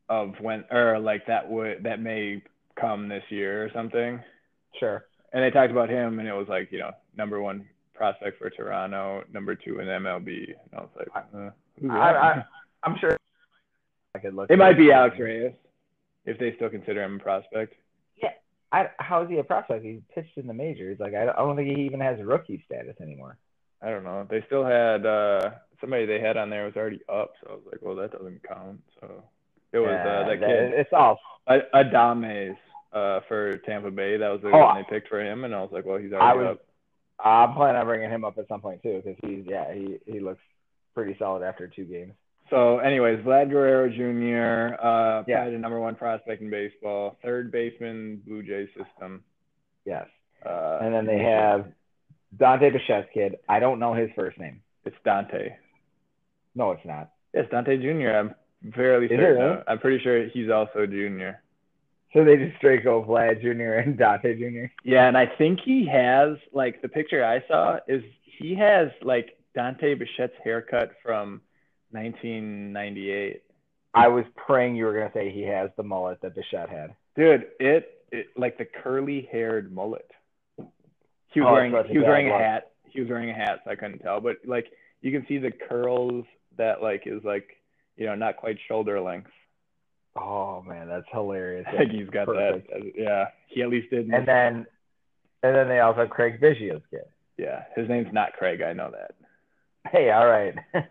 [0.10, 2.41] of when or like that would that may
[2.80, 4.22] come this year or something.
[4.80, 5.06] Sure.
[5.34, 8.50] And they talked about him and it was like, you know, number one prospect for
[8.50, 10.48] Toronto, number two in MLB.
[10.48, 12.43] And I was like, uh, I,
[12.84, 13.18] I'm sure
[14.14, 14.50] I could look.
[14.50, 15.54] it might be Alex Reyes
[16.26, 17.74] if they still consider him a prospect.
[18.22, 18.30] Yeah.
[18.72, 19.84] I, how is he a prospect?
[19.84, 21.00] He pitched in the majors.
[21.00, 23.38] Like I don't, I don't think he even has rookie status anymore.
[23.82, 24.26] I don't know.
[24.30, 27.63] They still had uh somebody they had on there was already up, so I was
[27.71, 28.82] like, well, that doesn't count.
[28.99, 29.23] So
[29.73, 31.19] it was Yeah, uh, that that- kid It's all.
[31.47, 32.57] Ad- Adames
[32.93, 34.17] uh for Tampa Bay.
[34.17, 36.13] That was the Oh, one they picked for him, and I was like, well, he's
[36.13, 36.57] I already was.
[36.57, 36.65] up.
[37.26, 40.19] I'm planning on bringing him up at some point too, because he's yeah he he
[40.19, 40.41] looks
[40.93, 42.13] pretty solid after two games.
[42.49, 44.76] So, anyways, Vlad Guerrero Jr.
[44.80, 45.38] Uh, Yeah.
[45.38, 49.23] probably the number one prospect in baseball, third baseman, Blue Jay system.
[49.84, 50.07] Yes.
[50.45, 51.65] Uh, And then they have
[52.38, 53.38] Dante Bichette's kid.
[53.49, 54.61] I don't know his first name.
[54.86, 55.55] it's Dante.
[56.56, 57.12] No, it's not.
[57.34, 58.10] Yes, Dante Jr.
[58.18, 58.36] I'm
[58.74, 59.58] fairly Is it really?
[59.68, 61.41] I'm pretty sure he's also junior.
[62.14, 63.74] So they just straight go Vlad Jr.
[63.80, 64.72] and Dante Jr.
[64.84, 69.38] Yeah, and I think he has like the picture I saw is he has like
[69.53, 71.41] Dante Bichette's haircut from
[71.91, 73.41] 1998.
[73.93, 76.95] I was praying you were gonna say he has the mullet that Bichette had.
[77.16, 80.10] Dude, it, it like the curly haired mullet.
[81.34, 82.72] He was Oh, wearing he was wearing a hat.
[82.89, 84.22] He was wearing a hat, so I couldn't tell.
[84.22, 84.68] But like
[85.01, 86.26] you can see the curls
[86.58, 87.47] that like is like
[87.97, 89.32] you know not quite shoulder length.
[90.16, 91.66] Oh man, that's hilarious.
[91.91, 92.70] He's got Perfect.
[92.70, 92.91] that.
[92.95, 94.08] Yeah, he at least did.
[94.10, 94.66] And then,
[95.43, 97.01] and then they also have Craig Biggio's kid.
[97.38, 98.62] yeah, his name's not Craig.
[98.62, 99.12] I know that.
[99.91, 100.56] Hey, all right.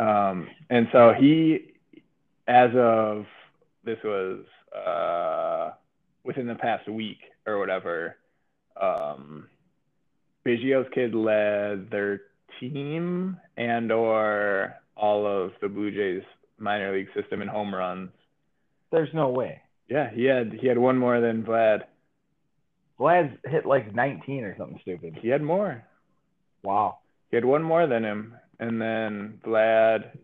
[0.00, 1.72] Um, and so he,
[2.48, 3.26] as of
[3.84, 4.40] this was
[4.76, 5.70] uh,
[6.24, 8.16] within the past week or whatever,
[8.80, 9.46] um,
[10.44, 12.22] Biggio's kid led their
[12.58, 16.22] team and or all of the Blue Jays
[16.58, 18.10] minor league system in home runs.
[18.90, 19.60] There's no way.
[19.88, 21.82] Yeah, he had he had one more than Vlad.
[22.98, 25.18] Vlad's hit like 19 or something stupid.
[25.20, 25.82] He had more.
[26.62, 26.98] Wow.
[27.30, 30.16] He had one more than him, and then Vlad,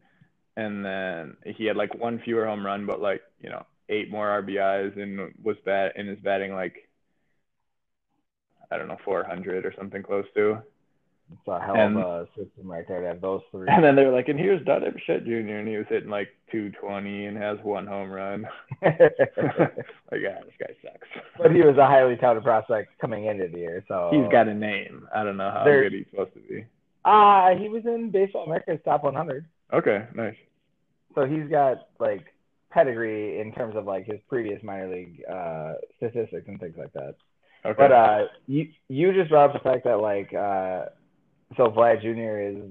[0.57, 4.43] and then he had like one fewer home run, but like you know eight more
[4.43, 6.89] RBIs, and was bat and is batting like
[8.71, 10.62] I don't know 400 or something close to.
[11.33, 13.68] It's a hell And- of a system right there to have those three.
[13.68, 15.57] And then they were like, and here's Dante Bichette Jr.
[15.59, 18.47] and he was hitting like 220 and has one home run.
[18.83, 21.09] like, yeah, this guy sucks.
[21.39, 24.55] but he was a highly touted prospect coming into the year, so He's got a
[24.55, 25.07] name.
[25.14, 26.64] I don't know how There- good he's supposed to be.
[27.05, 30.35] Ah, he was in Baseball America's top 100, Okay, nice.
[31.14, 32.24] so he's got like
[32.70, 37.14] pedigree in terms of like his previous minor league uh, statistics and things like that.
[37.64, 37.74] Okay.
[37.76, 40.87] But uh, you you just brought up the fact that like uh,
[41.57, 42.61] so Vlad Jr.
[42.61, 42.70] is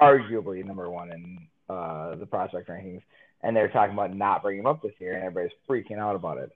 [0.00, 1.38] arguably number one in
[1.68, 3.02] uh, the prospect rankings,
[3.42, 6.38] and they're talking about not bringing him up this year, and everybody's freaking out about
[6.38, 6.50] it.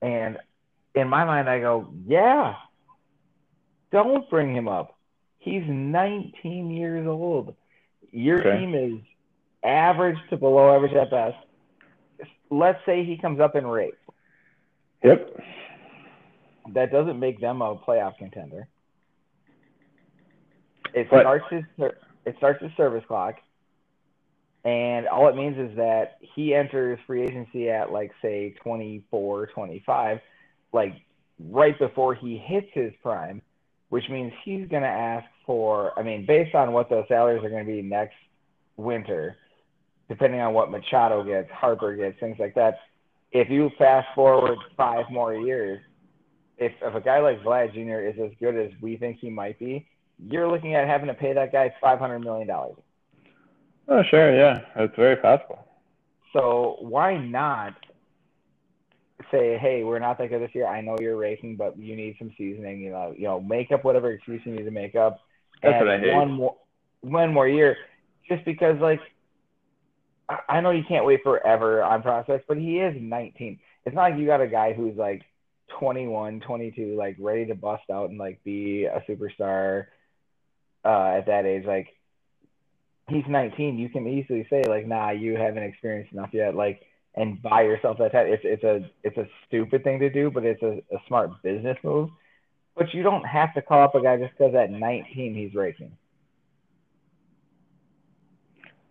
[0.00, 0.38] And
[0.94, 2.54] in my mind, I go, yeah,
[3.92, 4.98] don't bring him up.
[5.38, 7.54] He's 19 years old.
[8.10, 8.58] Your Okay.
[8.58, 9.00] team is
[9.64, 11.36] average to below average at best.
[12.50, 13.94] Let's say he comes up in rate
[15.02, 15.34] yep.
[16.74, 18.68] that doesn't make them a playoff contender.
[20.94, 21.64] It But- starts his
[22.24, 23.40] it starts his service clock,
[24.64, 30.20] and all it means is that he enters free agency at like say 24, 25,
[30.72, 30.94] like
[31.50, 33.42] right before he hits his prime,
[33.88, 35.98] which means he's going to ask for.
[35.98, 38.14] I mean, based on what those salaries are going to be next
[38.76, 39.36] winter,
[40.08, 42.78] depending on what Machado gets, Harper gets, things like that.
[43.32, 45.80] If you fast forward five more years,
[46.58, 48.06] if if a guy like Vlad Jr.
[48.06, 49.88] is as good as we think he might be,
[50.28, 52.76] you're looking at having to pay that guy five hundred million dollars.
[53.88, 54.34] Oh, sure.
[54.34, 55.66] Yeah, it's very possible.
[56.32, 57.74] So why not
[59.30, 60.66] say, hey, we're not that good this year.
[60.66, 62.80] I know you're racing, but you need some seasoning.
[62.80, 65.20] You know, you know, make up whatever excuse you need to make up.
[65.62, 66.14] That's and what I hate.
[66.14, 66.56] One more,
[67.00, 67.76] one more year,
[68.28, 69.00] just because like
[70.48, 73.58] I- know you can't wait forever on prospects, but he is 19.
[73.84, 75.22] It's not like you got a guy who's like
[75.78, 79.86] 21, 22, like ready to bust out and like be a superstar
[80.84, 81.64] uh, at that age.
[81.64, 81.88] Like
[83.08, 83.78] he's 19.
[83.78, 86.54] You can easily say like, nah, you haven't experienced enough yet.
[86.54, 86.82] Like
[87.14, 88.26] and buy yourself that time.
[88.28, 91.76] It's it's a it's a stupid thing to do, but it's a, a smart business
[91.82, 92.10] move.
[92.74, 95.92] But you don't have to call up a guy just because at 19 he's racing.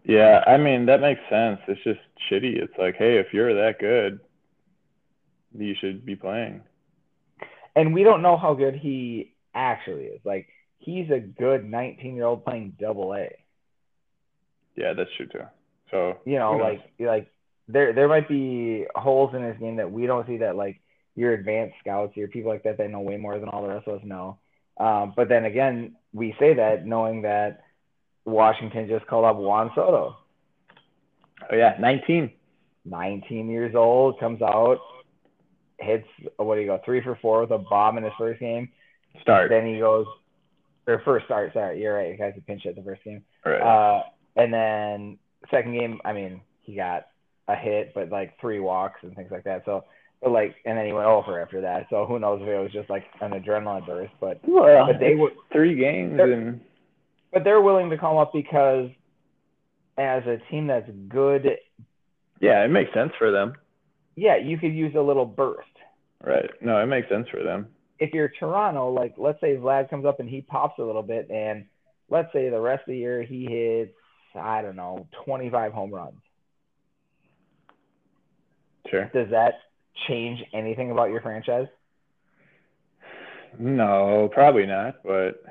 [0.04, 1.60] Yeah, I mean that makes sense.
[1.68, 2.62] It's just shitty.
[2.62, 4.20] It's like, hey, if you're that good,
[5.58, 6.62] you should be playing.
[7.76, 10.22] And we don't know how good he actually is.
[10.24, 10.48] Like
[10.82, 13.30] he's a good 19 year old playing double A.
[14.76, 15.44] Yeah, that's true too.
[15.92, 17.32] So You know, like like
[17.68, 20.82] there there might be holes in his game that we don't see that like
[21.16, 23.88] your advanced scouts, your people like that that know way more than all the rest
[23.88, 24.40] of us know.
[24.78, 27.64] Um, but then again, we say that knowing that
[28.26, 30.18] Washington just called up Juan Soto,
[31.52, 32.32] oh yeah, 19.
[32.84, 34.80] 19 years old, comes out,
[35.80, 36.08] hits
[36.38, 38.70] what do you go three for four with a bomb in his first game.
[39.22, 39.50] Start.
[39.50, 40.08] Then he goes
[40.88, 41.54] or first start.
[41.54, 42.12] Sorry, you're right.
[42.12, 43.24] You guys, pinch hit the first game.
[43.46, 43.62] right.
[43.62, 44.04] Uh,
[44.36, 45.18] and then
[45.50, 47.08] second game, I mean, he got
[47.48, 49.64] a hit, but like three walks and things like that.
[49.66, 49.86] So,
[50.22, 51.88] but like, and then he went over after that.
[51.90, 55.16] So who knows if it was just like an adrenaline burst, but well, but they
[55.16, 56.62] were, three games and
[57.34, 58.90] but they're willing to call him up because
[59.98, 61.48] as a team that's good,
[62.40, 63.54] yeah, it makes sense for them.
[64.16, 65.68] yeah, you could use a little burst.
[66.24, 66.50] Right.
[66.62, 67.68] No, it makes sense for them.
[68.02, 71.30] If you're Toronto, like let's say Vlad comes up and he pops a little bit,
[71.30, 71.66] and
[72.10, 73.94] let's say the rest of the year he hits,
[74.36, 76.20] I don't know, 25 home runs.
[78.90, 79.10] Sure.
[79.14, 79.54] Does that
[80.08, 81.68] change anything about your franchise?
[83.60, 85.44] No, probably not, but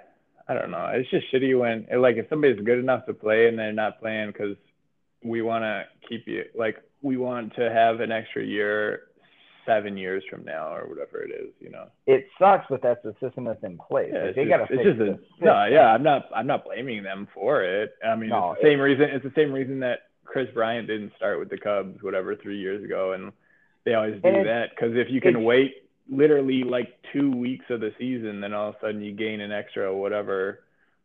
[0.48, 0.90] I don't know.
[0.92, 4.32] It's just shitty when like if somebody's good enough to play and they're not playing
[4.32, 4.56] because
[5.22, 9.02] we want to keep you like we want to have an extra year
[9.66, 11.86] seven years from now or whatever it is, you know.
[12.06, 14.10] it sucks, but that's the system that's in place.
[14.12, 15.86] Yeah, Like, they it's fix just a, no, yeah.
[15.94, 17.94] I'm not I'm not blaming them for it.
[18.06, 19.04] I mean, No, it's the same reason.
[19.10, 22.84] It's the same reason that Kris Bryant didn't start with the Cubs, whatever, three years
[22.84, 23.32] ago, and
[23.84, 25.74] they always do that because if you can wait
[26.10, 29.52] literally like two weeks of the season, then all of a sudden you gain an
[29.52, 30.60] extra whatever,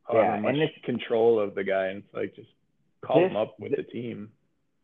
[0.08, 2.49] however Yeah, much control of the guy, and it's like just
[3.01, 4.32] call This- him up with the team.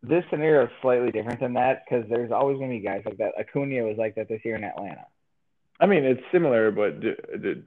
[0.03, 3.33] This scenario is slightly different than that because there's always gonna be guys like that.
[3.39, 5.05] Acuna was like that this year in Atlanta.
[5.79, 7.63] I mean, it's similar, but d- d-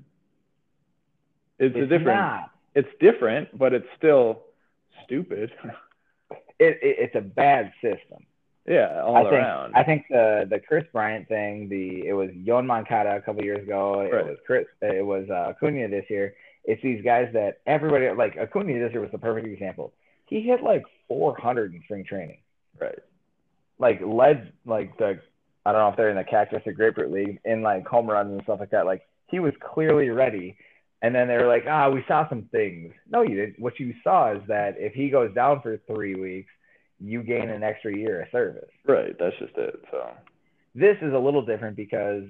[1.58, 2.04] it's, a different.
[2.20, 2.50] not.
[2.74, 4.42] It's different, but it's still
[5.04, 5.52] stupid.
[6.60, 8.24] It, it it's a bad system.
[8.64, 9.74] yeah, all I think around.
[9.74, 13.64] I think the the Kris Bryant thing, the it was Yoan Moncada a couple years
[13.64, 14.00] ago.
[14.02, 14.24] It Right.
[14.24, 14.64] was Chris.
[14.80, 16.34] It was uh, Acuna this year.
[16.64, 18.36] It's these guys that everybody like.
[18.38, 19.92] Acuna this year was the perfect example.
[20.26, 22.38] He hit like 400 in spring training.
[22.80, 22.98] right.
[23.78, 25.20] like led like the
[25.66, 28.32] I don't know if they're in the cactus or grapefruit league in like home runs
[28.32, 28.86] and stuff like that.
[28.86, 30.56] Like he was clearly ready.
[31.02, 32.92] And then they were like, ah, we saw some things.
[33.10, 33.58] No, you didn't.
[33.58, 36.50] What you saw is that if he goes down for three weeks,
[36.98, 38.70] you gain an extra year of service.
[38.86, 39.82] Right, that's just it.
[39.90, 40.10] So
[40.74, 42.24] This is a little different because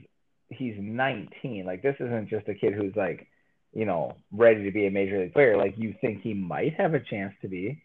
[0.49, 1.65] he's 19.
[1.65, 3.29] Like this isn't just a kid who's like,
[3.73, 5.57] you know, ready to be a major league player.
[5.57, 7.83] Like you think he might have a chance to be,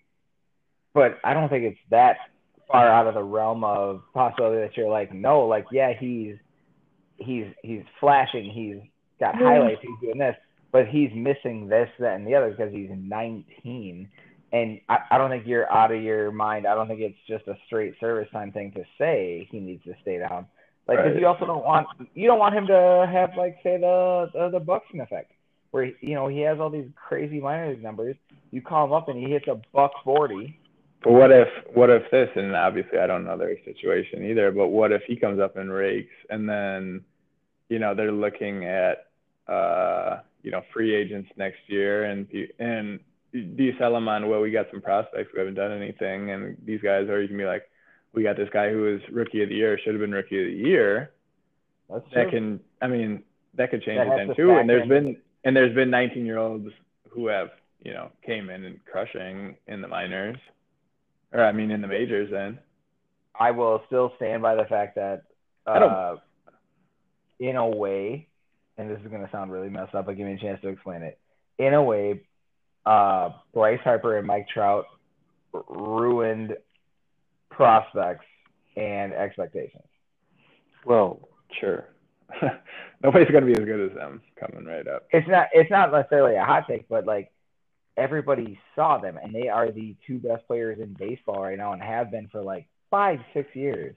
[0.94, 2.18] but I don't think it's that
[2.68, 6.36] far out of the realm of possibility that you're like, no, like yeah, he's
[7.18, 8.78] he's he's flashing, he's
[9.20, 9.48] got Yeah.
[9.50, 10.36] highlights, he's doing this,
[10.72, 14.10] but he's missing this, that, and the other because he's 19.
[14.52, 16.66] And I, I don't think you're out of your mind.
[16.66, 19.94] I don't think it's just a straight service time thing to say he needs to
[20.02, 20.48] stay down.
[20.88, 21.22] Like, because Right.
[21.22, 24.60] you also don't want you don't want him to have like say the the, the
[24.60, 25.32] Buxton effect,
[25.72, 28.16] where you know he has all these crazy minor league numbers.
[28.52, 30.60] You call him up and he hits a buck forty.
[31.04, 34.68] But what if what if this and obviously I don't know their situation either, but
[34.68, 37.02] what if he comes up and rakes and then
[37.70, 39.08] you know they're looking at
[39.48, 42.28] uh you know free agents next year and
[42.60, 43.00] and
[43.32, 46.58] do you sell them on well we got some prospects we haven't done anything and
[46.66, 47.64] these guys or you can be like
[48.14, 50.48] we got this guy who was rookie of the year should have been rookie of
[50.48, 51.12] the year
[51.90, 52.32] That's that true.
[52.32, 53.24] can I mean
[53.56, 54.90] that could change That it then to too and there's in.
[54.90, 56.68] been and there's been 19 year olds
[57.10, 57.50] who have
[57.84, 60.38] you know came in and crushing in the minors
[61.32, 62.60] or I mean in the majors then
[63.40, 65.24] I will still stand by the fact that
[65.66, 66.16] uh,
[67.40, 68.28] in a way,
[68.78, 70.68] and this is going to sound really messed up, but give me a chance to
[70.68, 71.18] explain it.
[71.58, 72.22] In a way,
[72.86, 74.86] uh, Bryce Harper and Mike Trout
[75.70, 76.56] ruined
[77.50, 78.26] prospects
[78.76, 79.84] and expectations.
[80.86, 81.20] Well,
[81.60, 81.86] sure.
[83.04, 85.08] Nobody's gonna be as good as them coming right up.
[85.12, 87.32] It's not it's not necessarily a hot take, but like
[88.00, 91.82] everybody saw them and they are the two best players in baseball right now and
[91.82, 93.96] have been for like five, six years.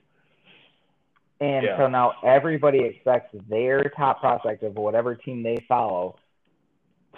[1.39, 1.77] And Yeah.
[1.77, 6.17] so now everybody expects their top prospect of whatever team they follow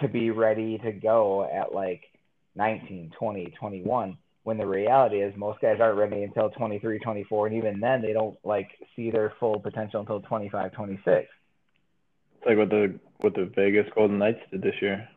[0.00, 2.02] to be ready to go at like
[2.54, 4.16] 19, 20, 21.
[4.44, 8.12] When the reality is most guys aren't ready until 23, 24, and even then they
[8.12, 11.04] don't like see their full potential until 25, 26.
[12.36, 15.08] It's like what the what the Vegas Golden Knights did this year.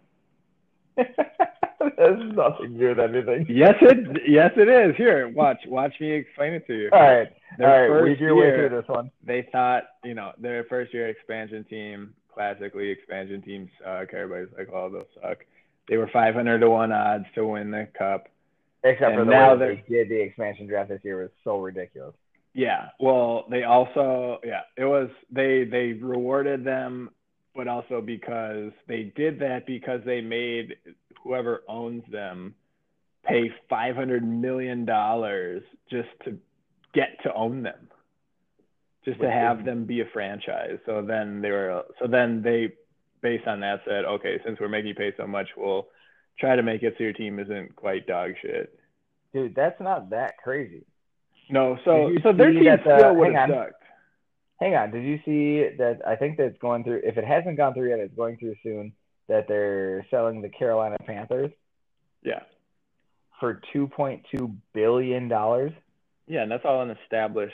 [1.80, 3.46] This has nothing to do with anything.
[3.50, 4.96] Yes, it yes it is.
[4.98, 6.90] Here, watch watch me explain it to you.
[6.92, 7.28] All right,
[7.58, 9.12] Their all right, read your way through this one.
[9.26, 14.14] They thought, you know, their first year expansion team, classically expansion teams suck.
[14.14, 15.40] Everybody's like, oh, they'll suck.
[15.88, 18.28] They were 500 to one odds to win the cup.
[18.84, 21.60] Except for the now way that they did the expansion draft this year was so
[21.60, 22.16] ridiculous.
[22.54, 22.90] Yeah.
[23.00, 27.10] Well, they also yeah, it was they they rewarded them
[27.56, 30.76] but also because they did that because they made
[31.24, 32.56] whoever owns them
[33.26, 36.38] pay 500 million dollars just to
[36.94, 37.90] get to own them.
[39.06, 40.78] Just to have them be a franchise.
[40.86, 42.74] So then they were so then they
[43.22, 45.88] based on that said, okay, since we're making you pay so much, we'll
[46.40, 48.78] try to make it so your team isn't quite dog shit.
[49.34, 50.84] Dude, that's not that crazy.
[51.50, 53.79] No, so so their team that the- still would have sucked.
[54.60, 56.02] Hang on, did you see that?
[56.06, 57.02] I think that's going through.
[57.04, 58.92] If it hasn't gone through yet, it's going through soon.
[59.28, 61.52] That they're selling the Carolina Panthers
[62.24, 62.40] Yeah.
[63.40, 65.72] for two point two billion dollars.
[66.28, 67.54] Yeah, and that's all an established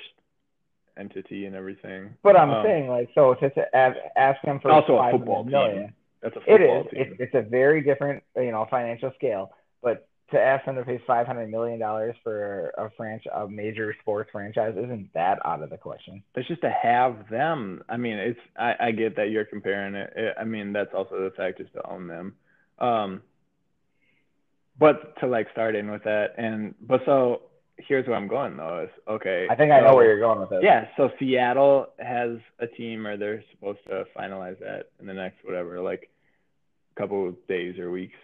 [0.98, 2.16] entity and everything.
[2.24, 5.18] But I'm Um, saying like, so to, to ask, ask them for Also a 500
[5.18, 5.94] football team.
[6.22, 6.92] That's a football is.
[6.92, 7.02] team.
[7.02, 9.52] It's, it's a very different, you know, financial scale.
[9.84, 13.96] But to ask them to pay five hundred million dollars for a franchise, a major
[14.02, 16.24] sports franchise, isn't that out of the question?
[16.36, 17.84] It's just to have them.
[17.88, 20.14] I mean, it's I, I get that you're comparing it.
[20.16, 20.36] it.
[20.40, 22.34] I mean, that's also the fact just to own them.
[22.80, 23.22] Um,
[24.80, 27.44] but to like start in with that, and but so
[27.78, 29.48] here's where I'm going though is okay.
[29.50, 30.62] I think I know where you're going with this.
[30.64, 35.46] Yeah, so Seattle has a team, or they're supposed to finalize that in the next
[35.46, 36.10] whatever, like
[36.98, 38.16] couple of days or weeks.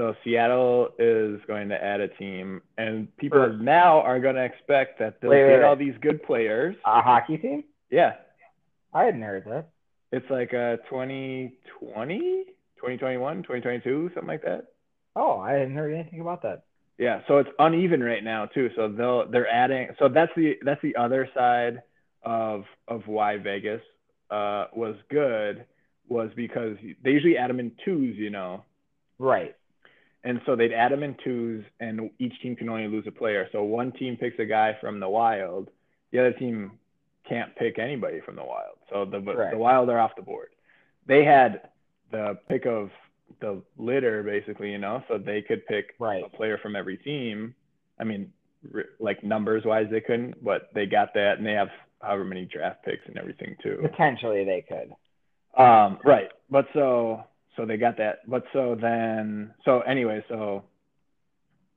[0.00, 4.42] So Seattle is going to add a team, and people For- now are going to
[4.44, 5.62] expect that they'll Wait, get wait.
[5.62, 6.74] all these good players.
[6.86, 7.64] A hockey team?
[7.90, 8.12] Yeah,
[8.94, 9.66] I hadn't heard that.
[10.10, 12.44] it's like a 2020,
[12.76, 14.68] 2021, 2022, something like that.
[15.14, 16.62] Oh, I hadn't heard anything about that.
[16.96, 18.70] Yeah, so it's uneven right now too.
[18.76, 19.88] So they'll they're adding.
[19.98, 21.82] So that's the that's the other side
[22.22, 23.82] of of why Vegas
[24.30, 25.66] uh, was good
[26.08, 28.64] was because they usually add them in twos, you know,
[29.18, 29.54] Right.
[30.24, 33.48] And so they'd add them in twos, and each team can only lose a player.
[33.52, 35.70] So one team picks a guy from the Wild,
[36.12, 36.72] the other team
[37.28, 38.76] can't pick anybody from the Wild.
[38.90, 39.52] So the Correct.
[39.52, 40.48] the Wild are off the board.
[41.06, 41.68] They had
[42.10, 42.90] the pick of
[43.40, 46.24] the litter basically, you know, so they could pick Right.
[46.24, 47.54] a player from every team.
[47.98, 48.32] I mean,
[48.98, 51.68] like numbers wise, they couldn't, but they got that, and they have
[52.02, 53.78] however many draft picks and everything too.
[53.82, 54.92] Potentially they could.
[55.60, 56.30] Um, right.
[56.50, 57.24] But so
[57.60, 58.28] so they got that.
[58.28, 60.64] But so then so anyway, so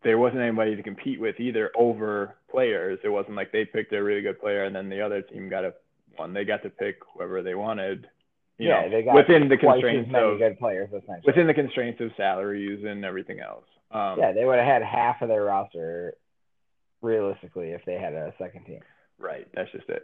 [0.04, 3.00] there wasn't anybody to compete with either over players.
[3.04, 5.66] It wasn't like they picked a really good player and then the other team got
[5.66, 5.74] a
[6.16, 6.34] one.
[6.34, 8.08] They got to pick whoever they wanted.
[8.60, 10.90] Yeah, know, they got within the constraints of good players
[11.26, 13.66] within the constraints of salaries and everything else.
[13.92, 16.14] Um, yeah, they would have had half of their roster
[17.02, 18.80] realistically if they had a second team.
[19.20, 19.48] Right.
[19.54, 20.04] That's just it.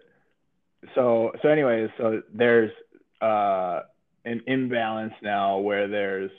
[0.96, 2.72] So so anyways, so there's
[3.22, 3.82] uh
[4.26, 6.32] an imbalance now where there's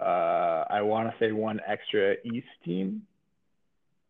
[0.00, 3.02] uh I want to say one extra East team,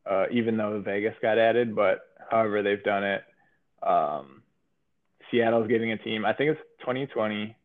[0.08, 2.00] uh, even though Vegas got added, but
[2.30, 3.24] however they've done it,
[3.82, 4.42] um,
[5.30, 6.24] Seattle's getting a team.
[6.24, 7.56] I think it's 2020,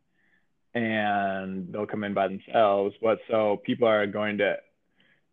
[0.74, 2.96] and they'll come in by themselves.
[3.02, 4.58] But so people are going to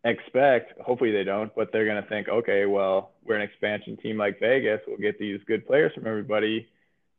[0.03, 4.17] expect, hopefully they don't, but they're going to think, okay, well, we're an expansion team
[4.17, 4.81] like Vegas.
[4.87, 6.67] We'll get these good players from everybody.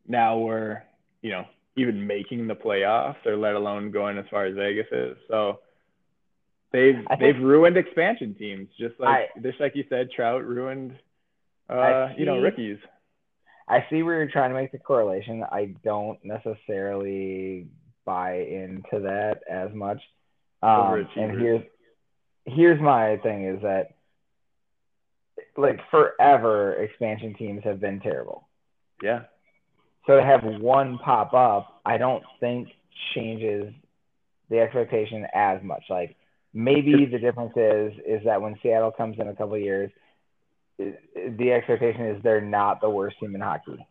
[0.07, 0.83] Now we're,
[1.23, 1.45] you know,
[1.77, 5.17] even making the playoffs, or let alone going as far as Vegas is.
[5.29, 5.61] So
[6.73, 10.99] they've they've ruined expansion teams, just like I- just like you said, Trout ruined,
[11.69, 12.79] uh, I you know, rookies.
[13.69, 15.45] I see where you're trying to make the correlation.
[15.45, 17.69] I don't necessarily
[18.05, 20.03] buy into that as much.
[20.63, 21.63] Um, and here's
[22.47, 23.95] here's my thing is that
[25.57, 28.49] like forever expansion teams have been terrible.
[29.03, 29.23] Yeah,
[30.07, 32.69] So to have one pop up, I don't think
[33.15, 33.73] changes
[34.49, 35.85] the expectation as much.
[35.89, 36.17] Like
[36.53, 39.91] maybe the difference is is that when Seattle comes in a couple of years,
[40.79, 43.87] the expectation is they're not the worst team in hockey.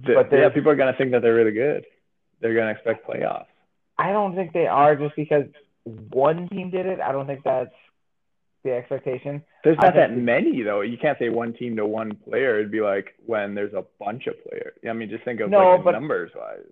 [0.00, 1.84] The- But yeah, people are gonna think that they're really good.
[2.40, 3.46] They're gonna expect playoffs.
[3.98, 5.46] I don't think they are just because
[6.10, 7.00] one team did it.
[7.00, 7.74] I don't think that's
[8.64, 9.42] the expectation.
[9.64, 10.80] There's not that many though.
[10.80, 12.58] You can't say one team to one player.
[12.58, 14.74] It'd be like when there's a bunch of players.
[14.88, 16.64] I mean, just think of No, like but- numbers wise.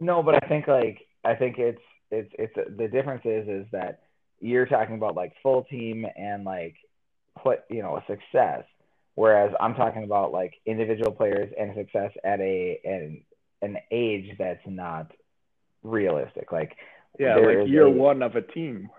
[0.00, 1.80] No, but I think like I think it's
[2.10, 4.00] it's it's the difference is is that
[4.40, 6.74] you're talking about like full team and like
[7.42, 8.64] put you know a success,
[9.14, 13.22] whereas I'm talking about like individual players and success at a an
[13.62, 15.12] an age that's not
[15.82, 16.50] realistic.
[16.52, 16.76] Like
[17.18, 18.90] Yeah, like year a- one of a team.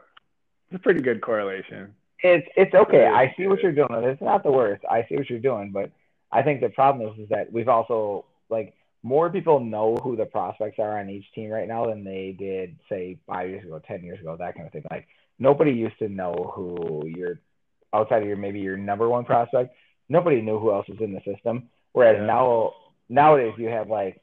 [0.72, 1.94] It's a pretty good correlation.
[2.24, 3.06] It's it's okay.
[3.06, 3.90] I see what you're doing.
[3.92, 4.84] It's not the worst.
[4.90, 5.92] I see what you're doing, but
[6.32, 10.26] I think the problem is is that we've also like more people know who the
[10.26, 14.04] prospects are on each team right now than they did say five years ago, ten
[14.04, 14.84] years ago, that kind of thing.
[14.90, 15.08] Like
[15.38, 17.40] nobody used to know who your
[17.94, 19.76] outside of your maybe your number one prospect.
[20.10, 21.70] Nobody knew who else was in the system.
[21.92, 22.26] Whereas Yeah.
[22.28, 22.74] now
[23.10, 24.22] nowadays you have like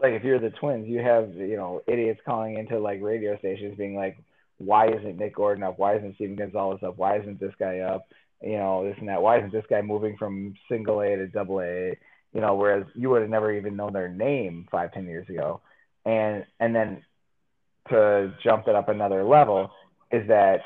[0.00, 3.76] like if you're the twins, you have you know idiots calling into like radio stations
[3.76, 4.16] being like,
[4.58, 5.78] why isn't Nick Gordon up?
[5.78, 6.98] Why isn't Stephen Gonsalves up?
[6.98, 8.06] Why isn't this guy up?
[8.42, 9.22] You know this and that.
[9.22, 11.96] Why isn't this guy moving from single A to double A?
[12.32, 15.60] You know, whereas you would have never even known their name five ten years ago.
[16.04, 17.02] And and then
[17.90, 19.70] to jump it up another level
[20.12, 20.60] is that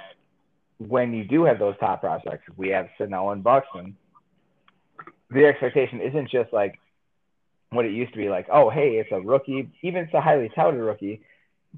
[0.78, 3.96] when you do have those top prospects, we have Sano and Buxton.
[5.30, 6.78] The expectation isn't just like
[7.70, 10.50] what it used to be like, oh, hey, it's a rookie, even it's a highly
[10.54, 11.22] touted rookie,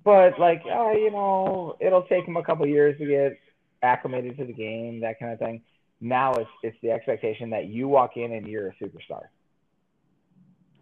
[0.02, 3.38] but like, oh, you know, it'll take him a couple years to get
[3.82, 5.62] acclimated to the game, that kind of thing.
[6.00, 9.22] Now it's it's the expectation that you walk in and you're a superstar.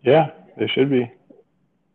[0.02, 1.10] Yeah, they should be.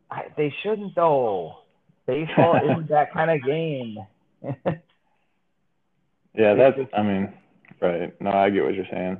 [0.10, 1.58] I, they shouldn't though.
[2.06, 3.98] Baseball isn't that kind of game.
[6.38, 6.78] Yeah, that's.
[6.94, 7.34] I mean,
[7.82, 8.22] right.
[8.22, 9.20] No, I get what you're saying.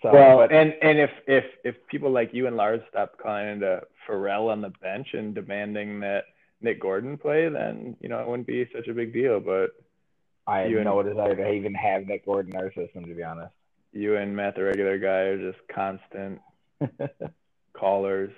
[0.00, 3.48] so, well, but, and and if if if people like you and Lars stop calling
[3.48, 6.24] into Pharrell on the bench and demanding that
[6.60, 9.40] Nick Gordon play, then you know it wouldn't be such a big deal.
[9.40, 9.70] But
[10.46, 13.22] I have and- no desire to even have Nick Gordon in our system, to be
[13.22, 13.52] honest.
[13.92, 16.40] you and Matt, the regular guy, are just constant
[17.72, 18.30] callers,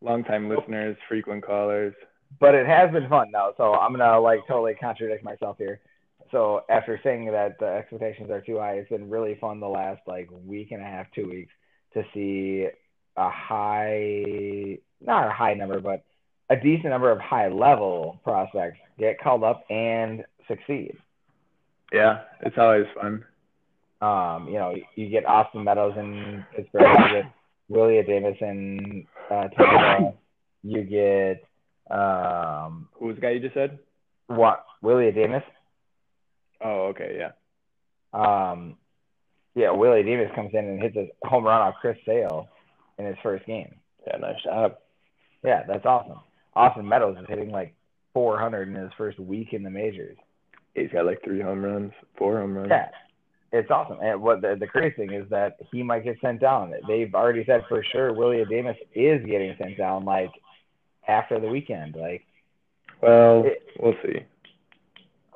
[0.00, 1.94] longtime listeners, frequent callers.
[2.40, 3.52] but it has been fun though.
[3.56, 5.80] So I'm gonna like totally contradict myself here.
[6.30, 10.00] So after saying that the expectations are too high, it's been really fun the last
[10.06, 11.52] like week and a half, two weeks
[11.92, 12.66] to see
[13.16, 16.02] a high, not a high number, but
[16.50, 20.96] a decent number of high level prospects get called up and succeed.
[21.92, 23.24] Yeah, it's always fun.
[24.00, 27.32] Um, you know, you get Austin Meadows in Pittsburgh, you get
[27.68, 30.12] Willy Adames in uh, Tampa,
[30.62, 31.44] you get
[31.90, 33.78] um, Who was the guy you just said?
[34.26, 35.42] what Willy Adames.
[36.62, 37.32] Oh, okay, yeah.
[38.12, 38.76] Um,
[39.54, 42.48] yeah, Willy Adames comes in and hits a home run off Chris Sale
[42.98, 43.74] in his first game.
[44.06, 44.76] Yeah, nice job.
[45.44, 46.20] Yeah, that's awesome.
[46.56, 47.74] Austin Meadows is hitting like
[48.12, 50.16] 400 in his first week in the majors.
[50.74, 52.68] He's got like three home runs, four home runs.
[52.70, 52.88] Yeah,
[53.52, 53.98] it's awesome.
[54.02, 56.72] And what the, the crazy thing is that he might get sent down.
[56.88, 60.30] They've already said for sure Willy Adames is getting sent down like
[61.06, 61.96] after the weekend.
[61.96, 62.24] Like,
[63.02, 64.20] Well, It- we'll see.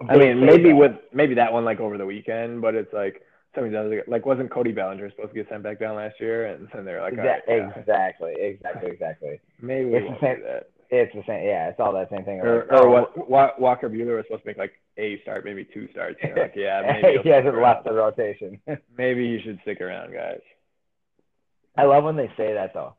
[0.09, 0.77] I mean, maybe that.
[0.77, 3.21] with maybe that one like over the weekend, but it's like
[3.53, 6.69] something does like wasn't Cody Bellinger supposed to get sent back down last year, and
[6.73, 9.41] then they're like, all right, yeah, exactly, exactly, exactly.
[9.61, 10.71] maybe we won't the same- do that.
[10.91, 11.45] It's the same.
[11.45, 12.41] Yeah, it's all that same thing.
[12.41, 13.29] Or, or what?
[13.29, 16.19] Wa- Walker Buehler was supposed to make like a start, maybe two starts.
[16.23, 18.61] And they're like, yeah, maybe he'll hasn't left the rotation.
[18.97, 20.41] Maybe he should stick around, guys.
[21.77, 22.95] I love when they say that though.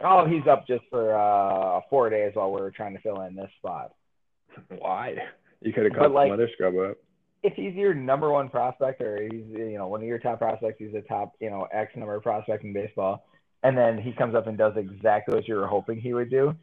[0.00, 3.50] Oh, he's up just for uh, four days while we're trying to fill in this
[3.58, 3.92] spot.
[4.78, 5.16] Why?
[5.60, 6.96] You could have called like- some other scrub up.
[7.42, 10.76] If he's your number one prospect or he's you know one of your top prospects,
[10.78, 13.26] he's a top you know X number of prospect in baseball,
[13.64, 16.54] and then he comes up and does exactly what you were hoping he would do.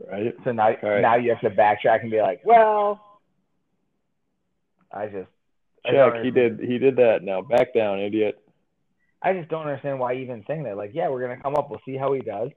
[0.00, 0.34] Right?
[0.44, 1.00] So now Right.
[1.00, 3.20] now you have to backtrack and be like, well,
[4.92, 5.28] I just
[5.84, 6.24] I Check.
[6.24, 6.60] He did.
[6.60, 7.22] He did that.
[7.22, 8.42] Now back down, idiot.
[9.22, 10.76] I just don't understand why even saying that.
[10.76, 11.70] Like, yeah, we're gonna come up.
[11.70, 12.50] We'll see how he does.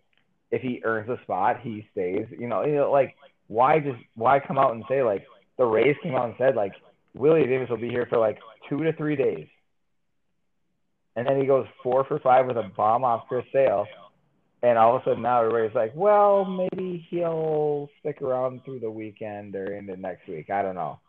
[0.52, 2.26] If he earns a spot, he stays.
[2.38, 3.16] You know, you know, like
[3.48, 5.26] why just why come out and say like
[5.58, 6.74] the Rays came out and said like
[7.14, 9.48] Willy Adames will be here for like two to three days,
[11.16, 13.88] and then he goes four for five with a bomb off Chris Sale,
[14.62, 18.91] and all of a sudden now everybody's like, well, maybe he'll stick around through the
[18.91, 20.49] weekend or into next week.
[20.49, 20.99] I don't know.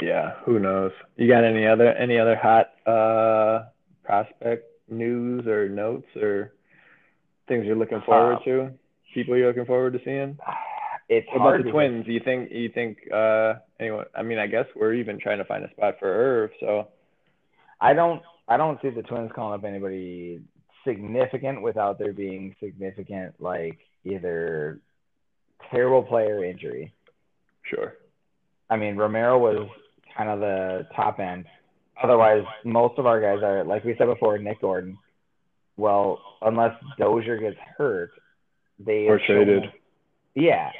[0.00, 0.34] Yeah.
[0.44, 0.92] Who knows?
[1.16, 3.66] You got any other any other hot uh
[4.04, 6.52] prospect news or notes or
[7.48, 8.70] things you're looking forward Uh, to?
[9.14, 10.38] People you're looking forward to seeing?
[11.08, 12.04] It's What about the Twins?
[12.06, 14.04] You think you think uh anyone?
[14.14, 16.50] I mean, I guess we're even trying to find a spot for Irv.
[16.60, 16.88] So
[17.80, 20.42] I don't I don't see the Twins calling up anybody
[20.86, 24.80] significant without there being significant like either
[25.70, 26.92] terrible player injury.
[27.62, 27.94] Sure.
[28.70, 29.68] I mean, Romero was
[30.16, 31.46] kind of the top end.
[32.02, 34.98] Otherwise, most of our guys are like we said before, Nick Gordon.
[35.76, 38.10] Well, unless Dozier gets hurt,
[38.78, 39.64] they Or traded.
[40.34, 40.70] Yeah,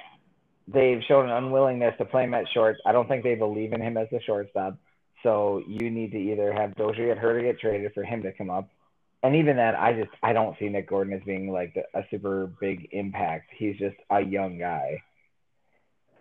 [0.68, 2.76] they've shown an unwillingness to play him at short.
[2.86, 4.78] I don't think they believe in him as a shortstop.
[5.22, 8.32] So you need to either have Dozier get hurt or get traded for him to
[8.32, 8.68] come up.
[9.22, 12.50] And even then, I just I don't see Nick Gordon as being like a super
[12.60, 13.50] big impact.
[13.56, 15.02] He's just a young guy.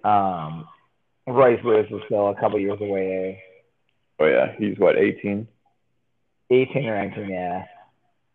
[0.04, 0.68] Um,
[1.28, 3.42] Royce Lewis is still a couple years away.
[4.20, 5.48] Oh yeah, he's what 18.
[6.50, 7.66] 18 or 19, yeah.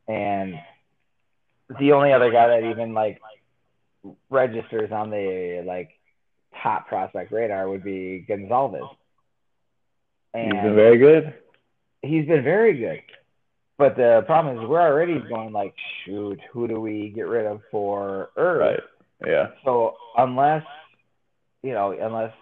[0.08, 0.54] And
[1.78, 3.20] the only other guy that even like
[4.28, 5.90] registers on the like
[6.62, 8.88] top prospect radar would be Gonsalves.
[10.34, 11.34] And He's been very good.
[12.02, 13.02] he's been very good.
[13.78, 15.74] But the problem is we're already going like,
[16.04, 18.60] shoot, who do we get rid of for Irv?
[18.60, 18.80] Right.
[19.26, 19.48] Yeah.
[19.64, 20.64] So unless
[21.62, 22.32] you know, unless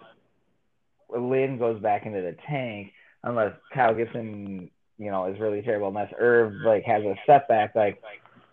[1.09, 2.91] Lynn goes back into the tank,
[3.23, 8.01] unless Kyle Gibson, you know, is really terrible, unless Irv like has a setback, like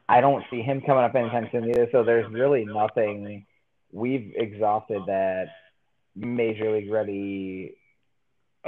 [0.08, 1.88] I don't see him coming up anytime soon either.
[1.92, 3.46] So there's really nothing.
[3.92, 5.46] We've exhausted that
[6.14, 7.76] major league ready.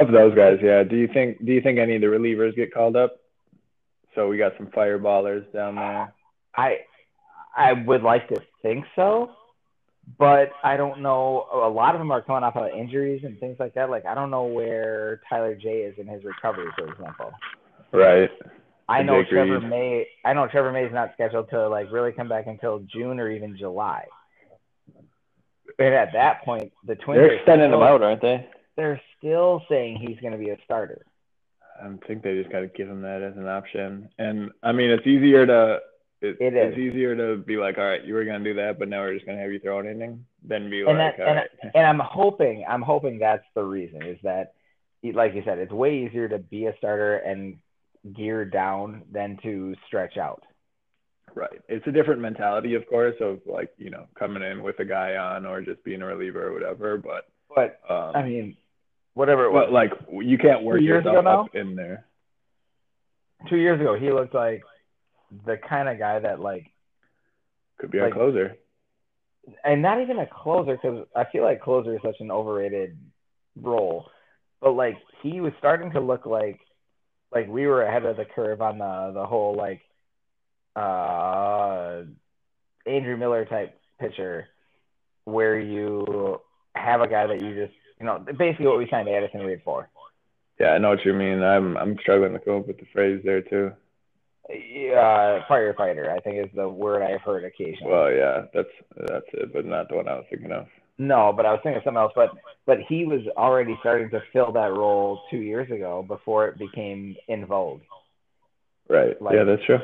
[0.00, 0.82] Of those guys, yeah.
[0.84, 3.16] Do you think do you think any of the relievers get called up?
[4.14, 6.12] So we got some fireballers down there.
[6.56, 6.78] I
[7.56, 9.30] I would like to think so,
[10.18, 11.46] but I don't know.
[11.52, 13.90] A lot of them are coming off of injuries and things like that.
[13.90, 17.32] Like I don't know where Tyler Jay is in his recovery, for example.
[17.92, 18.30] Right.
[18.88, 19.68] I know Jake Trevor Reed.
[19.68, 20.06] May.
[20.24, 23.30] I know Trevor May is not scheduled to like really come back until June or
[23.30, 24.04] even July.
[25.78, 28.48] And at that point, the Twins They're are extending still- out, aren't they?
[28.76, 31.04] They're still saying he's going to be a starter.
[31.80, 34.08] I think they just got to give him that as an option.
[34.18, 35.80] And I mean, it's easier to
[36.20, 38.88] it, It it's easier to be like, all right, you were gonna do that, but
[38.88, 41.26] now we're just gonna have you throw an inning, than be like, And that, all
[41.28, 41.72] and, right.
[41.74, 44.54] and I'm hoping, I'm hoping that's the reason is that,
[45.04, 47.58] like you said, it's way easier to be a starter and
[48.16, 50.42] gear down than to stretch out.
[51.34, 51.60] Right.
[51.68, 55.16] It's a different mentality, of course, of like, you know, coming in with a guy
[55.16, 56.98] on or just being a reliever or whatever.
[56.98, 58.56] But But um I mean,
[59.18, 59.90] whatever it was, but like
[60.24, 62.04] you can't work yourself up in there.
[63.48, 64.62] two years ago, he looked like
[65.44, 66.66] the kind of guy that like
[67.78, 68.56] Could be Like- our closer.
[69.64, 72.96] and not even a closer because I feel like closer is such an overrated
[73.60, 74.10] role.
[74.60, 76.60] But like he was starting to look like
[77.32, 79.80] like we were ahead of the curve on the the whole like
[80.76, 82.02] uh
[82.86, 84.46] Andrew Miller type pitcher
[85.24, 86.40] where you
[86.74, 89.88] have a guy that you just you know basically what we signed Addison Reed for.
[90.58, 91.42] Yeah, I know what you mean.
[91.42, 93.72] I'm I'm struggling to come up with the phrase there too.
[94.50, 97.92] Uh, firefighter, I think is the word I've heard occasionally.
[97.92, 100.66] Well, yeah, that's that's it, but not the one I was thinking of.
[100.96, 102.12] No, but I was thinking of something else.
[102.14, 102.30] But
[102.66, 107.14] but he was already starting to fill that role two years ago before it became
[107.28, 107.82] in vogue.
[108.88, 109.20] Right.
[109.20, 109.78] Like- yeah, that's true.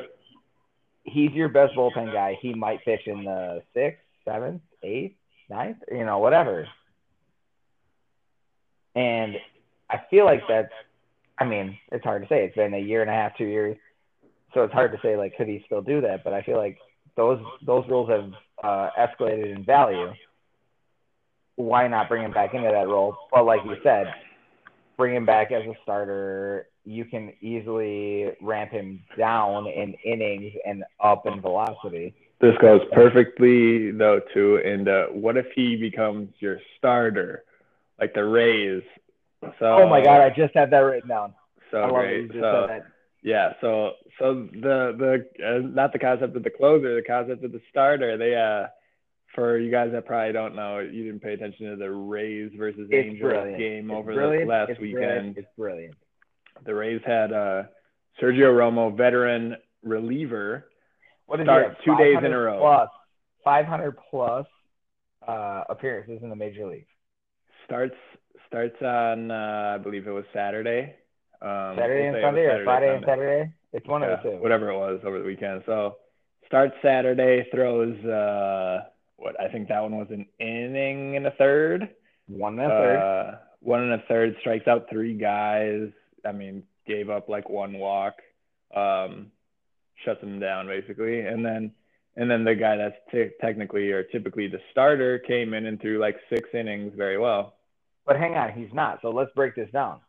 [1.03, 2.35] He's your best bullpen guy.
[2.41, 5.13] He might pitch in the sixth, seventh, eighth,
[5.51, 6.67] ninth, you know, whatever.
[8.95, 9.35] And
[9.89, 10.71] I feel like that's.
[11.37, 12.45] I mean, it's hard to say.
[12.45, 13.75] It's been a year and a half, two years,
[14.53, 16.23] so it's hard to say like could he still do that.
[16.23, 16.77] But I feel like
[17.15, 18.31] those those rules have
[18.63, 20.11] uh, escalated in value.
[21.57, 23.15] Why not bring him back into that role?
[23.31, 24.13] But like you said,
[24.97, 26.67] bring him back as a starter.
[26.85, 32.13] You can easily ramp him down in innings and up in velocity.
[32.41, 34.61] This goes perfectly though too.
[34.63, 37.43] And uh, what if he becomes your starter,
[37.99, 38.83] like the Rays?
[39.59, 41.33] So oh my god, I just had that written down.
[41.71, 42.27] so I great.
[42.27, 42.85] just So that.
[43.23, 44.95] yeah, so so the
[45.37, 48.17] the uh, not the concept of the closer, the concept of the starter.
[48.17, 48.67] They uh
[49.35, 52.87] for you guys that probably don't know, you didn't pay attention to the Rays versus
[52.89, 53.57] It's Angels brilliant.
[53.59, 54.45] game It's over brilliant.
[54.47, 55.01] the last it's weekend.
[55.03, 55.37] Brilliant.
[55.37, 55.95] It's brilliant.
[56.65, 57.63] The Rays had uh
[58.21, 60.69] Sergio Romo, veteran reliever,
[61.25, 62.59] What Start two days in a row.
[62.59, 62.89] Plus,
[63.43, 64.45] 500 plus
[65.27, 66.87] uh, appearances in the major league.
[67.65, 67.95] Starts
[68.47, 70.95] starts on uh, I believe it was Saturday.
[71.41, 73.53] Um, Saturday we'll and say it was Sunday or Saturday, Friday and Saturday?
[73.73, 74.37] It's one Yeah, of the two.
[74.37, 75.63] whatever it was over the weekend.
[75.65, 75.97] So
[76.47, 78.83] starts Saturday, throws uh
[79.17, 81.89] what I think that one was an inning and a third.
[82.27, 82.97] One and a third.
[82.97, 85.89] Uh, one and a third, strikes out three guys.
[86.25, 88.15] I mean, gave up like one walk,
[88.75, 89.31] um,
[90.03, 91.71] shuts them down basically, and then
[92.17, 95.99] and then the guy that's t- technically or typically the starter came in and threw
[95.99, 97.54] like six innings very well.
[98.05, 98.99] But hang on, he's not.
[99.01, 99.99] So let's break this down.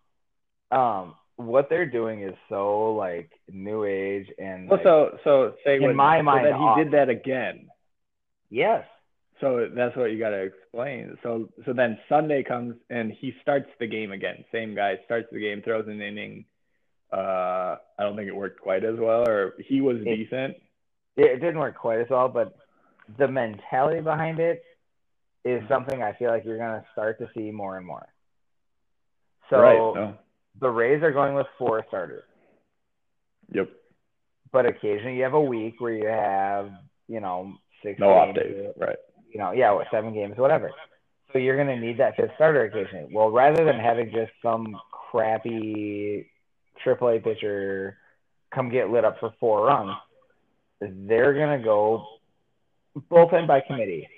[0.70, 5.76] Um, what they're doing is so like new age and Well, like, so so say
[5.76, 7.68] In when, my so mind, that he did that again.
[8.50, 8.84] yes,
[9.40, 11.16] So that's what you got to explain.
[11.22, 14.44] So so then Sunday comes and he starts the game again.
[14.52, 16.44] Same guy starts the game, throws an inning.
[17.12, 20.56] Uh, I don't think it worked quite as well, or he was It- decent.
[21.16, 22.56] it didn't work quite as well, but
[23.18, 24.64] the mentality behind it
[25.46, 25.72] is mm-hmm.
[25.72, 28.06] something I feel like you're gonna start to see more and more.
[29.50, 29.76] So right.
[29.76, 30.14] No.
[30.60, 32.24] the Rays are going with four starters,
[33.52, 33.70] Yep.
[34.52, 36.70] but occasionally you have a week where you have
[37.08, 38.72] you know six No off days.
[38.76, 38.96] Right.
[39.32, 40.70] you know, yeah, what, seven games, whatever.
[41.32, 43.08] So you're going to need that fifth starter occasionally.
[43.12, 46.30] Well, rather than having just some crappy
[46.84, 47.98] AAA pitcher
[48.54, 49.96] come get lit up for four runs,
[50.80, 52.06] they're going to go
[53.10, 54.08] bullpen by committee,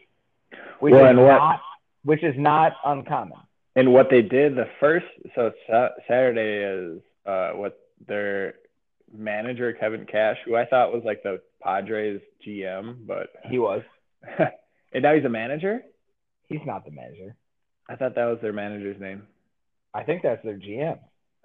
[0.81, 1.61] which Well, is what- not
[2.05, 3.39] which is not uncommon.
[3.77, 8.55] And what they did the first so sa- Saturday is uh what their
[9.13, 13.83] manager Kevin Cash, who I thought was like the Padres GM, but He was.
[14.39, 15.83] and now he's a manager.
[16.47, 17.35] He's not the manager.
[17.89, 19.27] I thought that was their manager's name.
[19.95, 20.99] I think that's their GM.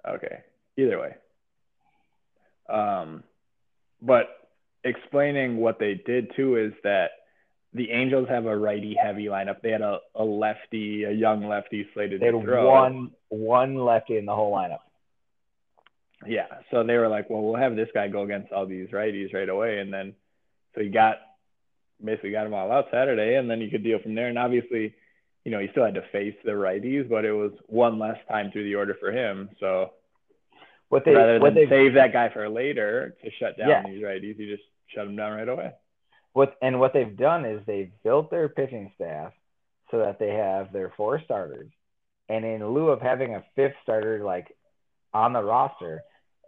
[0.06, 0.38] Okay.
[0.76, 1.14] Either way.
[2.68, 3.24] Um,
[4.00, 4.26] but
[4.84, 7.10] explaining what they did too is that
[7.74, 9.60] the Angels have a righty heavy lineup.
[9.62, 12.70] They had a, a lefty, a young lefty slated They to had throw.
[12.70, 14.78] one one lefty in the whole lineup.
[16.26, 16.46] Yeah.
[16.70, 19.48] So they were like, well, we'll have this guy go against all these righties right
[19.48, 19.78] away.
[19.80, 20.14] And then,
[20.74, 21.16] so he got
[22.02, 24.28] basically got them all out Saturday, and then you could deal from there.
[24.28, 24.94] And obviously,
[25.44, 28.50] you know, he still had to face the righties, but it was one less time
[28.52, 29.50] through the order for him.
[29.60, 29.90] So
[30.88, 33.82] What they rather what than they save that guy for later to shut down Yeah.
[33.86, 35.72] these righties, you just shut them down right away.
[36.34, 39.32] What and what they've done is they've built their pitching staff
[39.90, 41.70] so that they have their four starters,
[42.28, 44.54] and in lieu of having a fifth starter like
[45.14, 46.02] on the roster,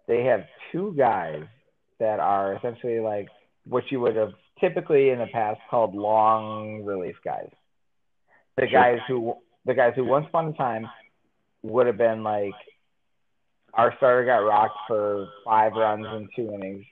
[0.08, 1.44] they have two guys
[2.00, 3.28] that are essentially like
[3.64, 7.50] what you would have typically in the past called long relief guys.
[8.56, 9.36] The guys who
[9.66, 10.86] the guys who once upon a time
[11.62, 12.54] would have been like
[13.72, 16.84] our starter got rocked for five runs in two innings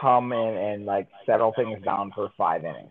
[0.00, 2.90] come in and like settle things down for five innings.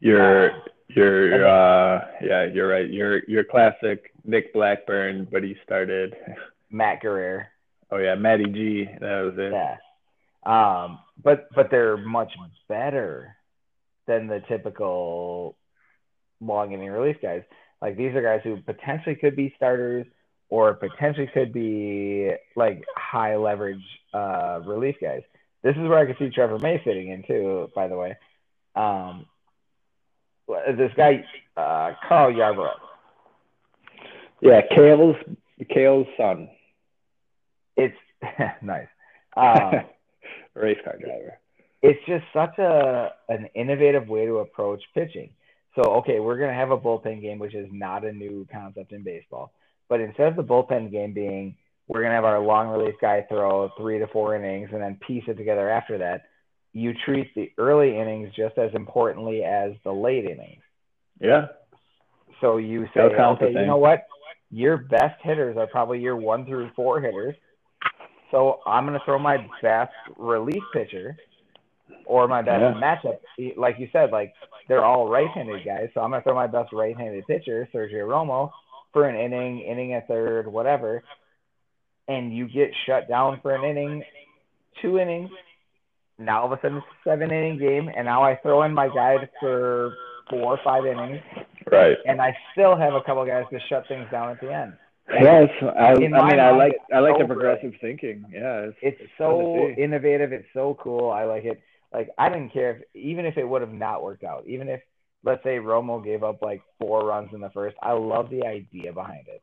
[0.00, 0.50] You're
[0.88, 2.88] you're uh yeah, you're right.
[2.88, 6.14] You're you're classic Nick Blackburn, but he started
[6.70, 7.48] Matt Guerrier.
[7.90, 8.86] oh yeah, Matty G.
[9.00, 9.52] That was it.
[9.52, 9.76] Yeah.
[10.44, 12.32] Um, but but they're much
[12.68, 13.36] better
[14.06, 15.56] than the typical
[16.40, 17.42] long inning relief guys.
[17.82, 20.06] Like these are guys who potentially could be starters
[20.48, 23.84] or potentially could be like high leverage
[24.14, 25.22] uh, relief guys.
[25.62, 27.70] This is where I could see Trevor May fitting in too.
[27.74, 28.16] By the way,
[28.76, 29.26] um,
[30.46, 31.24] this guy
[31.56, 32.76] uh, Carl Yarborough.
[34.40, 35.16] Yeah, Cale's
[35.68, 36.48] Cale's son.
[37.76, 37.96] It's
[38.62, 38.86] nice.
[39.36, 39.84] Um,
[40.54, 41.38] Race car driver.
[41.80, 45.30] it's just such a an innovative way to approach pitching.
[45.76, 49.04] So okay, we're gonna have a bullpen game, which is not a new concept in
[49.04, 49.52] baseball.
[49.88, 51.56] But instead of the bullpen game being
[51.88, 55.24] we're gonna have our long relief guy throw three to four innings and then piece
[55.26, 56.22] it together after that,
[56.72, 60.62] you treat the early innings just as importantly as the late innings.
[61.20, 61.46] Yeah.
[62.40, 64.06] So you say, That'll count the okay, you know what?
[64.50, 67.34] Your best hitters are probably your one through four hitters.
[68.30, 71.16] So I'm going to throw my best relief pitcher
[72.06, 72.74] or my best Yeah.
[72.74, 73.56] matchup.
[73.56, 74.32] Like you said, like
[74.68, 75.88] they're all right-handed guys.
[75.94, 78.50] So I'm going to throw my best right-handed pitcher, Sergio Romo,
[78.92, 81.02] for an inning, inning at third, whatever.
[82.08, 84.02] And you get shut down for an inning,
[84.80, 85.30] two innings.
[86.18, 88.74] Now all of a sudden it's a seven inning game, and now I throw in
[88.74, 89.94] my guy for
[90.30, 91.20] four or five innings
[91.70, 91.96] Right.
[92.06, 94.72] and I still have a couple guys to shut things down at the end.
[95.10, 98.24] Yeah, it's, I, I mean, my I like I like so the progressive thinking.
[98.30, 100.32] Yeah, it's, It's fun to so innovative.
[100.32, 101.10] It's so cool.
[101.10, 101.60] I like it.
[101.92, 104.80] Like I didn't care if even if it would have not worked out, even if
[105.24, 107.76] let's say Romo gave up like four runs in the first.
[107.82, 109.42] I love the idea behind it.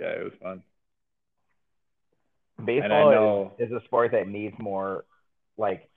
[0.00, 0.62] yeah, it was fun.
[2.62, 5.04] Baseball know- is, is a sport that needs more
[5.56, 5.88] like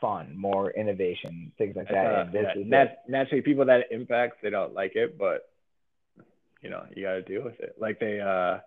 [0.00, 1.94] fun, more innovation, things like that.
[1.94, 2.68] thought, And this yeah, is it.
[2.68, 5.48] nat- naturally, people that it impacts, they don't like it, but
[6.62, 7.76] you know, you got to deal with it.
[7.78, 8.58] Like they, uh,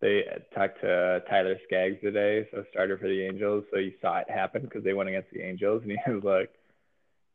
[0.00, 3.64] they talked to Tyler Skaggs today, so starter for the Angels.
[3.72, 6.50] So he saw it happen because they went against the Angels, and he was like,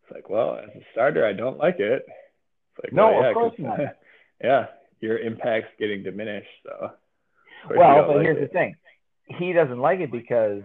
[0.03, 3.25] "It's like, well, as a starter, I don't like it." It's like, No, well, of
[3.25, 3.79] yeah, course 'cause- not.
[4.43, 4.65] yeah,
[4.99, 6.47] your impact's getting diminished.
[6.63, 6.79] So, of
[7.67, 8.41] course you Well, but like here's it.
[8.41, 8.75] the thing.
[9.37, 10.63] He doesn't like it because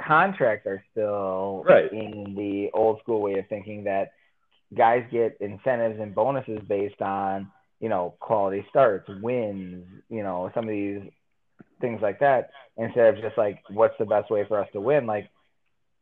[0.00, 1.92] contracts are still Right.
[1.92, 4.12] in the old school way of thinking that
[4.74, 7.50] guys get incentives and bonuses based on,
[7.80, 11.02] you know, quality starts, wins, you know, some of these
[11.80, 15.06] things like that instead of just like what's the best way for us to win.
[15.06, 15.28] Like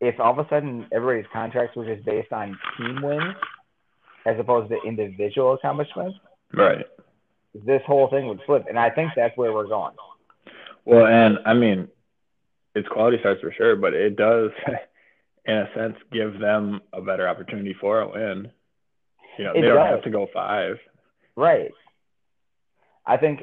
[0.01, 3.35] if all of a sudden everybody's contracts were just based on team wins
[4.27, 6.19] as opposed to individual accomplishments,
[6.52, 6.86] Right.
[7.55, 8.66] this whole thing would flip.
[8.69, 9.94] And I think that's where we're going.
[10.89, 11.89] Well, and I mean,
[12.74, 14.51] it's quality starts for sure, but it does,
[15.44, 18.51] in a sense, give them a better opportunity for a win.
[19.36, 20.78] You know, It they don't have to go five.
[21.36, 21.73] Right.
[23.05, 23.40] I think,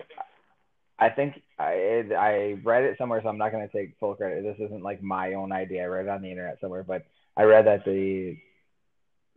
[0.97, 4.43] I think I I read it somewhere, so I'm not going to take full credit.
[4.43, 5.83] This isn't like my own idea.
[5.83, 7.05] I read it on the internet somewhere, but
[7.37, 8.37] I read that the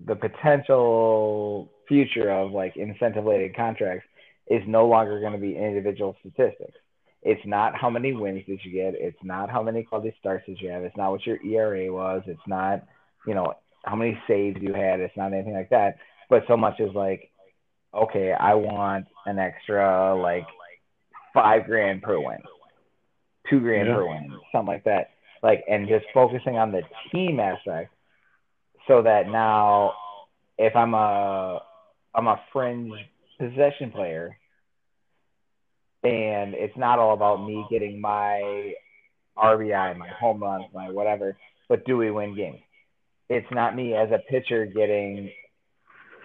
[0.06, 4.06] the potential future of like incentive related contracts
[4.46, 6.78] is no longer going to be individual statistics.
[7.22, 8.94] It's not how many wins did you get.
[8.94, 10.84] It's not how many quality starts did you have.
[10.84, 12.22] It's not what your ERA was.
[12.26, 12.84] It's not,
[13.26, 13.54] you know,
[13.84, 15.00] how many saves you had.
[15.00, 15.96] It's not anything like that.
[16.30, 17.30] But so much as like,
[17.94, 20.46] okay, I want an extra like
[21.34, 22.38] five grand per win,
[23.50, 23.94] two grand Yeah.
[23.94, 25.10] per win, something like that.
[25.42, 26.82] Like, and just focusing on the
[27.12, 27.92] team aspect,
[28.86, 29.92] so that now,
[30.58, 31.62] if I'm a
[32.14, 32.92] I'm a fringe
[33.38, 34.36] possession player,
[36.08, 38.72] and it's not all about me getting my
[39.36, 41.36] RBI, my home runs, my whatever,
[41.68, 42.60] but do we win games?
[43.28, 45.30] It's not me as a pitcher getting,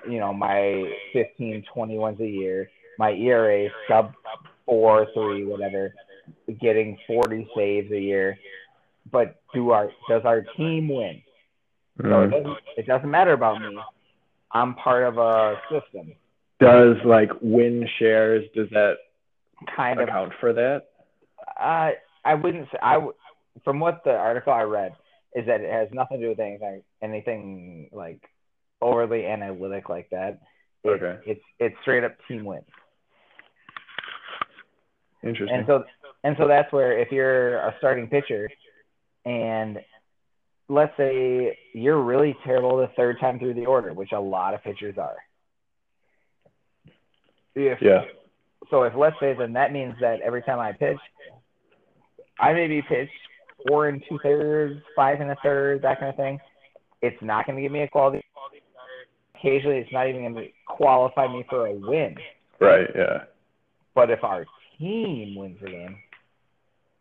[0.08, 4.14] you know, my 15, 20 wins a year, my ERA sub
[4.66, 5.94] four, three, whatever,
[6.62, 8.38] getting 40 saves a year.
[9.12, 11.22] But do our does our team win?
[12.02, 12.32] So it Mhm.
[12.32, 13.78] doesn't it doesn't matter about me.
[14.52, 16.14] I'm part of a system,
[16.60, 18.98] Does like win shares, does that
[19.76, 20.08] kind of.
[20.08, 20.84] account for that?
[21.58, 23.14] I I wouldn't say I w-
[23.64, 24.94] from what the article I read
[25.36, 28.22] is that it has nothing to do with anything anything like
[28.82, 30.40] overly analytic like that.
[30.84, 31.20] It, Okay.
[31.26, 32.66] It's it's straight up team wins.
[35.24, 35.58] Interesting.
[35.58, 35.84] And so
[36.24, 38.50] and so that's where if you're a starting pitcher
[39.26, 39.80] and
[40.70, 44.64] let's say you're really terrible the third time through the order, which a lot of
[44.64, 45.18] pitchers are.
[47.56, 48.02] If, yeah.
[48.70, 50.98] So if let's say then that means that every time I pitch,
[52.40, 53.10] I maybe pitch
[53.68, 56.40] four and two thirds, five and a third, that kind of thing.
[57.02, 58.24] It's not going to give me a quality.
[59.36, 62.16] Occasionally, it's not even going to qualify me for a win.
[62.60, 62.88] Right.
[62.96, 63.24] Yeah.
[63.94, 64.46] But if our
[64.80, 65.98] team wins the game,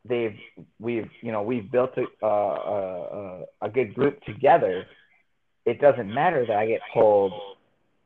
[0.04, 0.36] they've
[0.80, 4.84] we've you know we've built a a, a, a good group together.
[5.64, 7.32] It doesn't matter that I get pulled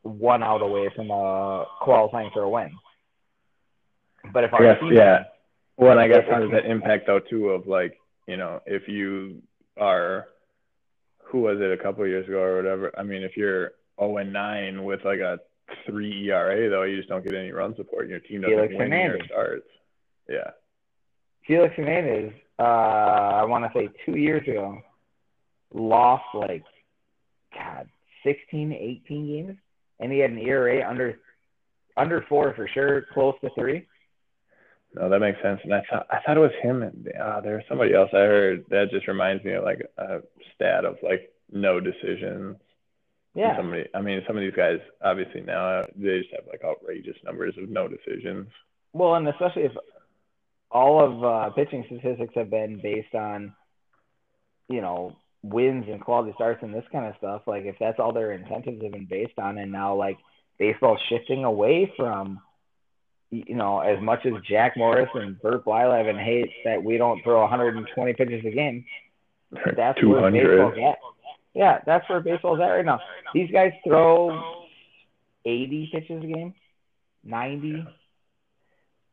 [0.02, 2.70] one out away from uh, qualifying for a win.
[4.32, 5.24] But if I our guess, team yeah.
[5.76, 8.88] Well, and I guess how does that impact though too of like, you know, if
[8.88, 9.42] you
[9.76, 10.26] are
[11.24, 12.92] who was it a couple of years ago or whatever?
[12.98, 15.38] I mean, if you're 0 and 9 with like a
[15.86, 18.74] 3 ERA though, you just don't get any run support and your team doesn't Felix
[18.74, 19.26] win your Hernandez.
[19.26, 19.68] starts.
[20.28, 20.50] Yeah.
[21.46, 24.80] Felix Hernandez, uh, I want to say two years ago,
[25.72, 26.64] lost like,
[27.54, 27.88] God,
[28.24, 29.58] 16, 18 games,
[30.00, 31.18] and he had an ERA under
[31.96, 33.86] under four for sure, close to three.
[34.96, 35.60] No, that makes sense.
[35.62, 36.82] And I thought I thought it was him.
[36.82, 40.20] And uh, there was somebody else I heard that just reminds me of like a
[40.54, 42.56] stat of like no decisions.
[43.34, 47.16] Yeah, Somebody, I mean, some of these guys obviously now they just have like outrageous
[47.22, 48.48] numbers of no decisions.
[48.94, 49.72] well, and especially if
[50.70, 53.54] all of uh, pitching statistics have been based on,
[54.68, 57.42] you know, wins and quality starts and this kind of stuff.
[57.46, 60.16] Like if that's all their incentives have been based on, and now like
[60.58, 62.40] baseball's shifting away from,
[63.30, 67.40] you know, as much as Jack Morris and Bert Blyleven hate that we don't throw
[67.42, 68.84] 120 pitches a game.
[69.76, 70.98] That's Two where baseball's at.
[71.54, 73.00] Yeah, that's where baseball's at right now.
[73.32, 74.64] These guys throw
[75.44, 76.54] 80 pitches a game,
[77.24, 77.86] 90.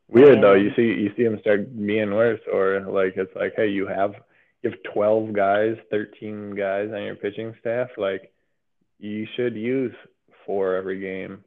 [0.10, 0.53] Weird though.
[0.53, 4.14] You see, you see them start being worse, or like it's like, hey, you have
[4.61, 7.90] you have twelve guys, thirteen guys on your pitching staff.
[7.98, 8.31] Like,
[8.99, 9.94] you should use
[10.45, 11.44] four every game.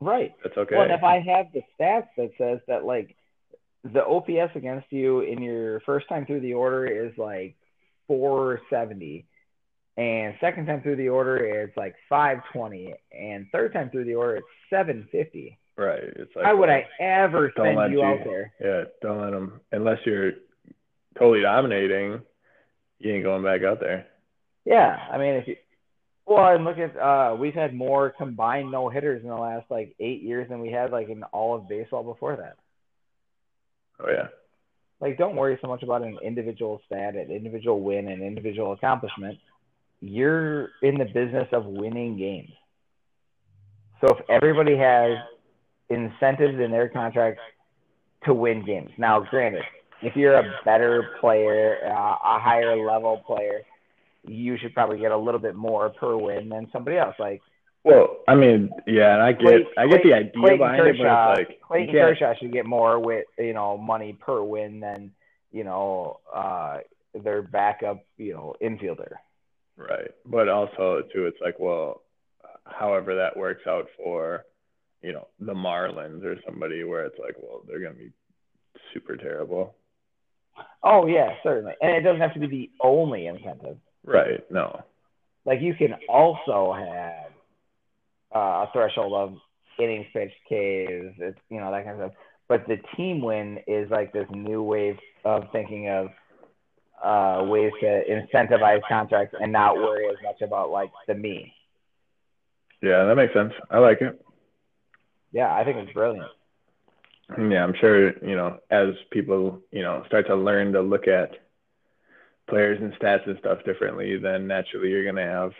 [0.00, 0.32] Right.
[0.42, 0.76] That's okay.
[0.76, 3.16] Well, if I have the stats that says that like
[3.84, 7.56] the OPS against you in your first time through the order is like
[8.08, 9.26] 470,
[9.96, 14.36] and second time through the order it's like 520, and third time through the order
[14.36, 15.58] it's 750.
[15.76, 16.00] right.
[16.02, 18.52] It's like Why would I ever send you you- out there?
[18.60, 20.32] Yeah, don't let them unless you're
[21.18, 22.20] totally dominating.
[22.98, 24.06] You ain't going back out there.
[24.64, 25.56] Yeah, I mean if you
[26.26, 29.94] well, and look at uh we've had more combined no hitters in the last like
[30.00, 32.56] eight years than we had like in all of baseball before that.
[34.02, 34.28] Oh yeah.
[35.00, 39.38] like don't worry so much about an individual stat, an individual win, an individual accomplishment.
[40.00, 42.52] You're in the business of winning games.
[44.00, 45.18] So if everybody has
[45.90, 47.42] incentives in their contracts
[48.24, 49.62] to win games, now granted,
[50.00, 53.60] if you're a better player, uh, a higher level player,
[54.26, 57.14] you should probably get a little bit more per win than somebody else.
[57.18, 57.40] Like
[57.84, 60.96] Well, I mean, yeah, and I get Clayton- I get the idea Clayton behind it,
[60.98, 65.12] but it's like Clayton Kershaw should get more with you know money per win than
[65.50, 66.78] you know uh
[67.14, 69.14] their backup you know infielder.
[69.76, 70.10] Right.
[70.26, 72.02] But also too, it's like, well,
[72.66, 74.44] however that works out for,
[75.02, 78.12] you know, the Marlins or somebody where it's like, well, they're gonna be
[78.92, 79.74] super terrible.
[80.82, 83.78] Oh yeah, certainly, and it doesn't have to be the only incentive.
[84.04, 84.50] Right.
[84.50, 84.82] No.
[85.44, 87.32] Like you can also have
[88.34, 89.36] uh, a threshold of
[89.78, 92.12] innings pitched, Ks, you know that kind of stuff.
[92.48, 96.08] But the team win is like this new wave of thinking of
[97.02, 101.54] uh, ways to incentivize contracts and not worry as much about like the me.
[102.82, 103.52] Yeah, that makes sense.
[103.70, 104.20] I like it.
[105.32, 106.28] Yeah, I think it's brilliant.
[107.38, 111.36] Yeah, I'm sure, you know, as people, you know, start to learn to look at
[112.50, 115.52] players and stats and stuff differently, then naturally you're gonna have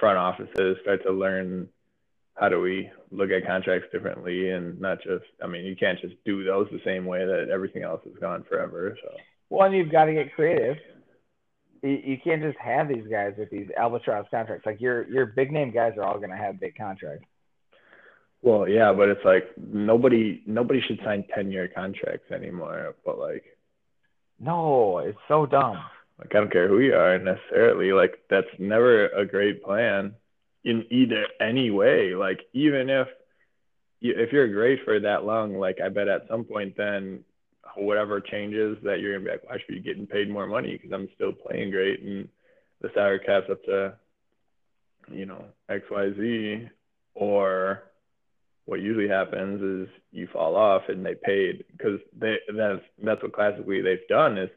[0.00, 1.68] front offices start to learn
[2.34, 6.14] how do we look at contracts differently and not just I mean, you can't just
[6.24, 8.96] do those the same way that everything else has gone forever.
[9.02, 9.10] So
[9.48, 10.76] One, you've got to get creative.
[11.82, 14.66] You, you can't just have these guys with these albatross contracts.
[14.66, 17.26] Like your your big name guys are all going to have big contracts.
[18.42, 22.94] well, yeah, but it's like nobody nobody should sign ten year contracts anymore.
[23.04, 23.44] But like
[24.38, 25.78] No, it's so dumb.
[26.18, 27.92] Like I don't care who you are necessarily.
[27.92, 30.14] Like that's never a great plan
[30.64, 32.14] in either any way.
[32.14, 33.08] Like even if
[34.00, 37.24] you, if you're great for that long, like I bet at some point then
[37.76, 40.92] whatever changes that you're gonna be like, I should be getting paid more money because
[40.92, 42.28] I'm still playing great and
[42.80, 43.94] the salary cap's up to
[45.12, 46.68] you know X Y Z
[47.14, 47.82] or
[48.64, 53.32] what usually happens is you fall off and they paid because they that's that's what
[53.32, 54.50] classically they've done is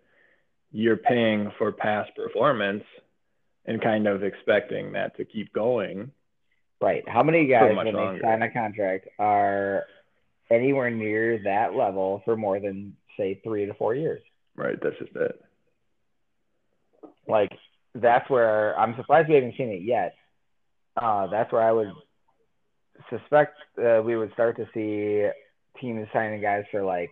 [0.71, 2.83] you're paying for past performance
[3.65, 6.11] and kind of expecting that to keep going.
[6.81, 7.07] Right.
[7.07, 8.19] How many guys when longer.
[8.19, 9.83] they sign a contract are
[10.49, 14.21] anywhere near that level for more than say three to four years?
[14.55, 14.77] Right.
[14.81, 15.41] That's just it.
[17.27, 17.51] Like
[17.95, 20.15] that's where I'm surprised we haven't seen it yet.
[20.95, 21.91] Uh, that's where I would
[23.09, 25.27] suspect uh, we would start to see
[25.79, 27.11] teams signing guys for like,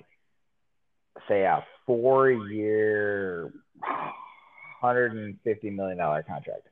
[1.28, 3.52] say, a four-year,
[4.80, 6.68] hundred and fifty million dollar contract,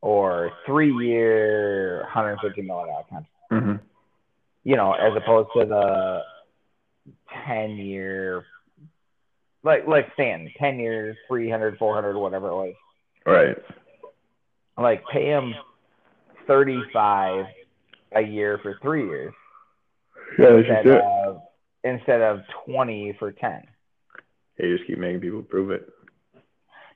[0.00, 3.34] or three-year, hundred and fifty million dollar contract.
[3.50, 3.76] Mm-hmm.
[4.64, 6.22] You know, as opposed to the
[7.46, 8.44] ten-year,
[9.64, 12.74] like like Stanton, ten years, 300, 400, whatever it was
[13.26, 13.56] Right.
[14.78, 15.54] like pay him
[16.46, 17.46] 35
[18.12, 19.34] a year for three years
[20.38, 21.42] Yeah, instead of
[21.84, 23.66] instead of 20 for 10
[24.58, 25.88] You just keep making people prove it.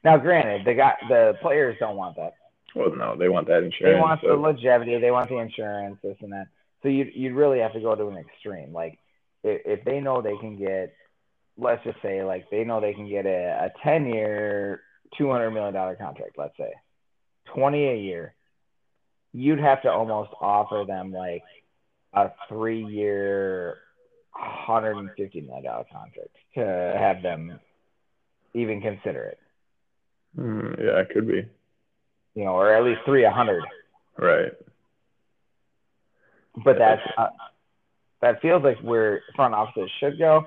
[0.05, 2.35] now granted the guy the players don't want that.
[2.75, 3.97] Well, no, they want that insurance.
[3.97, 6.49] they want the longevity they want the insurance this and that.
[6.83, 8.73] So you you'd really have to go to an extreme.
[8.73, 8.99] Like
[9.45, 10.95] if, if they know they can get
[11.57, 14.81] let's just say like they know they can get a, a 10 year
[15.19, 16.73] 200 million dollar contract let's say.
[17.55, 18.35] 20 a year.
[19.33, 21.43] You'd have to almost offer them like
[22.13, 23.79] a three year
[24.35, 26.61] 150 million dollar contract to
[26.99, 27.59] have them
[28.55, 29.39] even consider it
[30.39, 31.45] Mm, yeah, it could be.
[32.35, 33.63] you know or at least three 100
[34.19, 34.53] Right.
[36.65, 37.29] but that's uh,
[38.23, 40.47] that feels like where front offices should go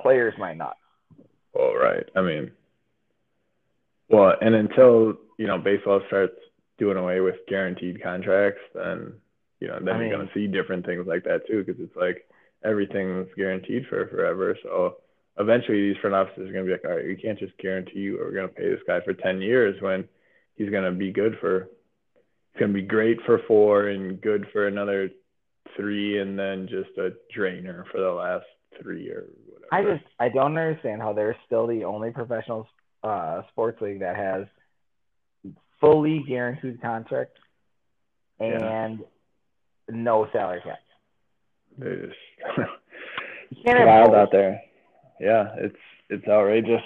[0.00, 0.76] players might not
[1.54, 2.04] Well, right.
[2.14, 2.50] I mean,
[4.10, 6.36] well, and until you know baseball starts
[6.78, 9.14] doing away with guaranteed contracts, then
[9.60, 12.28] you know then I you're gonna see different things like that too, because it's like
[12.64, 14.56] everything's guaranteed for forever.
[14.62, 14.96] So
[15.38, 18.18] eventually, these front offices are gonna be like, all right, we can't just guarantee you
[18.18, 20.08] we're gonna pay this guy for ten years when
[20.56, 21.68] he's gonna be good for
[22.52, 25.10] he's gonna be great for four and good for another
[25.76, 28.46] three, and then just a drainer for the last
[28.80, 29.72] three or whatever.
[29.72, 32.68] I just I don't understand how they're still the only professional
[33.02, 34.46] uh, sports league that has
[35.80, 37.38] fully guaranteed contracts
[38.40, 38.84] Yeah.
[38.84, 39.00] and
[39.90, 40.78] no salary cap.
[41.78, 42.16] They just
[43.50, 44.60] You can't have wild out there.
[45.20, 45.76] Yeah, it's
[46.08, 46.82] it's outrageous.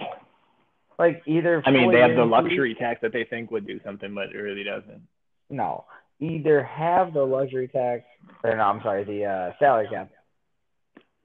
[0.99, 1.63] Like either.
[1.65, 4.39] I mean, they have the luxury tax that they think would do something, but it
[4.39, 5.03] really doesn't.
[5.49, 5.85] No,
[6.21, 8.05] either have the luxury tax,
[8.45, 10.11] or no, I'm sorry, the uh, salary cap,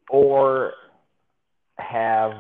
[0.10, 0.74] or
[1.78, 2.32] have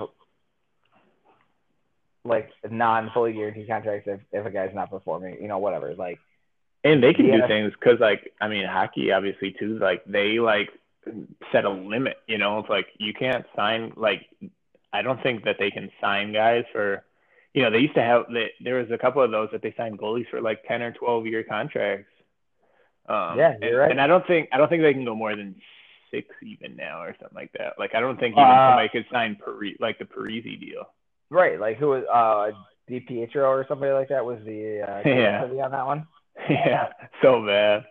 [2.24, 5.94] like non-fully guaranteed contracts if, if a guy's not performing, you know, whatever.
[5.94, 6.18] Like,
[6.84, 7.42] And they can Yeah.
[7.42, 9.78] do things because, like, I mean, hockey obviously too.
[9.78, 10.70] Like, they like
[11.52, 12.18] set a limit.
[12.28, 13.94] You know, it's like you can't sign.
[13.96, 14.26] Like,
[14.94, 17.04] I don't think that they can sign guys for,
[17.54, 19.74] you know, they used to have they, there was a couple of those that they
[19.78, 22.10] signed goalies for like ten or twelve year contracts.
[23.08, 23.92] Um, Yeah, you're and, right.
[23.92, 25.56] And I don't think I don't think they can go more than
[26.12, 27.74] six even now or something like that.
[27.78, 30.88] Like I don't think even Uh, somebody could sign Pari- like the Parise deal.
[31.30, 32.52] Right, like who was uh
[32.90, 35.44] DiPietro or somebody like that was the uh Yeah.
[35.44, 36.08] on that one.
[36.50, 36.90] yeah,
[37.22, 37.86] so bad.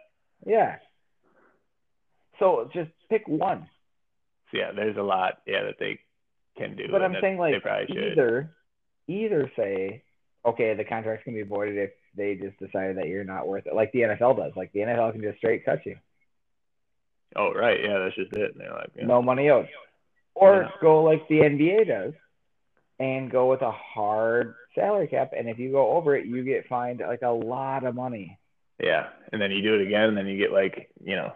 [0.47, 0.77] Yeah.
[2.39, 3.69] So just pick one.
[4.53, 5.99] Yeah, there's a lot yeah that they
[6.57, 6.85] can do.
[6.91, 8.13] But I'm saying like they probably should.
[8.13, 8.55] either
[9.09, 10.03] either say,
[10.47, 13.75] okay, the contracts can be voided if they just decided that you're not worth it,
[13.75, 14.53] like the NFL does.
[14.57, 15.97] Like the NFL can just straight cut you,
[17.37, 18.53] Oh right, yeah, that's just it.
[18.53, 19.07] And they're like, yeah.
[19.07, 19.69] no money owed,
[20.35, 20.71] or Yeah.
[20.81, 22.13] go like the NBA does,
[23.01, 25.33] and go with a hard salary cap.
[25.37, 28.39] And if you go over it, you get fined like a lot of money.
[28.83, 31.33] Yeah, and then you do it again, and then you get like you know,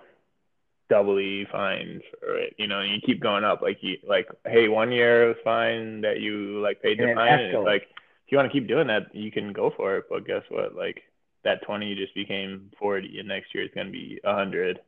[0.89, 2.55] doubly fined for it.
[2.59, 3.63] You know, and you keep going up.
[3.63, 7.29] Like you like, hey, one year it was fine that you like paid the fine,
[7.29, 10.05] and it's like if you want to keep doing that, you can go for it.
[10.11, 10.75] But guess what?
[10.75, 11.03] Like
[11.45, 14.81] that twenty just became forty, and next year it's gonna be a hundred.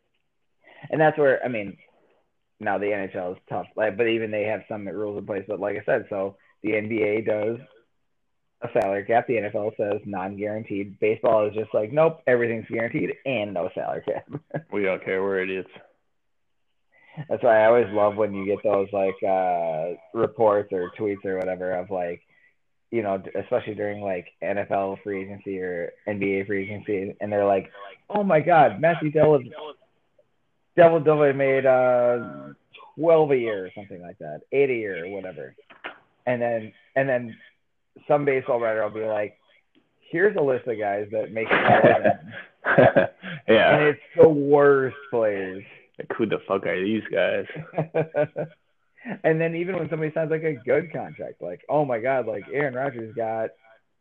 [0.91, 1.77] And that's where I mean,
[2.59, 5.45] now the NHL is tough, like, but even they have some rules in place.
[5.47, 7.59] But like I said, so the NBA does
[8.63, 9.27] a salary cap.
[9.27, 11.01] The NFL says non-guaranteed.
[11.01, 14.29] Baseball is just like, nope, everything's guaranteed and no salary cap.
[14.73, 15.67] We don't care where it is.
[17.29, 21.37] That's why I always love when you get those like uh reports or tweets or
[21.37, 22.23] whatever of like,
[22.91, 27.71] you know, especially during like NFL free agency or NBA free agency, and they're like,
[28.09, 29.39] oh my God, Matthew Della
[30.77, 32.53] Devil Dilla made uh
[32.97, 35.55] twelve a year or something like that, eight a year or whatever,
[36.27, 37.37] and then and then
[38.07, 39.37] some baseball writer will be like,
[40.11, 42.35] here's a list of guys that make than
[43.49, 45.65] and it's the worst players.
[46.01, 47.47] Like who the fuck are these guys?
[49.25, 52.45] and then even when somebody signs like a good contract, like oh my god, like
[52.53, 53.51] Aaron Rodgers got,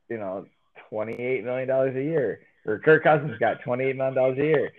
[0.10, 0.46] you know,
[0.90, 4.44] twenty eight million dollars a year, or Kirk Cousins got twenty eight million dollars a
[4.44, 4.72] year,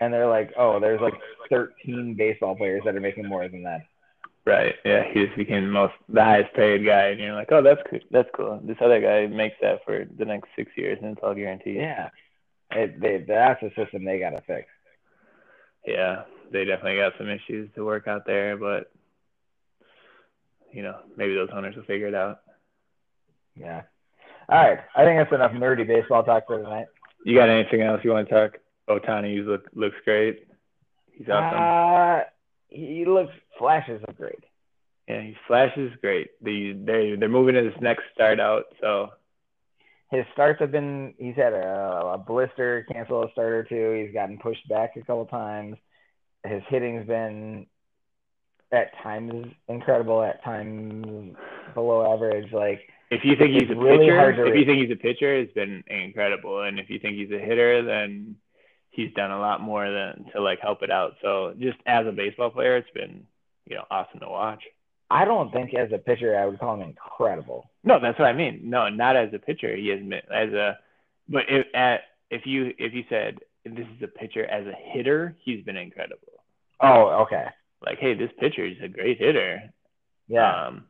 [0.00, 1.14] and they're like, oh, there's like
[1.48, 3.82] thirteen baseball players that are making more than that.
[4.44, 4.76] Right.
[4.84, 7.82] Yeah, he just became the most the highest paid guy, and you're like, oh, that's
[7.88, 8.00] cool.
[8.10, 8.60] That's cool.
[8.64, 11.76] This other guy makes that for the next six years, and it's all guaranteed.
[11.76, 12.10] Yeah,
[12.70, 14.68] it, they, that's a system they gotta fix.
[15.86, 16.22] Yeah,
[16.52, 18.90] they definitely got some issues to work out there, but
[20.72, 22.40] you know, maybe those owners will figure it out.
[23.54, 23.82] Yeah.
[24.48, 26.86] All right, I think that's enough nerdy baseball talk for tonight.
[27.24, 28.58] You got anything else you want to talk?
[28.88, 30.46] Ohtani look looks great.
[31.12, 31.58] He's awesome.
[31.60, 32.24] Uh,
[32.68, 34.44] he looks flashes of great.
[35.08, 36.28] yeah, he flashes great.
[36.40, 39.10] They they they're moving his next start out, so
[40.10, 44.04] his starts have been he's had a, a blister, cancel a start or two.
[44.04, 45.76] He's gotten pushed back a couple times.
[46.44, 47.66] His hitting's been
[48.72, 51.34] at times incredible, at times
[51.74, 52.52] below average.
[52.52, 52.80] Like
[53.10, 54.58] if you think he's a really pitcher, if rate.
[54.60, 56.62] you think he's a pitcher, it's been incredible.
[56.62, 58.36] And if you think he's a hitter, then
[58.90, 61.14] he's done a lot more than to like help it out.
[61.20, 63.26] So just as a baseball player, it's been
[63.66, 64.62] you know awesome to watch.
[65.10, 67.70] I don't think as a pitcher I would call him incredible.
[67.84, 68.62] No, that's what I mean.
[68.64, 69.74] No, not as a pitcher.
[69.76, 70.78] He has been as a,
[71.28, 72.00] but if at
[72.30, 76.32] if you if you said this is a pitcher as a hitter, he's been incredible.
[76.80, 77.46] Oh, okay.
[77.84, 79.62] Like, hey, this pitcher is a great hitter.
[80.28, 80.66] Yeah.
[80.66, 80.84] Um,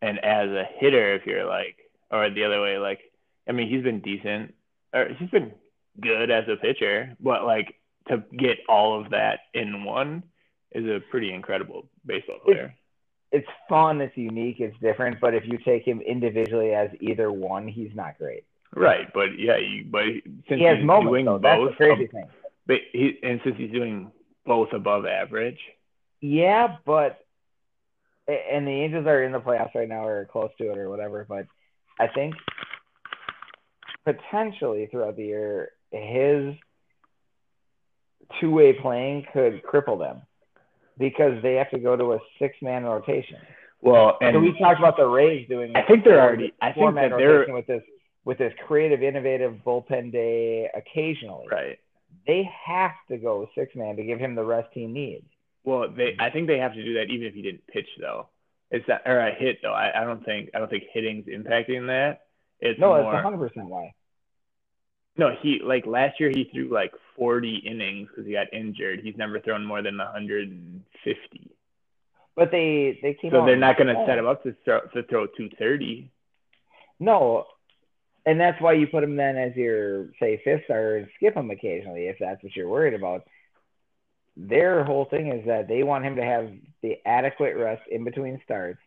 [0.00, 1.76] and as a hitter, if you're like,
[2.10, 3.00] or the other way, like,
[3.48, 4.54] I mean, he's been decent,
[4.94, 5.52] or he's been
[6.00, 7.74] good as a pitcher, but like
[8.08, 10.22] to get all of that in one
[10.72, 12.74] is a pretty incredible baseball player.
[13.30, 17.68] It's fun, it's unique, it's different, but if you take him individually as either one,
[17.68, 18.44] he's not great.
[18.74, 20.04] Right, but yeah, you, but
[20.48, 21.38] since He has he's moments doing though.
[21.38, 22.28] That's both, the crazy ab- thing.
[22.66, 24.10] but he and since he's doing
[24.46, 25.58] both above average,
[26.20, 27.18] Yeah, but
[28.28, 31.24] and the Angels are in the playoffs right now or close to it or whatever,
[31.28, 31.46] but
[31.98, 32.34] I think
[34.04, 36.54] potentially throughout the year his
[38.40, 40.22] two-way playing could cripple them
[40.98, 43.38] because they have to go to a six-man rotation.
[43.80, 46.52] well, and so we talked about the Rays doing I think they're already.
[46.60, 47.82] I think that they're with this
[48.24, 51.46] with this creative, innovative bullpen day occasionally.
[51.50, 51.78] right.
[52.26, 55.24] They have to go six-man to give him the rest he needs.
[55.64, 58.28] Well, they I think they have to do that even if he didn't pitch though.
[58.70, 59.72] It's that or a hit though.
[59.72, 62.22] I, I don't think I don't think hitting's impacting that.
[62.60, 63.94] It's No, more that's hundred percent why.
[65.18, 65.34] No.
[65.42, 69.00] He like last year he threw like 40 innings because he got injured.
[69.02, 71.50] He's never thrown more than 150.
[72.36, 75.02] But they they came So they're not going to set him up to throw to
[75.02, 76.10] throw 230.
[77.00, 77.46] No,
[78.24, 81.50] and that's why you put him then as your say fifth starter and skip him
[81.50, 83.26] occasionally if that's what you're worried about.
[84.36, 88.40] Their whole thing is that they want him to have the adequate rest in between
[88.44, 88.78] starts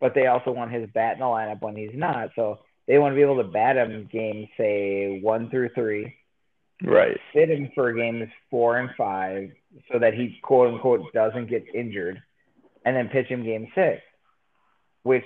[0.00, 2.30] but they also want his bat in the lineup when he's not.
[2.34, 6.14] So they want to be able to bat him games say one through three,
[6.82, 7.18] Right.
[7.34, 9.50] sit him for games four and five,
[9.90, 12.22] so that he quote unquote doesn't get injured,
[12.84, 14.02] and then pitch him game six,
[15.02, 15.24] which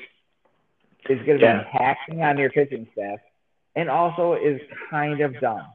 [1.09, 1.62] is going to Yeah.
[1.65, 3.19] be taxing on your pitching staff,
[3.77, 4.61] and also is
[4.91, 5.66] kind of dumb.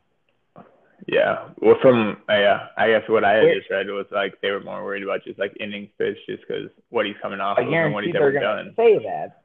[1.08, 1.50] Yeah.
[1.58, 4.62] Well, from uh, yeah, I guess what I had just read was like they were
[4.62, 7.94] more worried about just like innings pitched, just because what he's coming off of and
[7.94, 8.74] what he's ever done.
[8.78, 9.42] say that.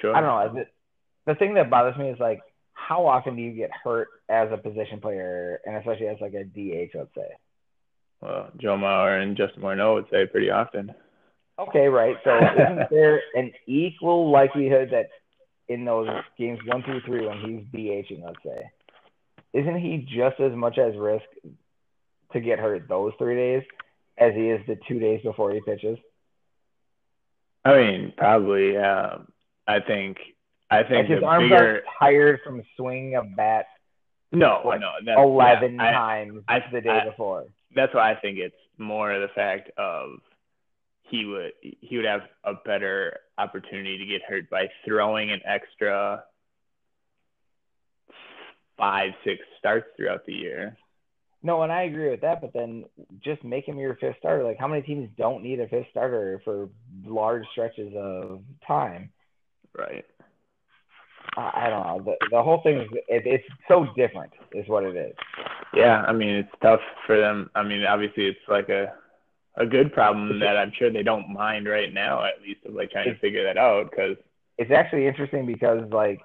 [0.00, 0.14] Sure.
[0.14, 0.60] I don't know.
[0.60, 2.40] The, the thing that bothers me is like,
[2.72, 6.44] how often do you get hurt as a position player, and especially as like a
[6.44, 7.28] DH, let's say?
[8.20, 10.94] Well, Joe Mauer and Justin Morneau would say pretty often.
[11.58, 12.16] Okay, right.
[12.22, 15.08] So isn't there an equal likelihood that
[15.68, 16.08] in those
[16.38, 18.70] games one through three when he's DHing, let's say,
[19.52, 21.24] isn't he just as much as risk
[22.32, 23.62] to get hurt those three days
[24.18, 25.98] as he is the two days before he pitches?
[27.64, 28.74] I mean, probably.
[28.74, 29.18] Yeah.
[29.66, 30.18] I think.
[30.70, 31.56] I Like think his arms bigger.
[31.56, 33.66] aren't tired from swinging a bat
[34.32, 34.92] No, like, no.
[35.04, 37.46] That's, eleven yeah, times I- the day I- before.
[37.74, 40.20] that's why I think it's more the fact of
[41.02, 46.24] he would he would have a better opportunity to get hurt by throwing an extra
[48.76, 50.76] five six starts throughout the year.
[51.42, 52.84] No, and I agree with that, but then
[53.22, 54.42] just make him your fifth starter.
[54.42, 56.68] Like, how many teams don't need a fifth starter for
[57.04, 59.10] large stretches of time?
[59.76, 60.04] Right.
[61.36, 62.02] I don't know.
[62.04, 65.14] The, the whole thing is it, it's so different, is what it is.
[65.74, 67.50] Yeah, I mean it's tough for them.
[67.54, 68.92] I mean obviously it's like a
[69.58, 72.90] a good problem that I'm sure they don't mind right now at least of like
[72.90, 74.16] trying to figure that out because
[74.58, 76.20] It's actually interesting because like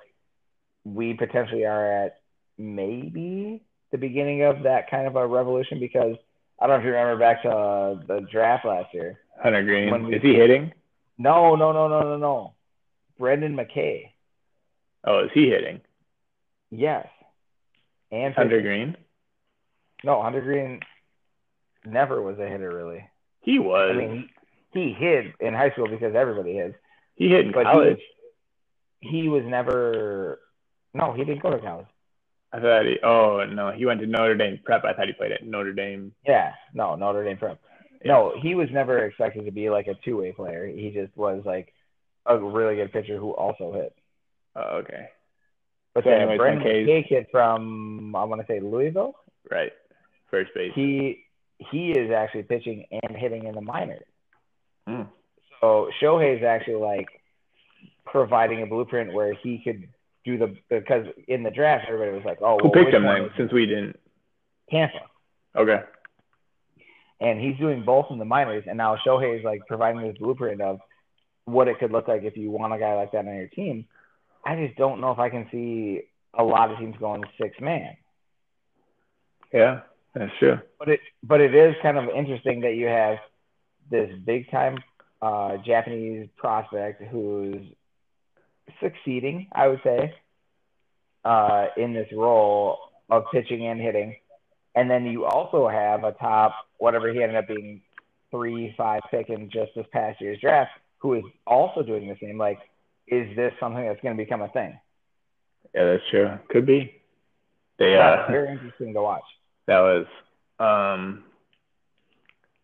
[0.84, 2.18] we potentially are at
[2.58, 3.62] maybe
[3.92, 6.16] the beginning of that kind of a revolution because
[6.60, 9.20] I don't know if you remember back to uh, the draft last year.
[9.42, 10.72] Hunter Greene we- is he hitting?
[11.18, 12.54] No, no, no, no, no, no.
[13.22, 14.10] Brendan McKay.
[15.06, 15.80] Oh, is he hitting?
[16.72, 17.08] Yes.
[18.12, 18.66] And Hunter pitching.
[18.66, 18.98] Greene?
[20.04, 20.80] No, Hunter Greene
[21.86, 23.06] never was a hitter really.
[23.42, 23.92] He was.
[23.94, 24.30] I mean,
[24.74, 26.76] he, he hit in high school because everybody hits.
[27.16, 28.02] he hit in but he- college.
[29.02, 30.40] He was never.
[30.94, 31.88] No, he didn't go to college.
[32.52, 32.98] I thought he.
[33.04, 34.84] Oh no, he went to Notre Dame prep.
[34.84, 36.12] I thought he played at Notre Dame.
[36.28, 37.60] Yeah, no, Notre Dame prep.
[38.04, 40.66] No, he was never expected to be like a two-way player.
[40.66, 41.72] He just was like
[42.26, 43.96] a really good pitcher who also hit.
[44.56, 45.10] Oh, okay.
[45.94, 49.16] But So then anyways, McKay's- McKay kid from I want to say Louisville.
[49.50, 49.72] Right.
[50.30, 50.72] First base.
[50.76, 51.26] He
[51.58, 54.06] he is actually pitching and hitting in the minors.
[54.88, 55.04] Hmm.
[55.60, 57.08] So Shohei is actually like
[58.06, 59.88] providing a blueprint where he could
[60.26, 63.30] do the because in the draft everybody was like, oh, Who well, picked him then?
[63.38, 64.00] Since we didn't.
[64.70, 65.02] Tampa,
[65.56, 65.82] Okay.
[67.20, 70.62] and he's doing both in the minors, and now Shohei is like providing this blueprint
[70.62, 70.80] of
[71.52, 73.86] what it could look like if you want a guy like that on your team.
[74.46, 76.02] I just don't know if I can see
[76.34, 77.96] a lot of teams going six man.
[79.54, 79.82] Yeah,
[80.14, 80.60] that's true.
[80.80, 83.18] But it but it is kind of interesting that you have
[83.90, 84.78] this big time
[85.22, 87.62] uh, Japanese prospect who's
[88.82, 90.16] succeeding, I would say,
[91.26, 92.80] uh, in this role
[93.10, 94.16] of pitching and hitting.
[94.74, 97.82] And then you also have a top whatever he ended up being
[98.32, 100.72] three, five pick in just this past year's draft,
[101.02, 102.38] who is also doing the same.
[102.38, 102.60] Like,
[103.08, 104.78] is this something that's going to become a thing?
[105.74, 106.30] Yeah, that's true.
[106.50, 106.94] Could be.
[107.80, 109.24] They That's uh, very interesting to watch.
[109.68, 110.06] that was
[110.60, 111.24] um.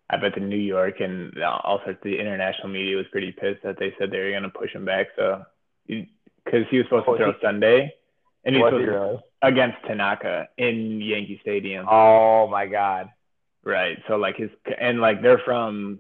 [0.09, 3.64] I bet the New York and all sorts of the international media was pretty pissed
[3.64, 5.07] that they said they were going to push him back.
[5.18, 5.43] So,
[5.88, 7.93] because he was supposed Oh, to throw he- Sunday,
[8.45, 11.85] and he was supposed to against Tanaka in Yankee Stadium.
[11.89, 13.09] Oh my God!
[13.65, 13.97] Right.
[14.07, 14.49] So like his
[14.80, 15.99] and like they're from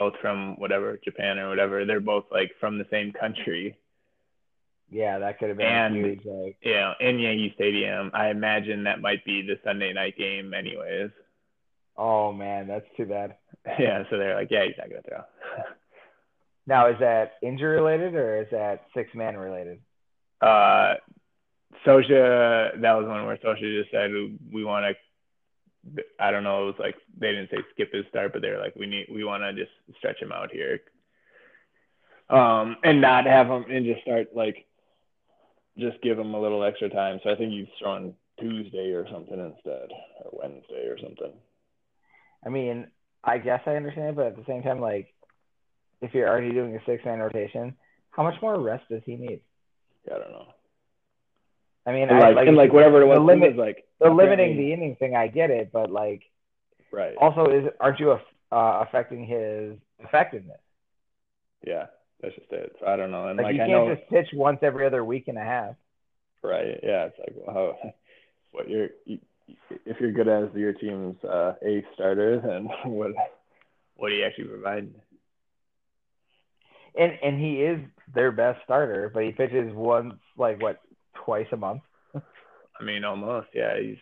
[0.00, 1.84] both from whatever Japan or whatever.
[1.84, 3.76] They're both like from the same country.
[4.90, 6.24] Yeah, that could have been And- huge.
[6.24, 8.10] Like, know, in Yankee Stadium.
[8.12, 11.10] I imagine that might be the Sunday night game, anyways.
[11.96, 13.36] oh man, that's too bad.
[13.78, 14.04] Yeah.
[14.10, 15.22] So they're like, yeah, he's not gonna throw.
[16.66, 19.80] Now, is that injury related or is that six man related?
[20.40, 20.94] uh,
[21.84, 24.10] Scioscia, that was one where Scioscia just said
[24.52, 24.94] we want to.
[26.18, 26.64] I don't know.
[26.64, 29.24] It was like they didn't say skip his start, but they're like, we need, we
[29.24, 30.80] want to just stretch him out here,
[32.28, 34.66] um, and not have him and just start like,
[35.78, 37.18] just give him a little extra time.
[37.22, 39.88] So I think he's throwing Tuesday or something instead,
[40.24, 41.32] or Wednesday or something.
[42.44, 42.88] I mean,
[43.24, 45.14] I guess I understand, but at the same time, like,
[46.02, 47.76] if you're already doing a six man rotation,
[48.10, 49.40] how much more rest does he need?
[50.06, 50.48] I don't know.
[51.90, 54.56] I mean, And I, like, and like whatever it was, the limit, like the limiting
[54.56, 56.22] the inning thing, I get it, but like,
[56.92, 57.14] right.
[57.16, 58.18] also, is aren't you uh,
[58.86, 60.60] affecting his effectiveness?
[61.66, 61.86] Yeah,
[62.20, 62.76] that's just it.
[62.86, 63.28] I don't know.
[63.28, 65.44] And Like, like, you I can't know, just pitch once every other week and a
[65.44, 65.76] half.
[66.42, 66.80] right?
[66.82, 67.92] Yeah, it's like well, how,
[68.52, 69.18] what you're you,
[69.86, 73.12] if you're good as your team's uh, eighth starter, then what
[73.96, 74.90] what do you actually provide?
[76.96, 77.80] And and he is
[78.14, 80.80] their best starter, but he pitches once like what
[81.24, 81.82] twice a month.
[82.14, 83.48] I mean, almost.
[83.54, 83.98] Yeah, he's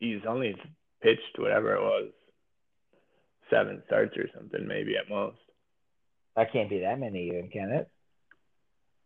[0.00, 0.56] he's only
[1.02, 2.08] pitched whatever it was,
[3.50, 5.36] seven starts or something, maybe at most.
[6.36, 7.88] That can't be that many even, can it?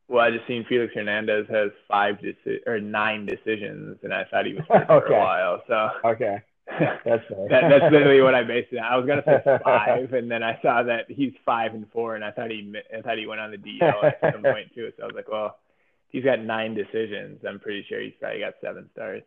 [0.09, 4.47] Well, I just seen Felix Hernandez has five deci- or nine decisions, and I thought
[4.47, 5.15] he was hurt for Okay.
[5.17, 5.63] a while.
[5.67, 6.37] So Okay,
[6.69, 8.79] that's that, that's literally what I based it.
[8.79, 8.85] on.
[8.85, 12.25] I was gonna say five, and then I saw that he's five and four, and
[12.25, 14.93] I thought he I thought he went on the DL at some point too.
[14.97, 15.59] So I was like, well,
[16.11, 17.41] he's got nine decisions.
[17.47, 19.27] I'm pretty sure he's probably got seven starts.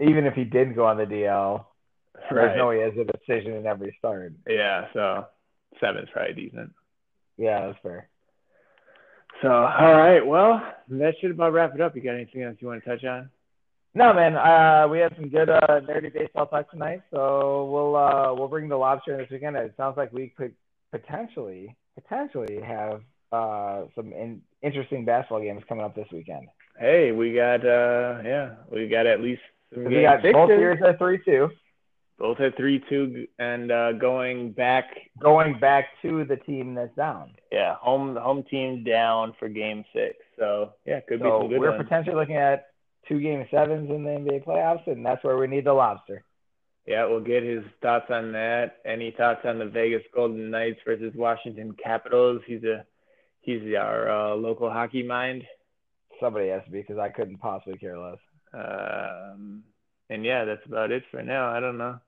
[0.00, 1.64] Even if he did go on the DL,
[2.30, 2.46] Right.
[2.46, 4.32] there's no he has a decision in every start.
[4.46, 5.26] Yeah, so
[5.80, 6.72] seven's probably decent.
[7.38, 8.08] Yeah, that's fair.
[9.42, 11.94] So all right, well, that should about wrap it up.
[11.96, 13.30] You got anything else you want to touch on?
[13.94, 14.36] No, man.
[14.36, 18.68] Uh, we had some good uh, nerdy baseball talk tonight, so we'll uh, we'll bring
[18.68, 19.56] the lobster in this weekend.
[19.56, 20.54] It sounds like we could
[20.92, 23.02] potentially potentially have
[23.32, 26.48] uh, some in, interesting basketball games coming up this weekend.
[26.78, 29.42] Hey, we got uh yeah, we got at least
[29.76, 30.48] We got both sixes.
[30.58, 31.50] series at three two,
[32.18, 37.32] Both at three two and uh going back going back to the team that's down.
[37.52, 40.16] yeah, home home team down for game six.
[40.38, 41.82] So yeah, could be some good we're ones.
[41.82, 42.66] potentially looking at
[43.08, 46.24] two game sevens in the NBA playoffs, and that's where we need the lobster.
[46.86, 48.76] Yeah, we'll get his thoughts on that.
[48.86, 52.40] Any thoughts on the Vegas Golden Knights versus Washington Capitals?
[52.46, 52.84] He's a
[53.58, 55.44] he's our uh, local hockey mind.
[56.20, 58.18] Somebody has to be because I couldn't possibly care less.
[58.52, 59.62] Um,
[60.08, 61.48] and yeah, that's about it for now.
[61.50, 61.98] I don't know.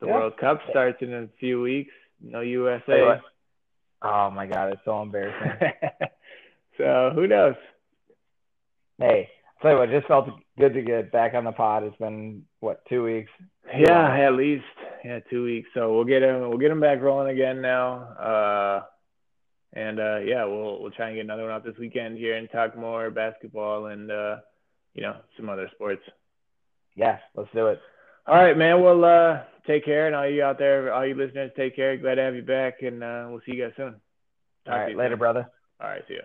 [0.00, 0.14] The Yeah.
[0.14, 1.92] World Cup starts in a few weeks.
[2.20, 3.20] No USA.
[4.02, 5.70] Oh my god, it's so embarrassing.
[6.78, 7.54] so who knows?
[8.98, 9.28] hey,
[9.60, 10.28] tell you what, just felt
[10.58, 11.84] good to get back on the pod.
[11.84, 13.30] It's been what two weeks.
[13.78, 14.64] Yeah, at least
[15.04, 15.68] yeah, two weeks.
[15.74, 17.94] So we'll get him we'll get him back rolling again now.
[18.18, 18.82] Uh,
[19.76, 22.50] and uh, yeah, we'll we'll try and get another one out this weekend here and
[22.50, 24.36] talk more basketball and uh,
[24.94, 26.02] you know some other sports.
[26.96, 27.78] Yeah, let's do it.
[28.26, 28.82] All right, man.
[28.82, 31.96] Well, uh, take care, and all you out there, all you listeners, take care.
[31.98, 33.96] Glad to have you back, and uh, we'll see you guys soon.
[34.64, 35.18] Talk All to you later, soon.
[35.18, 35.46] brother.
[35.78, 36.20] All right, see ya.